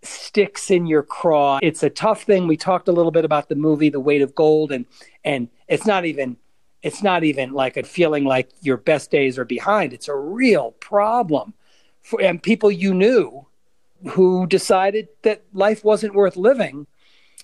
sticks 0.03 0.69
in 0.69 0.85
your 0.85 1.01
craw? 1.01 1.59
It's 1.63 1.81
a 1.81 1.89
tough 1.89 2.23
thing. 2.23 2.45
We 2.47 2.57
talked 2.57 2.87
a 2.87 2.91
little 2.91 3.11
bit 3.11 3.25
about 3.25 3.49
the 3.49 3.55
movie, 3.55 3.89
The 3.89 3.99
Weight 3.99 4.21
of 4.21 4.35
Gold, 4.35 4.71
and 4.71 4.85
and 5.23 5.47
it's 5.67 5.87
not 5.87 6.05
even 6.05 6.37
it's 6.85 7.03
not 7.03 7.23
even 7.23 7.51
like 7.51 7.75
a 7.77 7.83
feeling 7.83 8.23
like 8.23 8.49
your 8.61 8.77
best 8.77 9.11
days 9.11 9.37
are 9.37 9.45
behind. 9.45 9.91
It's 9.91 10.07
a 10.07 10.15
real 10.15 10.71
problem 10.73 11.53
for 12.01 12.21
and 12.21 12.41
people 12.41 12.71
you 12.71 12.93
knew 12.93 13.47
who 14.11 14.45
decided 14.45 15.07
that 15.23 15.43
life 15.53 15.83
wasn't 15.83 16.13
worth 16.13 16.37
living 16.37 16.85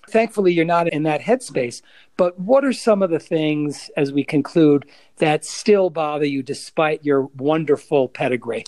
Thankfully, 0.08 0.52
you're 0.52 0.64
not 0.64 0.88
in 0.88 1.04
that 1.04 1.20
headspace. 1.20 1.80
But 2.16 2.38
what 2.38 2.64
are 2.64 2.72
some 2.72 3.02
of 3.02 3.10
the 3.10 3.20
things, 3.20 3.90
as 3.96 4.12
we 4.12 4.24
conclude, 4.24 4.84
that 5.18 5.44
still 5.44 5.90
bother 5.90 6.26
you 6.26 6.42
despite 6.42 7.04
your 7.04 7.22
wonderful 7.36 8.08
pedigree? 8.08 8.64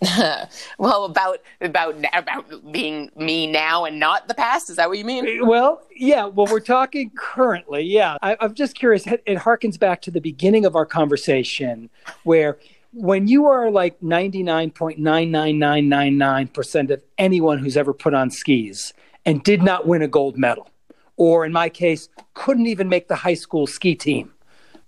well, 0.78 1.04
about 1.04 1.40
about 1.60 1.94
about 2.14 2.72
being 2.72 3.10
me 3.16 3.46
now 3.46 3.84
and 3.84 4.00
not 4.00 4.28
the 4.28 4.34
past. 4.34 4.70
Is 4.70 4.76
that 4.76 4.88
what 4.88 4.96
you 4.96 5.04
mean? 5.04 5.42
Uh, 5.42 5.46
well, 5.46 5.82
yeah. 5.94 6.24
Well, 6.24 6.46
we're 6.50 6.60
talking 6.60 7.10
currently. 7.16 7.82
Yeah, 7.82 8.16
I, 8.22 8.34
I'm 8.40 8.54
just 8.54 8.76
curious. 8.76 9.06
It, 9.06 9.22
it 9.26 9.36
harkens 9.38 9.78
back 9.78 10.00
to 10.02 10.10
the 10.10 10.20
beginning 10.20 10.64
of 10.64 10.74
our 10.74 10.86
conversation, 10.86 11.90
where 12.24 12.58
when 12.92 13.28
you 13.28 13.46
are 13.46 13.70
like 13.70 14.00
99.99999% 14.00 16.90
of 16.90 17.02
anyone 17.18 17.58
who's 17.58 17.76
ever 17.76 17.92
put 17.92 18.14
on 18.14 18.30
skis 18.30 18.94
and 19.26 19.44
did 19.44 19.62
not 19.62 19.86
win 19.86 20.00
a 20.02 20.08
gold 20.08 20.38
medal, 20.38 20.70
or 21.16 21.44
in 21.44 21.52
my 21.52 21.68
case, 21.68 22.08
couldn't 22.34 22.66
even 22.66 22.88
make 22.88 23.08
the 23.08 23.16
high 23.16 23.34
school 23.34 23.66
ski 23.66 23.94
team. 23.94 24.32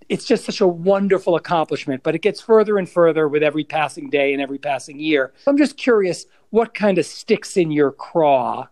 It's 0.09 0.25
just 0.25 0.45
such 0.45 0.61
a 0.61 0.67
wonderful 0.67 1.37
accomplishment, 1.37 2.03
but 2.03 2.15
it 2.15 2.21
gets 2.21 2.41
further 2.41 2.79
and 2.79 2.89
further 2.89 3.29
with 3.29 3.43
every 3.43 3.65
passing 3.65 4.11
day 4.11 4.33
and 4.33 4.43
every 4.43 4.59
passing 4.59 4.99
year. 4.99 5.33
I'm 5.47 5.59
just 5.59 5.77
curious 5.77 6.27
what 6.51 6.75
kind 6.75 6.99
of 6.99 7.07
sticks 7.07 7.57
in 7.57 7.71
your 7.71 7.93
craw 7.93 8.69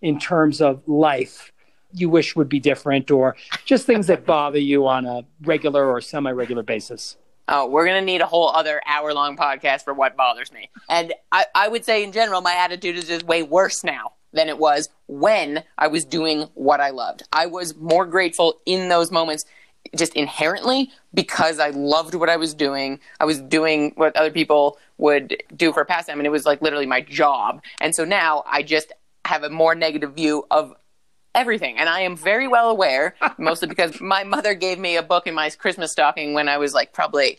in 0.00 0.18
terms 0.18 0.60
of 0.60 0.86
life 0.86 1.52
you 1.94 2.08
wish 2.08 2.34
would 2.34 2.48
be 2.48 2.60
different, 2.60 3.10
or 3.10 3.36
just 3.64 3.86
things 3.86 4.08
that 4.08 4.26
bother 4.26 4.58
you 4.58 4.86
on 4.86 5.06
a 5.06 5.24
regular 5.42 5.88
or 5.88 6.00
semi 6.00 6.30
regular 6.30 6.62
basis. 6.62 7.16
Oh, 7.46 7.68
we're 7.68 7.86
gonna 7.86 8.00
need 8.00 8.20
a 8.20 8.26
whole 8.26 8.48
other 8.48 8.82
hour 8.86 9.12
long 9.12 9.36
podcast 9.36 9.84
for 9.84 9.94
what 9.94 10.16
bothers 10.16 10.50
me. 10.50 10.70
And 10.88 11.14
I, 11.30 11.46
I 11.54 11.68
would 11.68 11.84
say 11.84 12.02
in 12.02 12.12
general, 12.12 12.40
my 12.40 12.54
attitude 12.54 12.96
is 12.96 13.06
just 13.06 13.24
way 13.24 13.42
worse 13.42 13.84
now 13.84 14.12
than 14.32 14.48
it 14.48 14.58
was 14.58 14.88
when 15.06 15.62
I 15.78 15.86
was 15.86 16.04
doing 16.04 16.48
what 16.54 16.80
I 16.80 16.90
loved. 16.90 17.22
I 17.32 17.46
was 17.46 17.76
more 17.76 18.06
grateful 18.06 18.60
in 18.66 18.88
those 18.88 19.12
moments 19.12 19.44
just 19.96 20.14
inherently 20.14 20.90
because 21.12 21.58
I 21.58 21.70
loved 21.70 22.14
what 22.14 22.28
I 22.28 22.36
was 22.36 22.54
doing. 22.54 23.00
I 23.20 23.24
was 23.24 23.40
doing 23.40 23.92
what 23.96 24.16
other 24.16 24.30
people 24.30 24.78
would 24.98 25.42
do 25.56 25.72
for 25.72 25.82
a 25.82 25.86
pastime, 25.86 26.18
and 26.18 26.26
it 26.26 26.30
was 26.30 26.44
like 26.44 26.62
literally 26.62 26.86
my 26.86 27.00
job. 27.00 27.62
And 27.80 27.94
so 27.94 28.04
now 28.04 28.44
I 28.46 28.62
just 28.62 28.92
have 29.24 29.42
a 29.42 29.50
more 29.50 29.74
negative 29.74 30.14
view 30.14 30.46
of 30.50 30.74
everything. 31.34 31.78
And 31.78 31.88
I 31.88 32.00
am 32.00 32.16
very 32.16 32.48
well 32.48 32.70
aware, 32.70 33.14
mostly 33.38 33.68
because 33.68 34.00
my 34.00 34.24
mother 34.24 34.54
gave 34.54 34.78
me 34.78 34.96
a 34.96 35.02
book 35.02 35.26
in 35.26 35.34
my 35.34 35.50
Christmas 35.50 35.92
stocking 35.92 36.34
when 36.34 36.48
I 36.48 36.58
was 36.58 36.74
like 36.74 36.92
probably, 36.92 37.38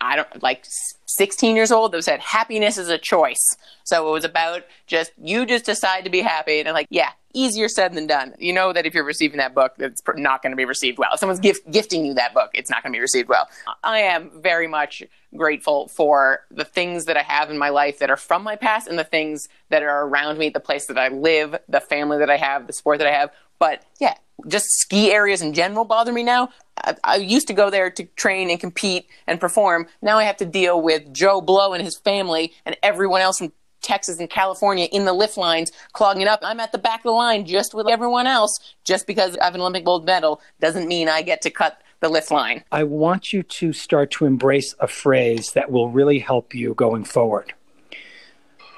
I 0.00 0.16
don't 0.16 0.42
like 0.42 0.64
16 1.06 1.56
years 1.56 1.72
old 1.72 1.92
that 1.92 2.02
said 2.04 2.20
happiness 2.20 2.78
is 2.78 2.88
a 2.88 2.98
choice. 2.98 3.56
So 3.84 4.08
it 4.08 4.12
was 4.12 4.24
about 4.24 4.64
just, 4.86 5.12
you 5.22 5.46
just 5.46 5.64
decide 5.64 6.04
to 6.04 6.10
be 6.10 6.20
happy. 6.20 6.58
And 6.60 6.68
I'm 6.68 6.74
like, 6.74 6.88
yeah, 6.90 7.10
easier 7.34 7.68
said 7.68 7.94
than 7.94 8.06
done. 8.06 8.34
You 8.38 8.52
know 8.52 8.72
that 8.72 8.86
if 8.86 8.94
you're 8.94 9.04
receiving 9.04 9.38
that 9.38 9.54
book, 9.54 9.74
it's 9.78 10.02
not 10.16 10.42
going 10.42 10.52
to 10.52 10.56
be 10.56 10.64
received 10.64 10.98
well. 10.98 11.10
If 11.12 11.20
someone's 11.20 11.40
gift, 11.40 11.70
gifting 11.70 12.04
you 12.04 12.14
that 12.14 12.34
book, 12.34 12.50
it's 12.54 12.70
not 12.70 12.82
going 12.82 12.92
to 12.92 12.96
be 12.96 13.00
received 13.00 13.28
well. 13.28 13.48
I 13.82 14.00
am 14.00 14.30
very 14.42 14.66
much 14.66 15.02
grateful 15.36 15.88
for 15.88 16.40
the 16.50 16.64
things 16.64 17.04
that 17.04 17.16
I 17.16 17.22
have 17.22 17.50
in 17.50 17.58
my 17.58 17.68
life 17.68 17.98
that 17.98 18.10
are 18.10 18.16
from 18.16 18.42
my 18.42 18.56
past 18.56 18.88
and 18.88 18.98
the 18.98 19.04
things 19.04 19.48
that 19.68 19.82
are 19.82 20.06
around 20.06 20.38
me, 20.38 20.48
the 20.48 20.60
place 20.60 20.86
that 20.86 20.98
I 20.98 21.08
live, 21.08 21.56
the 21.68 21.80
family 21.80 22.18
that 22.18 22.30
I 22.30 22.36
have, 22.36 22.66
the 22.66 22.72
sport 22.72 22.98
that 22.98 23.06
I 23.06 23.12
have. 23.12 23.30
But 23.58 23.84
yeah, 24.00 24.14
just 24.46 24.66
ski 24.70 25.10
areas 25.12 25.42
in 25.42 25.52
general 25.52 25.84
bother 25.84 26.12
me 26.12 26.22
now. 26.22 26.50
I, 26.76 26.94
I, 27.02 27.16
used 27.16 27.48
to 27.48 27.54
go 27.54 27.70
there 27.70 27.90
to 27.90 28.04
train 28.04 28.50
and 28.50 28.60
compete 28.60 29.08
and 29.26 29.40
perform. 29.40 29.88
Now 30.00 30.18
I 30.18 30.24
have 30.24 30.36
to 30.36 30.46
deal 30.46 30.80
with 30.80 31.12
Joe 31.12 31.40
Blow 31.40 31.72
and 31.72 31.84
his 31.84 31.98
family 31.98 32.52
and 32.64 32.76
everyone 32.82 33.20
else 33.20 33.38
from 33.38 33.52
Texas 33.80 34.18
and 34.18 34.28
California 34.28 34.88
in 34.92 35.04
the 35.04 35.12
lift 35.12 35.36
lines 35.36 35.72
clogging 35.92 36.26
up. 36.26 36.40
I'm 36.42 36.60
at 36.60 36.72
the 36.72 36.78
back 36.78 37.00
of 37.00 37.04
the 37.04 37.12
line 37.12 37.46
just 37.46 37.74
with 37.74 37.88
everyone 37.88 38.26
else. 38.26 38.74
Just 38.84 39.06
because 39.06 39.36
I 39.38 39.44
have 39.44 39.54
an 39.54 39.60
Olympic 39.60 39.84
gold 39.84 40.04
medal 40.04 40.40
doesn't 40.60 40.88
mean 40.88 41.08
I 41.08 41.22
get 41.22 41.42
to 41.42 41.50
cut 41.50 41.80
the 42.00 42.08
lift 42.08 42.30
line. 42.30 42.64
I 42.70 42.84
want 42.84 43.32
you 43.32 43.42
to 43.42 43.72
start 43.72 44.10
to 44.12 44.24
embrace 44.24 44.74
a 44.78 44.88
phrase 44.88 45.52
that 45.52 45.70
will 45.70 45.90
really 45.90 46.18
help 46.18 46.54
you 46.54 46.74
going 46.74 47.04
forward. 47.04 47.54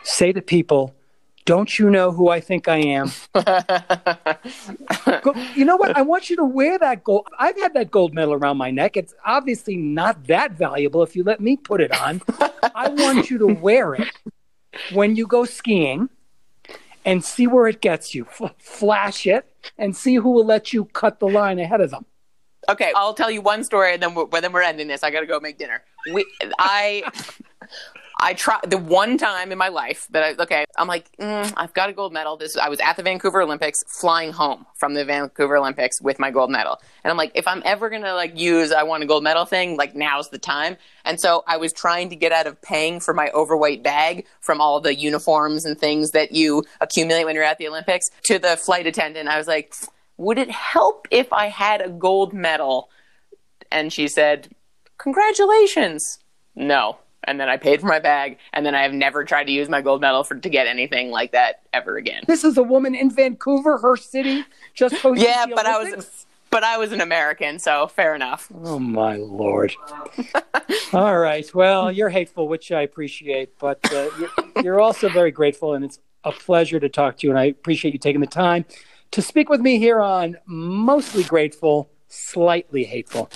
Say 0.03 0.33
to 0.33 0.41
people, 0.41 0.95
don't 1.45 1.79
you 1.79 1.91
know 1.91 2.13
who 2.13 2.29
I 2.29 2.41
think 2.41 2.69
I 2.69 2.77
am? 2.77 3.11
you 5.57 5.65
know 5.65 5.77
what? 5.77 5.97
I 5.97 6.03
want 6.03 6.31
you 6.31 6.37
to 6.37 6.45
wear 6.45 6.79
that 6.79 7.03
gold. 7.03 7.29
I've 7.39 7.57
had 7.57 7.75
that 7.75 7.91
gold 7.91 8.15
medal 8.15 8.35
around 8.35 8.57
my 8.57 8.71
neck. 8.71 8.97
It's 8.97 9.15
obviously 9.25 9.77
not 9.77 10.27
that 10.27 10.53
valuable 10.53 11.03
if 11.03 11.17
you 11.17 11.25
let 11.25 11.41
me 11.41 11.57
put 11.57 11.81
it 11.81 11.93
on. 11.99 12.23
I 12.75 12.89
want 12.89 13.31
you 13.31 13.39
to 13.39 13.47
wear 13.47 13.95
it 13.95 14.09
when 14.93 15.17
you 15.17 15.27
go 15.27 15.45
skiing 15.45 16.09
and 17.05 17.25
see 17.25 17.47
where 17.47 17.67
it 17.67 17.81
gets 17.81 18.15
you. 18.15 18.27
F- 18.27 18.55
flash 18.59 19.27
it 19.27 19.47
and 19.79 19.97
see 19.97 20.17
who 20.17 20.31
will 20.31 20.45
let 20.45 20.73
you 20.73 20.85
cut 20.87 21.19
the 21.19 21.29
line 21.29 21.59
ahead 21.59 21.81
of 21.81 21.91
them. 21.91 22.05
Okay, 22.69 22.93
I'll 22.95 23.15
tell 23.15 23.31
you 23.31 23.41
one 23.41 23.65
story, 23.65 23.95
and 23.95 24.03
then 24.03 24.15
we're, 24.15 24.27
then 24.41 24.53
we're 24.53 24.63
ending 24.63 24.87
this. 24.87 25.03
I 25.03 25.11
got 25.11 25.21
to 25.21 25.27
go 25.27 25.41
make 25.41 25.59
dinner. 25.59 25.83
We, 26.13 26.27
I, 26.59 27.03
I 28.23 28.35
tried 28.35 28.71
the 28.71 28.79
one 28.79 29.17
time 29.17 29.51
in 29.51 29.59
my 29.59 29.69
life 29.69 30.07
that 30.11 30.23
I 30.23 30.43
okay. 30.43 30.65
I'm 30.77 30.87
like, 30.87 31.11
mm, 31.17 31.53
I've 31.57 31.73
got 31.73 31.89
a 31.89 31.93
gold 31.93 32.13
medal. 32.13 32.37
This 32.37 32.57
I 32.57 32.69
was 32.69 32.79
at 32.81 32.97
the 32.97 33.03
Vancouver 33.03 33.41
Olympics, 33.41 33.83
flying 33.89 34.33
home 34.33 34.67
from 34.77 34.95
the 34.95 35.05
Vancouver 35.05 35.57
Olympics 35.57 36.01
with 36.03 36.19
my 36.19 36.31
gold 36.31 36.51
medal, 36.51 36.79
and 37.03 37.11
I'm 37.11 37.17
like, 37.17 37.33
if 37.35 37.47
I'm 37.49 37.63
ever 37.65 37.89
gonna 37.89 38.15
like 38.15 38.39
use 38.39 38.73
I 38.73 38.83
want 38.83 39.03
a 39.03 39.07
gold 39.07 39.25
medal 39.25 39.47
thing, 39.47 39.77
like 39.77 39.95
now's 39.95 40.29
the 40.29 40.39
time. 40.39 40.77
And 41.05 41.19
so 41.19 41.43
I 41.47 41.57
was 41.57 41.73
trying 41.73 42.11
to 42.11 42.17
get 42.17 42.31
out 42.31 42.47
of 42.47 42.61
paying 42.61 43.01
for 43.01 43.15
my 43.15 43.31
overweight 43.31 43.83
bag 43.83 44.27
from 44.41 44.61
all 44.61 44.81
the 44.81 44.95
uniforms 44.95 45.65
and 45.65 45.79
things 45.79 46.11
that 46.11 46.33
you 46.33 46.65
accumulate 46.81 47.25
when 47.25 47.35
you're 47.35 47.45
at 47.45 47.59
the 47.59 47.69
Olympics. 47.69 48.11
To 48.25 48.39
the 48.39 48.57
flight 48.57 48.87
attendant, 48.87 49.29
I 49.29 49.39
was 49.39 49.49
like, 49.49 49.75
would 50.19 50.37
it 50.37 50.51
help 50.51 51.09
if 51.11 51.33
I 51.33 51.47
had 51.47 51.81
a 51.81 51.89
gold 51.89 52.35
medal? 52.35 52.91
And 53.73 53.93
she 53.93 54.09
said, 54.09 54.55
congratulations. 54.99 56.19
No 56.55 56.99
and 57.25 57.41
then 57.41 57.49
I 57.49 57.57
paid 57.57 57.81
for 57.81 57.87
my 57.87 57.99
bag, 57.99 58.39
and 58.53 58.65
then 58.65 58.75
I 58.75 58.83
have 58.83 58.93
never 58.93 59.25
tried 59.25 59.45
to 59.45 59.53
use 59.53 59.69
my 59.69 59.81
gold 59.81 60.01
medal 60.01 60.25
for 60.25 60.35
to 60.35 60.49
get 60.49 60.67
anything 60.67 61.11
like 61.11 61.33
that 61.33 61.63
ever 61.73 61.97
again. 61.97 62.25
This 62.27 62.45
is 62.45 62.57
a 62.57 62.63
woman 62.63 62.95
in 62.95 63.11
Vancouver, 63.11 63.79
her 63.79 63.97
city, 63.97 64.45
just 64.75 64.95
hosted 64.97 65.23
yeah, 65.23 65.47
but 65.47 65.67
Olympics? 65.67 65.93
I 65.93 65.97
was 65.97 66.27
but 66.51 66.65
I 66.65 66.79
was 66.79 66.91
an 66.91 67.01
American, 67.01 67.61
so 67.61 67.87
fair 67.87 68.15
enough. 68.15 68.51
Oh 68.65 68.79
my 68.79 69.17
lord! 69.17 69.73
All 70.93 71.19
right, 71.19 71.49
well, 71.55 71.93
you're 71.93 72.09
hateful, 72.09 72.49
which 72.49 72.73
I 72.73 72.83
appreciate, 72.83 73.57
but 73.59 73.79
uh, 73.93 74.09
you're, 74.19 74.63
you're 74.65 74.81
also 74.81 75.09
very 75.09 75.31
grateful, 75.31 75.75
and 75.75 75.85
it's 75.85 76.01
a 76.25 76.33
pleasure 76.33 76.81
to 76.81 76.89
talk 76.89 77.19
to 77.19 77.27
you, 77.27 77.31
and 77.31 77.39
I 77.39 77.45
appreciate 77.45 77.95
you 77.95 77.99
taking 77.99 78.21
the 78.21 78.27
time 78.27 78.65
to 79.13 79.23
speak 79.23 79.49
with 79.49 79.61
me 79.61 79.79
here 79.79 80.01
on 80.01 80.37
Mostly 80.47 81.23
Grateful, 81.25 81.91
Slightly 82.09 82.85
Hateful. 82.85 83.31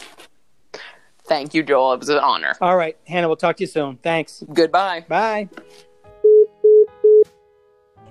Thank 1.26 1.54
you, 1.54 1.62
Joel. 1.62 1.94
It 1.94 2.00
was 2.00 2.10
an 2.10 2.18
honor. 2.18 2.54
All 2.60 2.76
right, 2.76 2.98
Hannah, 3.06 3.28
we'll 3.28 3.36
talk 3.36 3.56
to 3.56 3.62
you 3.62 3.66
soon. 3.66 3.96
Thanks. 3.98 4.44
Goodbye. 4.52 5.06
Bye. 5.08 5.48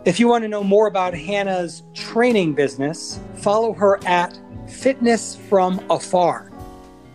If 0.04 0.20
you 0.20 0.28
want 0.28 0.42
to 0.42 0.48
know 0.48 0.62
more 0.62 0.86
about 0.86 1.14
Hannah's 1.14 1.82
training 1.94 2.54
business, 2.54 3.20
follow 3.36 3.72
her 3.72 3.98
at 4.04 4.38
Fitness 4.68 5.36
From 5.48 5.80
Afar. 5.90 6.52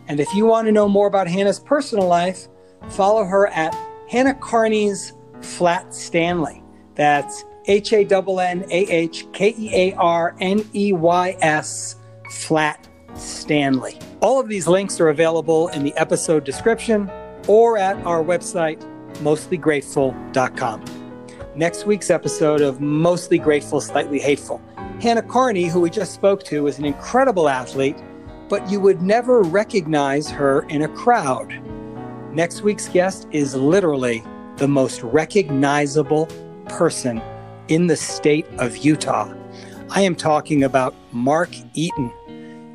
And 0.07 0.19
if 0.19 0.33
you 0.33 0.45
want 0.45 0.65
to 0.67 0.71
know 0.71 0.87
more 0.87 1.07
about 1.07 1.27
Hannah's 1.27 1.59
personal 1.59 2.07
life, 2.07 2.47
follow 2.89 3.25
her 3.25 3.47
at 3.47 3.75
Hannah 4.09 4.35
Kearney's 4.35 5.13
Flat 5.43 5.93
Stanley. 5.93 6.63
That's 6.95 7.45
H 7.65 7.93
A 7.93 8.05
N 8.05 8.39
N 8.39 8.65
A 8.69 8.85
H 8.89 9.25
K 9.33 9.53
E 9.57 9.69
A 9.73 9.95
R 9.95 10.35
N 10.39 10.67
E 10.73 10.93
Y 10.93 11.37
S 11.41 11.95
Flat 12.31 12.87
Stanley. 13.15 13.99
All 14.21 14.39
of 14.39 14.47
these 14.47 14.67
links 14.67 14.99
are 14.99 15.09
available 15.09 15.67
in 15.69 15.83
the 15.83 15.95
episode 15.95 16.43
description 16.43 17.09
or 17.47 17.77
at 17.77 17.97
our 18.05 18.23
website, 18.23 18.81
mostlygrateful.com. 19.15 20.85
Next 21.55 21.85
week's 21.85 22.09
episode 22.09 22.61
of 22.61 22.81
Mostly 22.81 23.37
Grateful, 23.37 23.79
Slightly 23.79 24.19
Hateful. 24.19 24.61
Hannah 24.99 25.21
Kearney, 25.21 25.65
who 25.65 25.81
we 25.81 25.89
just 25.89 26.13
spoke 26.13 26.43
to, 26.45 26.67
is 26.67 26.79
an 26.79 26.85
incredible 26.85 27.47
athlete, 27.49 27.97
but 28.49 28.67
you 28.69 28.79
would 28.79 29.01
never 29.01 29.41
recognize 29.41 30.29
her 30.29 30.63
in 30.69 30.83
a 30.83 30.87
crowd. 30.87 31.53
Next 32.33 32.61
week's 32.61 32.87
guest 32.87 33.27
is 33.31 33.53
literally 33.53 34.23
the 34.57 34.67
most 34.67 35.01
recognizable 35.01 36.27
person 36.67 37.21
in 37.67 37.87
the 37.87 37.97
state 37.97 38.45
of 38.57 38.77
Utah. 38.77 39.33
I 39.89 40.01
am 40.01 40.15
talking 40.15 40.63
about 40.63 40.95
Mark 41.11 41.49
Eaton, 41.73 42.11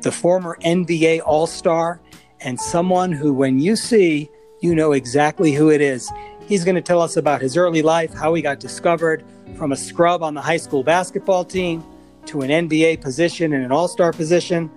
the 0.01 0.11
former 0.11 0.57
NBA 0.63 1.21
All 1.25 1.47
Star, 1.47 1.99
and 2.41 2.59
someone 2.59 3.11
who, 3.11 3.33
when 3.33 3.59
you 3.59 3.75
see, 3.75 4.29
you 4.61 4.75
know 4.75 4.91
exactly 4.91 5.53
who 5.53 5.69
it 5.69 5.81
is. 5.81 6.11
He's 6.47 6.63
going 6.65 6.75
to 6.75 6.81
tell 6.81 7.01
us 7.01 7.17
about 7.17 7.41
his 7.41 7.55
early 7.55 7.81
life, 7.81 8.13
how 8.13 8.33
he 8.33 8.41
got 8.41 8.59
discovered 8.59 9.23
from 9.55 9.71
a 9.71 9.75
scrub 9.75 10.23
on 10.23 10.33
the 10.33 10.41
high 10.41 10.57
school 10.57 10.83
basketball 10.83 11.45
team 11.45 11.83
to 12.25 12.41
an 12.41 12.49
NBA 12.49 13.01
position 13.01 13.53
and 13.53 13.63
an 13.63 13.71
All 13.71 13.87
Star 13.87 14.11
position, 14.11 14.69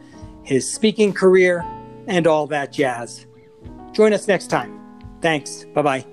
his 0.42 0.70
speaking 0.70 1.12
career, 1.12 1.64
and 2.06 2.26
all 2.26 2.46
that 2.48 2.72
jazz. 2.72 3.26
Join 3.92 4.12
us 4.12 4.28
next 4.28 4.48
time. 4.48 4.78
Thanks. 5.20 5.64
Bye 5.74 5.82
bye. 5.82 6.11